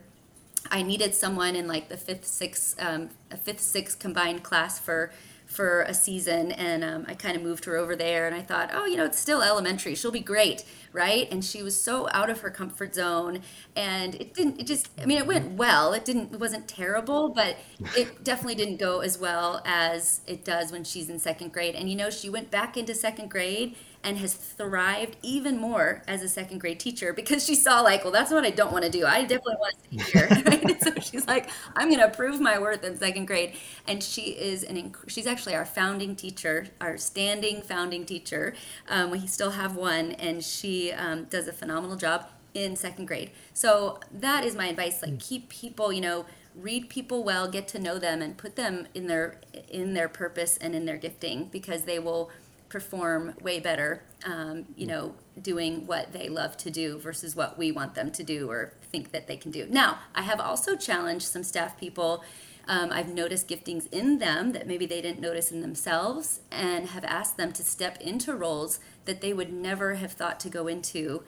I 0.69 0.83
needed 0.83 1.15
someone 1.15 1.55
in 1.55 1.67
like 1.67 1.89
the 1.89 1.97
fifth, 1.97 2.25
sixth, 2.25 2.75
um, 2.79 3.09
a 3.31 3.37
fifth, 3.37 3.61
sixth 3.61 3.97
combined 3.97 4.43
class 4.43 4.79
for 4.79 5.11
for 5.51 5.81
a 5.83 5.93
season 5.93 6.51
and 6.53 6.83
um, 6.83 7.05
i 7.07 7.13
kind 7.13 7.35
of 7.35 7.43
moved 7.43 7.65
her 7.65 7.75
over 7.75 7.95
there 7.95 8.25
and 8.25 8.35
i 8.35 8.41
thought 8.41 8.69
oh 8.73 8.85
you 8.85 8.95
know 8.95 9.05
it's 9.05 9.19
still 9.19 9.41
elementary 9.41 9.93
she'll 9.93 10.11
be 10.11 10.19
great 10.21 10.63
right 10.93 11.27
and 11.31 11.43
she 11.43 11.61
was 11.61 11.79
so 11.79 12.07
out 12.11 12.29
of 12.29 12.39
her 12.39 12.49
comfort 12.49 12.95
zone 12.95 13.39
and 13.75 14.15
it 14.15 14.33
didn't 14.33 14.59
it 14.59 14.65
just 14.65 14.89
i 15.01 15.05
mean 15.05 15.17
it 15.17 15.27
went 15.27 15.51
well 15.51 15.93
it 15.93 16.05
didn't 16.05 16.33
it 16.33 16.39
wasn't 16.39 16.67
terrible 16.67 17.29
but 17.29 17.57
it 17.95 18.23
definitely 18.23 18.55
didn't 18.55 18.77
go 18.77 19.01
as 19.01 19.17
well 19.17 19.61
as 19.65 20.21
it 20.25 20.45
does 20.45 20.71
when 20.71 20.83
she's 20.83 21.09
in 21.09 21.19
second 21.19 21.51
grade 21.51 21.75
and 21.75 21.89
you 21.89 21.95
know 21.95 22.09
she 22.09 22.29
went 22.29 22.49
back 22.49 22.77
into 22.77 22.95
second 22.95 23.29
grade 23.29 23.75
and 24.03 24.17
has 24.17 24.33
thrived 24.33 25.15
even 25.21 25.59
more 25.59 26.01
as 26.07 26.23
a 26.23 26.27
second 26.27 26.59
grade 26.59 26.79
teacher 26.79 27.13
because 27.13 27.45
she 27.45 27.53
saw 27.53 27.81
like, 27.81 28.03
well, 28.03 28.11
that's 28.11 28.31
what 28.31 28.43
I 28.43 28.49
don't 28.49 28.71
want 28.71 28.83
to 28.83 28.89
do. 28.89 29.05
I 29.05 29.21
definitely 29.21 29.55
want 29.59 29.75
to 29.93 29.99
stay 29.99 30.19
here. 30.19 30.29
Right? 30.45 30.80
She's 31.21 31.27
like, 31.27 31.49
I'm 31.75 31.89
going 31.89 32.01
to 32.01 32.09
prove 32.09 32.39
my 32.39 32.59
worth 32.59 32.83
in 32.83 32.97
second 32.97 33.25
grade. 33.25 33.53
And 33.87 34.03
she 34.03 34.31
is 34.31 34.63
an, 34.63 34.75
inc- 34.75 35.09
she's 35.09 35.27
actually 35.27 35.55
our 35.55 35.65
founding 35.65 36.15
teacher, 36.15 36.67
our 36.79 36.97
standing 36.97 37.61
founding 37.61 38.05
teacher. 38.05 38.53
Um, 38.89 39.11
we 39.11 39.27
still 39.27 39.51
have 39.51 39.75
one 39.75 40.13
and 40.13 40.43
she 40.43 40.91
um, 40.91 41.25
does 41.25 41.47
a 41.47 41.53
phenomenal 41.53 41.95
job 41.95 42.27
in 42.53 42.75
second 42.75 43.05
grade. 43.05 43.31
So 43.53 43.99
that 44.11 44.43
is 44.43 44.55
my 44.55 44.67
advice. 44.67 45.01
Like 45.01 45.19
keep 45.19 45.49
people, 45.49 45.93
you 45.93 46.01
know, 46.01 46.25
read 46.55 46.89
people 46.89 47.23
well, 47.23 47.47
get 47.49 47.67
to 47.69 47.79
know 47.79 47.97
them 47.97 48.21
and 48.21 48.37
put 48.37 48.55
them 48.57 48.87
in 48.93 49.07
their, 49.07 49.39
in 49.69 49.93
their 49.93 50.09
purpose 50.09 50.57
and 50.57 50.75
in 50.75 50.85
their 50.85 50.97
gifting 50.97 51.45
because 51.45 51.83
they 51.83 51.99
will 51.99 52.29
perform 52.71 53.35
way 53.41 53.59
better, 53.59 54.01
um, 54.25 54.65
you 54.77 54.87
know, 54.87 55.13
doing 55.41 55.85
what 55.85 56.13
they 56.13 56.29
love 56.29 56.55
to 56.55 56.71
do 56.71 56.97
versus 56.97 57.35
what 57.35 57.57
we 57.57 57.69
want 57.69 57.95
them 57.95 58.09
to 58.11 58.23
do 58.23 58.49
or 58.49 58.73
think 58.91 59.11
that 59.11 59.27
they 59.27 59.35
can 59.35 59.51
do. 59.51 59.67
Now, 59.69 59.99
I 60.15 60.21
have 60.21 60.39
also 60.39 60.77
challenged 60.77 61.25
some 61.25 61.43
staff 61.43 61.77
people. 61.77 62.23
Um, 62.69 62.89
I've 62.91 63.13
noticed 63.13 63.49
giftings 63.49 63.91
in 63.91 64.19
them 64.19 64.53
that 64.53 64.67
maybe 64.67 64.85
they 64.85 65.01
didn't 65.01 65.19
notice 65.19 65.51
in 65.51 65.61
themselves 65.61 66.39
and 66.49 66.87
have 66.89 67.03
asked 67.03 67.35
them 67.35 67.51
to 67.53 67.63
step 67.63 67.99
into 67.99 68.33
roles 68.33 68.79
that 69.03 69.19
they 69.19 69.33
would 69.33 69.51
never 69.51 69.95
have 69.95 70.13
thought 70.13 70.39
to 70.39 70.49
go 70.49 70.67
into. 70.67 71.23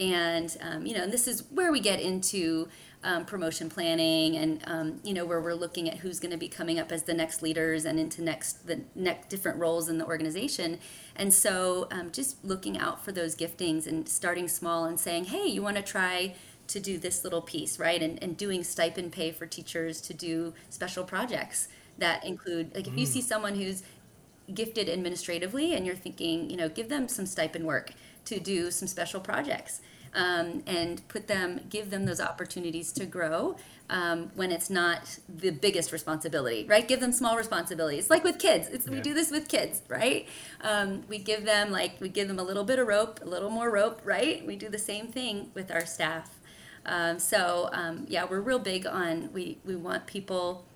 And, 0.00 0.56
um, 0.60 0.84
you 0.84 0.96
know, 0.96 1.04
and 1.04 1.12
this 1.12 1.28
is 1.28 1.44
where 1.50 1.70
we 1.70 1.80
get 1.80 2.00
into 2.00 2.68
um, 3.04 3.24
promotion 3.24 3.68
planning 3.68 4.36
and 4.36 4.62
um, 4.66 5.00
you 5.04 5.14
know 5.14 5.24
where 5.24 5.40
we're 5.40 5.54
looking 5.54 5.88
at 5.88 5.98
who's 5.98 6.18
going 6.18 6.32
to 6.32 6.36
be 6.36 6.48
coming 6.48 6.78
up 6.78 6.90
as 6.90 7.04
the 7.04 7.14
next 7.14 7.42
leaders 7.42 7.84
and 7.84 7.98
into 7.98 8.22
next 8.22 8.66
the 8.66 8.80
next 8.94 9.28
different 9.28 9.58
roles 9.58 9.88
in 9.88 9.98
the 9.98 10.06
organization. 10.06 10.78
And 11.14 11.32
so 11.32 11.86
um, 11.90 12.10
just 12.10 12.44
looking 12.44 12.78
out 12.78 13.04
for 13.04 13.12
those 13.12 13.36
giftings 13.36 13.86
and 13.86 14.08
starting 14.08 14.48
small 14.48 14.84
and 14.84 14.98
saying 14.98 15.26
hey 15.26 15.46
you 15.46 15.62
want 15.62 15.76
to 15.76 15.82
try 15.82 16.34
to 16.68 16.80
do 16.80 16.98
this 16.98 17.24
little 17.24 17.42
piece 17.42 17.78
right? 17.78 18.02
And, 18.02 18.22
and 18.22 18.36
doing 18.36 18.64
stipend 18.64 19.12
pay 19.12 19.30
for 19.30 19.46
teachers 19.46 20.00
to 20.02 20.14
do 20.14 20.54
special 20.70 21.04
projects 21.04 21.68
that 21.98 22.24
include 22.24 22.74
like 22.74 22.86
if 22.86 22.96
you 22.96 23.06
mm. 23.06 23.08
see 23.08 23.20
someone 23.20 23.54
who's 23.54 23.82
gifted 24.54 24.88
administratively 24.88 25.74
and 25.74 25.84
you're 25.86 25.94
thinking 25.94 26.48
you 26.48 26.56
know 26.56 26.68
give 26.68 26.88
them 26.88 27.06
some 27.06 27.26
stipend 27.26 27.66
work 27.66 27.92
to 28.24 28.40
do 28.40 28.70
some 28.70 28.88
special 28.88 29.20
projects 29.20 29.80
um, 30.14 30.62
and 30.66 31.06
put 31.08 31.26
them, 31.28 31.60
give 31.68 31.90
them 31.90 32.04
those 32.04 32.20
opportunities 32.20 32.92
to 32.92 33.06
grow 33.06 33.56
um, 33.90 34.30
when 34.34 34.52
it's 34.52 34.68
not 34.68 35.18
the 35.28 35.50
biggest 35.50 35.92
responsibility, 35.92 36.66
right? 36.68 36.86
Give 36.86 37.00
them 37.00 37.12
small 37.12 37.36
responsibilities, 37.36 38.10
like 38.10 38.24
with 38.24 38.38
kids. 38.38 38.68
Yeah. 38.70 38.90
We 38.90 39.00
do 39.00 39.14
this 39.14 39.30
with 39.30 39.48
kids, 39.48 39.82
right? 39.88 40.28
Um, 40.60 41.04
we 41.08 41.18
give 41.18 41.44
them 41.44 41.70
like 41.70 42.00
we 42.00 42.08
give 42.08 42.28
them 42.28 42.38
a 42.38 42.42
little 42.42 42.64
bit 42.64 42.78
of 42.78 42.86
rope, 42.86 43.20
a 43.22 43.28
little 43.28 43.50
more 43.50 43.70
rope, 43.70 44.02
right? 44.04 44.46
We 44.46 44.56
do 44.56 44.68
the 44.68 44.78
same 44.78 45.08
thing 45.08 45.50
with 45.54 45.70
our 45.70 45.86
staff. 45.86 46.34
Um, 46.84 47.18
so 47.18 47.70
um, 47.72 48.06
yeah, 48.08 48.26
we're 48.28 48.40
real 48.40 48.58
big 48.58 48.86
on 48.86 49.30
we 49.32 49.58
we 49.64 49.76
want 49.76 50.06
people, 50.06 50.66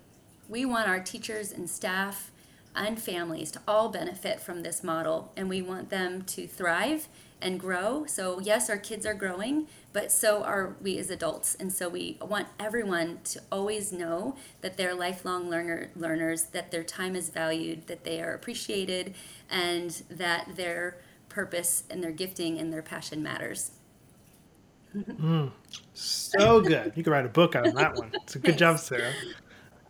we 0.49 0.65
want 0.65 0.87
our 0.87 0.99
teachers 0.99 1.51
and 1.51 1.69
staff 1.69 2.31
and 2.75 2.99
families 2.99 3.51
to 3.51 3.61
all 3.67 3.89
benefit 3.89 4.39
from 4.39 4.63
this 4.63 4.83
model, 4.83 5.31
and 5.37 5.47
we 5.49 5.61
want 5.61 5.89
them 5.91 6.23
to 6.23 6.47
thrive 6.47 7.07
and 7.43 7.59
grow. 7.59 8.05
So, 8.07 8.39
yes, 8.39 8.69
our 8.69 8.77
kids 8.77 9.05
are 9.05 9.13
growing, 9.13 9.67
but 9.91 10.11
so 10.11 10.43
are 10.43 10.75
we 10.81 10.97
as 10.97 11.09
adults. 11.09 11.55
And 11.55 11.71
so, 11.71 11.89
we 11.89 12.17
want 12.21 12.47
everyone 12.59 13.19
to 13.25 13.41
always 13.51 13.91
know 13.91 14.35
that 14.61 14.77
they're 14.77 14.95
lifelong 14.95 15.49
learner, 15.49 15.91
learners, 15.95 16.43
that 16.45 16.71
their 16.71 16.83
time 16.83 17.15
is 17.15 17.29
valued, 17.29 17.87
that 17.87 18.03
they 18.03 18.21
are 18.21 18.33
appreciated, 18.33 19.13
and 19.49 20.03
that 20.09 20.55
their 20.55 20.97
purpose 21.29 21.83
and 21.89 22.03
their 22.03 22.11
gifting 22.11 22.59
and 22.59 22.71
their 22.71 22.83
passion 22.83 23.21
matters. 23.21 23.71
mm, 24.95 25.51
so 25.93 26.61
good. 26.61 26.93
You 26.95 27.03
can 27.03 27.13
write 27.13 27.25
a 27.25 27.29
book 27.29 27.55
on 27.55 27.73
that 27.73 27.95
one. 27.95 28.11
It's 28.23 28.35
a 28.35 28.39
good 28.39 28.57
job, 28.57 28.79
Sarah. 28.79 29.15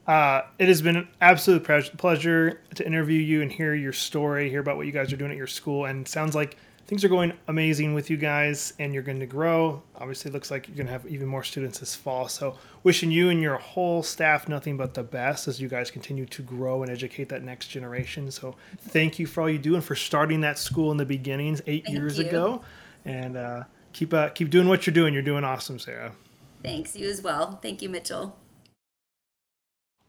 Uh, 0.05 0.41
it 0.59 0.67
has 0.67 0.81
been 0.81 0.97
an 0.97 1.07
absolute 1.21 1.63
pleasure 1.97 2.61
to 2.75 2.85
interview 2.85 3.19
you 3.19 3.41
and 3.41 3.51
hear 3.51 3.73
your 3.73 3.93
story, 3.93 4.49
hear 4.49 4.59
about 4.59 4.75
what 4.75 4.85
you 4.85 4.91
guys 4.91 5.13
are 5.13 5.17
doing 5.17 5.31
at 5.31 5.37
your 5.37 5.47
school, 5.47 5.85
and 5.85 6.07
sounds 6.07 6.35
like 6.35 6.57
things 6.87 7.03
are 7.03 7.09
going 7.09 7.33
amazing 7.47 7.93
with 7.93 8.09
you 8.09 8.17
guys 8.17 8.73
and 8.79 8.93
you're 8.93 9.03
going 9.03 9.19
to 9.19 9.25
grow. 9.25 9.81
Obviously, 9.95 10.29
it 10.29 10.33
looks 10.33 10.51
like 10.51 10.67
you're 10.67 10.75
going 10.77 10.87
to 10.87 10.93
have 10.93 11.05
even 11.07 11.27
more 11.27 11.43
students 11.43 11.79
this 11.79 11.95
fall. 11.95 12.27
So, 12.27 12.57
wishing 12.83 13.11
you 13.11 13.29
and 13.29 13.41
your 13.41 13.57
whole 13.57 14.03
staff 14.03 14.47
nothing 14.47 14.77
but 14.77 14.93
the 14.93 15.03
best 15.03 15.47
as 15.47 15.61
you 15.61 15.67
guys 15.67 15.89
continue 15.89 16.25
to 16.27 16.41
grow 16.41 16.83
and 16.83 16.91
educate 16.91 17.29
that 17.29 17.43
next 17.43 17.67
generation. 17.67 18.29
So, 18.31 18.55
thank 18.79 19.19
you 19.19 19.25
for 19.25 19.41
all 19.41 19.49
you 19.49 19.59
do 19.59 19.75
and 19.75 19.83
for 19.83 19.95
starting 19.95 20.41
that 20.41 20.57
school 20.57 20.91
in 20.91 20.97
the 20.97 21.05
beginnings 21.05 21.61
eight 21.67 21.85
thank 21.85 21.97
years 21.97 22.19
you. 22.19 22.25
ago. 22.25 22.61
And 23.05 23.37
uh, 23.37 23.63
keep 23.93 24.13
uh, 24.13 24.29
keep 24.29 24.49
doing 24.49 24.67
what 24.67 24.85
you're 24.85 24.93
doing. 24.93 25.13
You're 25.13 25.23
doing 25.23 25.43
awesome, 25.43 25.79
Sarah. 25.79 26.13
Thanks. 26.61 26.95
You 26.95 27.09
as 27.09 27.21
well. 27.21 27.59
Thank 27.61 27.81
you, 27.81 27.89
Mitchell. 27.89 28.35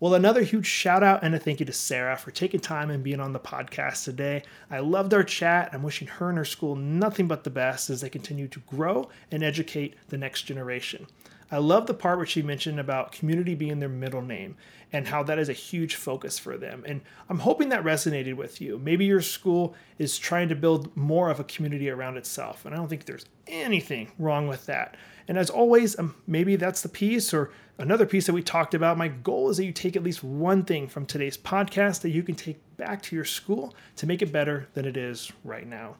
Well, 0.01 0.14
another 0.14 0.42
huge 0.42 0.66
shout 0.66 1.05
out 1.05 1.22
and 1.22 1.36
a 1.36 1.38
thank 1.38 1.61
you 1.61 1.66
to 1.66 1.72
Sarah 1.72 2.16
for 2.16 2.32
taking 2.32 2.59
time 2.59 2.90
and 2.90 3.05
being 3.05 3.20
on 3.20 3.32
the 3.32 3.38
podcast 3.38 4.05
today. 4.05 4.42
I 4.68 4.80
loved 4.80 5.14
our 5.14 5.22
chat. 5.22 5.70
I'm 5.72 5.84
wishing 5.84 6.09
her 6.09 6.28
and 6.28 6.36
her 6.36 6.45
school 6.45 6.74
nothing 6.74 7.28
but 7.28 7.45
the 7.45 7.51
best 7.51 7.90
as 7.90 8.01
they 8.01 8.11
continue 8.11 8.49
to 8.49 8.61
grow 8.61 9.09
and 9.30 9.45
educate 9.45 9.95
the 10.09 10.18
next 10.18 10.42
generation. 10.42 11.07
I 11.55 11.59
love 11.59 11.86
the 11.86 11.94
part 11.94 12.16
where 12.16 12.26
she 12.26 12.42
mentioned 12.42 12.80
about 12.80 13.12
community 13.12 13.55
being 13.55 13.78
their 13.78 13.88
middle 13.88 14.22
name 14.22 14.57
and 14.92 15.07
how 15.07 15.22
that 15.22 15.38
is 15.38 15.48
a 15.48 15.52
huge 15.52 15.94
focus 15.94 16.36
for 16.36 16.57
them. 16.57 16.82
And 16.84 17.00
I'm 17.28 17.38
hoping 17.38 17.68
that 17.68 17.84
resonated 17.84 18.34
with 18.34 18.61
you. 18.61 18.80
Maybe 18.80 19.05
your 19.05 19.22
school 19.22 19.76
is 19.96 20.18
trying 20.18 20.48
to 20.48 20.57
build 20.57 20.96
more 20.96 21.30
of 21.30 21.38
a 21.38 21.44
community 21.44 21.88
around 21.88 22.16
itself, 22.16 22.64
and 22.64 22.74
I 22.74 22.78
don't 22.78 22.88
think 22.88 23.05
there's 23.05 23.26
anything 23.46 24.11
wrong 24.18 24.48
with 24.48 24.66
that. 24.66 24.96
And 25.28 25.38
as 25.38 25.48
always, 25.48 25.96
um, 25.96 26.16
maybe 26.26 26.57
that's 26.57 26.82
the 26.82 26.88
piece 26.88 27.32
or 27.32 27.52
another 27.78 28.05
piece 28.05 28.26
that 28.26 28.32
we 28.32 28.42
talked 28.42 28.74
about. 28.74 28.98
My 28.98 29.09
goal 29.09 29.48
is 29.48 29.59
that 29.59 29.64
you 29.64 29.72
take 29.72 29.94
at 29.94 30.02
least 30.02 30.24
one 30.24 30.64
thing 30.64 30.88
from 30.88 31.07
today's 31.07 31.38
podcast 31.38 32.00
that 32.00 32.11
you 32.11 32.24
can 32.24 32.34
take 32.34 32.59
back 32.76 33.00
to 33.02 33.14
your 33.14 33.24
school 33.24 33.74
to 33.94 34.09
make 34.09 34.22
it 34.22 34.32
better 34.32 34.68
than 34.74 34.86
it 34.86 34.96
is 34.96 35.30
right 35.44 35.68
now. 35.68 35.94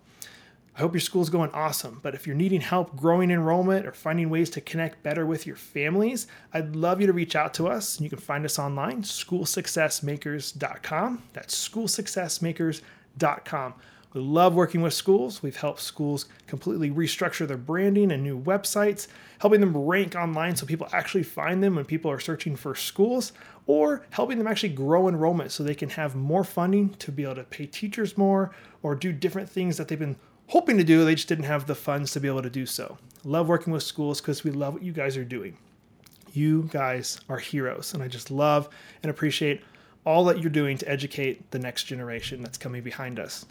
I 0.77 0.81
hope 0.81 0.93
your 0.93 1.01
school's 1.01 1.31
going 1.31 1.53
awesome, 1.53 2.01
but 2.03 2.17
if 2.17 2.27
you're 2.27 2.35
needing 2.35 2.61
help 2.61 2.97
growing 2.97 3.31
enrollment 3.31 3.87
or 3.87 3.93
finding 3.93 4.29
ways 4.29 4.51
to 4.51 4.61
connect 4.61 5.05
better 5.05 5.25
with 5.25 5.47
your 5.47 5.55
families, 5.55 6.27
I'd 6.53 6.75
love 6.75 7.01
you 7.01 7.07
to 7.07 7.13
reach 7.13 7.37
out 7.37 7.55
to 7.55 7.69
us. 7.69 8.01
You 8.01 8.11
can 8.11 8.19
find 8.19 8.45
us 8.45 8.59
online, 8.59 9.03
schoolsuccessmakers.com. 9.03 11.23
That's 11.33 11.69
schoolsuccessmakers.com. 11.69 13.75
We 14.15 14.21
love 14.21 14.55
working 14.55 14.81
with 14.81 14.95
schools. 14.95 15.45
We've 15.45 15.57
helped 15.57 15.81
schools 15.81 16.27
completely 16.49 16.91
restructure 16.91 17.47
their 17.47 17.57
branding 17.57 18.11
and 18.11 18.25
new 18.25 18.41
websites, 18.41 19.07
helping 19.39 19.61
them 19.61 19.77
rank 19.77 20.17
online 20.17 20.57
so 20.57 20.67
people 20.67 20.89
actually 20.93 21.23
find 21.23 21.63
them 21.63 21.77
when 21.77 21.85
people 21.85 22.11
are 22.11 22.19
searching 22.19 22.57
for 22.57 22.75
schools, 22.75 23.33
or 23.69 24.05
helping 24.11 24.39
them 24.39 24.49
actually 24.49 24.71
grow 24.71 25.09
enrollment 25.09 25.53
so 25.53 25.63
they 25.63 25.75
can 25.75 25.91
have 25.91 26.17
more 26.17 26.43
funding 26.43 26.89
to 26.95 27.13
be 27.13 27.23
able 27.23 27.37
to 27.37 27.45
pay 27.45 27.67
teachers 27.67 28.19
more 28.19 28.51
or 28.83 28.97
do 28.97 29.13
different 29.13 29.49
things 29.49 29.77
that 29.77 29.87
they've 29.87 30.01
been 30.01 30.17
hoping 30.49 30.79
to 30.79 30.85
do. 30.85 31.05
They 31.05 31.15
just 31.15 31.29
didn't 31.29 31.45
have 31.45 31.67
the 31.67 31.75
funds 31.75 32.13
to 32.13 32.21
be 32.21 32.29
able 32.29 32.43
to 32.43 32.51
do 32.51 32.67
so. 32.67 32.99
Love 33.25 33.49
working 33.49 33.73
with 33.73 33.83
schools 33.83 34.21
because 34.21 34.45
we 34.45 34.51
love 34.51 34.75
what 34.75 34.83
you 34.83 34.93
guys 34.93 35.17
are 35.17 35.25
doing. 35.25 35.57
You 36.33 36.69
guys 36.71 37.21
are 37.29 37.39
heroes, 37.39 37.95
and 37.95 38.03
I 38.03 38.09
just 38.09 38.31
love 38.31 38.69
and 39.03 39.11
appreciate 39.11 39.63
all 40.05 40.25
that 40.27 40.41
you're 40.41 40.51
doing 40.51 40.77
to 40.79 40.89
educate 40.89 41.51
the 41.51 41.59
next 41.59 41.85
generation 41.85 42.43
that's 42.43 42.59
coming 42.59 42.83
behind 42.83 43.19
us. 43.19 43.47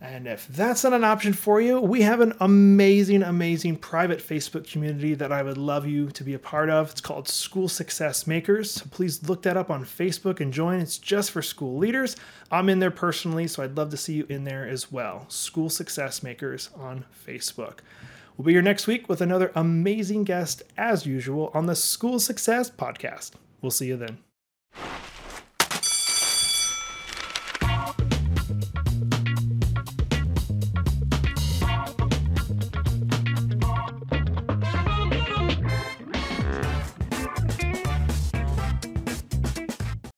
And 0.00 0.26
if 0.26 0.46
that's 0.48 0.84
not 0.84 0.92
an 0.92 1.04
option 1.04 1.32
for 1.32 1.58
you, 1.60 1.80
we 1.80 2.02
have 2.02 2.20
an 2.20 2.34
amazing, 2.40 3.22
amazing 3.22 3.76
private 3.76 4.18
Facebook 4.18 4.70
community 4.70 5.14
that 5.14 5.32
I 5.32 5.42
would 5.42 5.56
love 5.56 5.86
you 5.86 6.10
to 6.10 6.22
be 6.22 6.34
a 6.34 6.38
part 6.38 6.68
of. 6.68 6.90
It's 6.90 7.00
called 7.00 7.28
School 7.28 7.66
Success 7.66 8.26
Makers. 8.26 8.70
So 8.70 8.84
please 8.90 9.26
look 9.26 9.42
that 9.42 9.56
up 9.56 9.70
on 9.70 9.84
Facebook 9.84 10.40
and 10.40 10.52
join. 10.52 10.80
It's 10.80 10.98
just 10.98 11.30
for 11.30 11.40
school 11.40 11.78
leaders. 11.78 12.14
I'm 12.50 12.68
in 12.68 12.78
there 12.78 12.90
personally, 12.90 13.46
so 13.46 13.62
I'd 13.62 13.76
love 13.76 13.90
to 13.90 13.96
see 13.96 14.14
you 14.14 14.26
in 14.28 14.44
there 14.44 14.68
as 14.68 14.92
well. 14.92 15.24
School 15.28 15.70
Success 15.70 16.22
Makers 16.22 16.68
on 16.76 17.06
Facebook. 17.26 17.78
We'll 18.36 18.44
be 18.44 18.52
here 18.52 18.60
next 18.60 18.86
week 18.86 19.08
with 19.08 19.22
another 19.22 19.50
amazing 19.54 20.24
guest, 20.24 20.62
as 20.76 21.06
usual, 21.06 21.50
on 21.54 21.64
the 21.64 21.74
School 21.74 22.20
Success 22.20 22.70
Podcast. 22.70 23.32
We'll 23.62 23.70
see 23.70 23.86
you 23.86 23.96
then. 23.96 24.18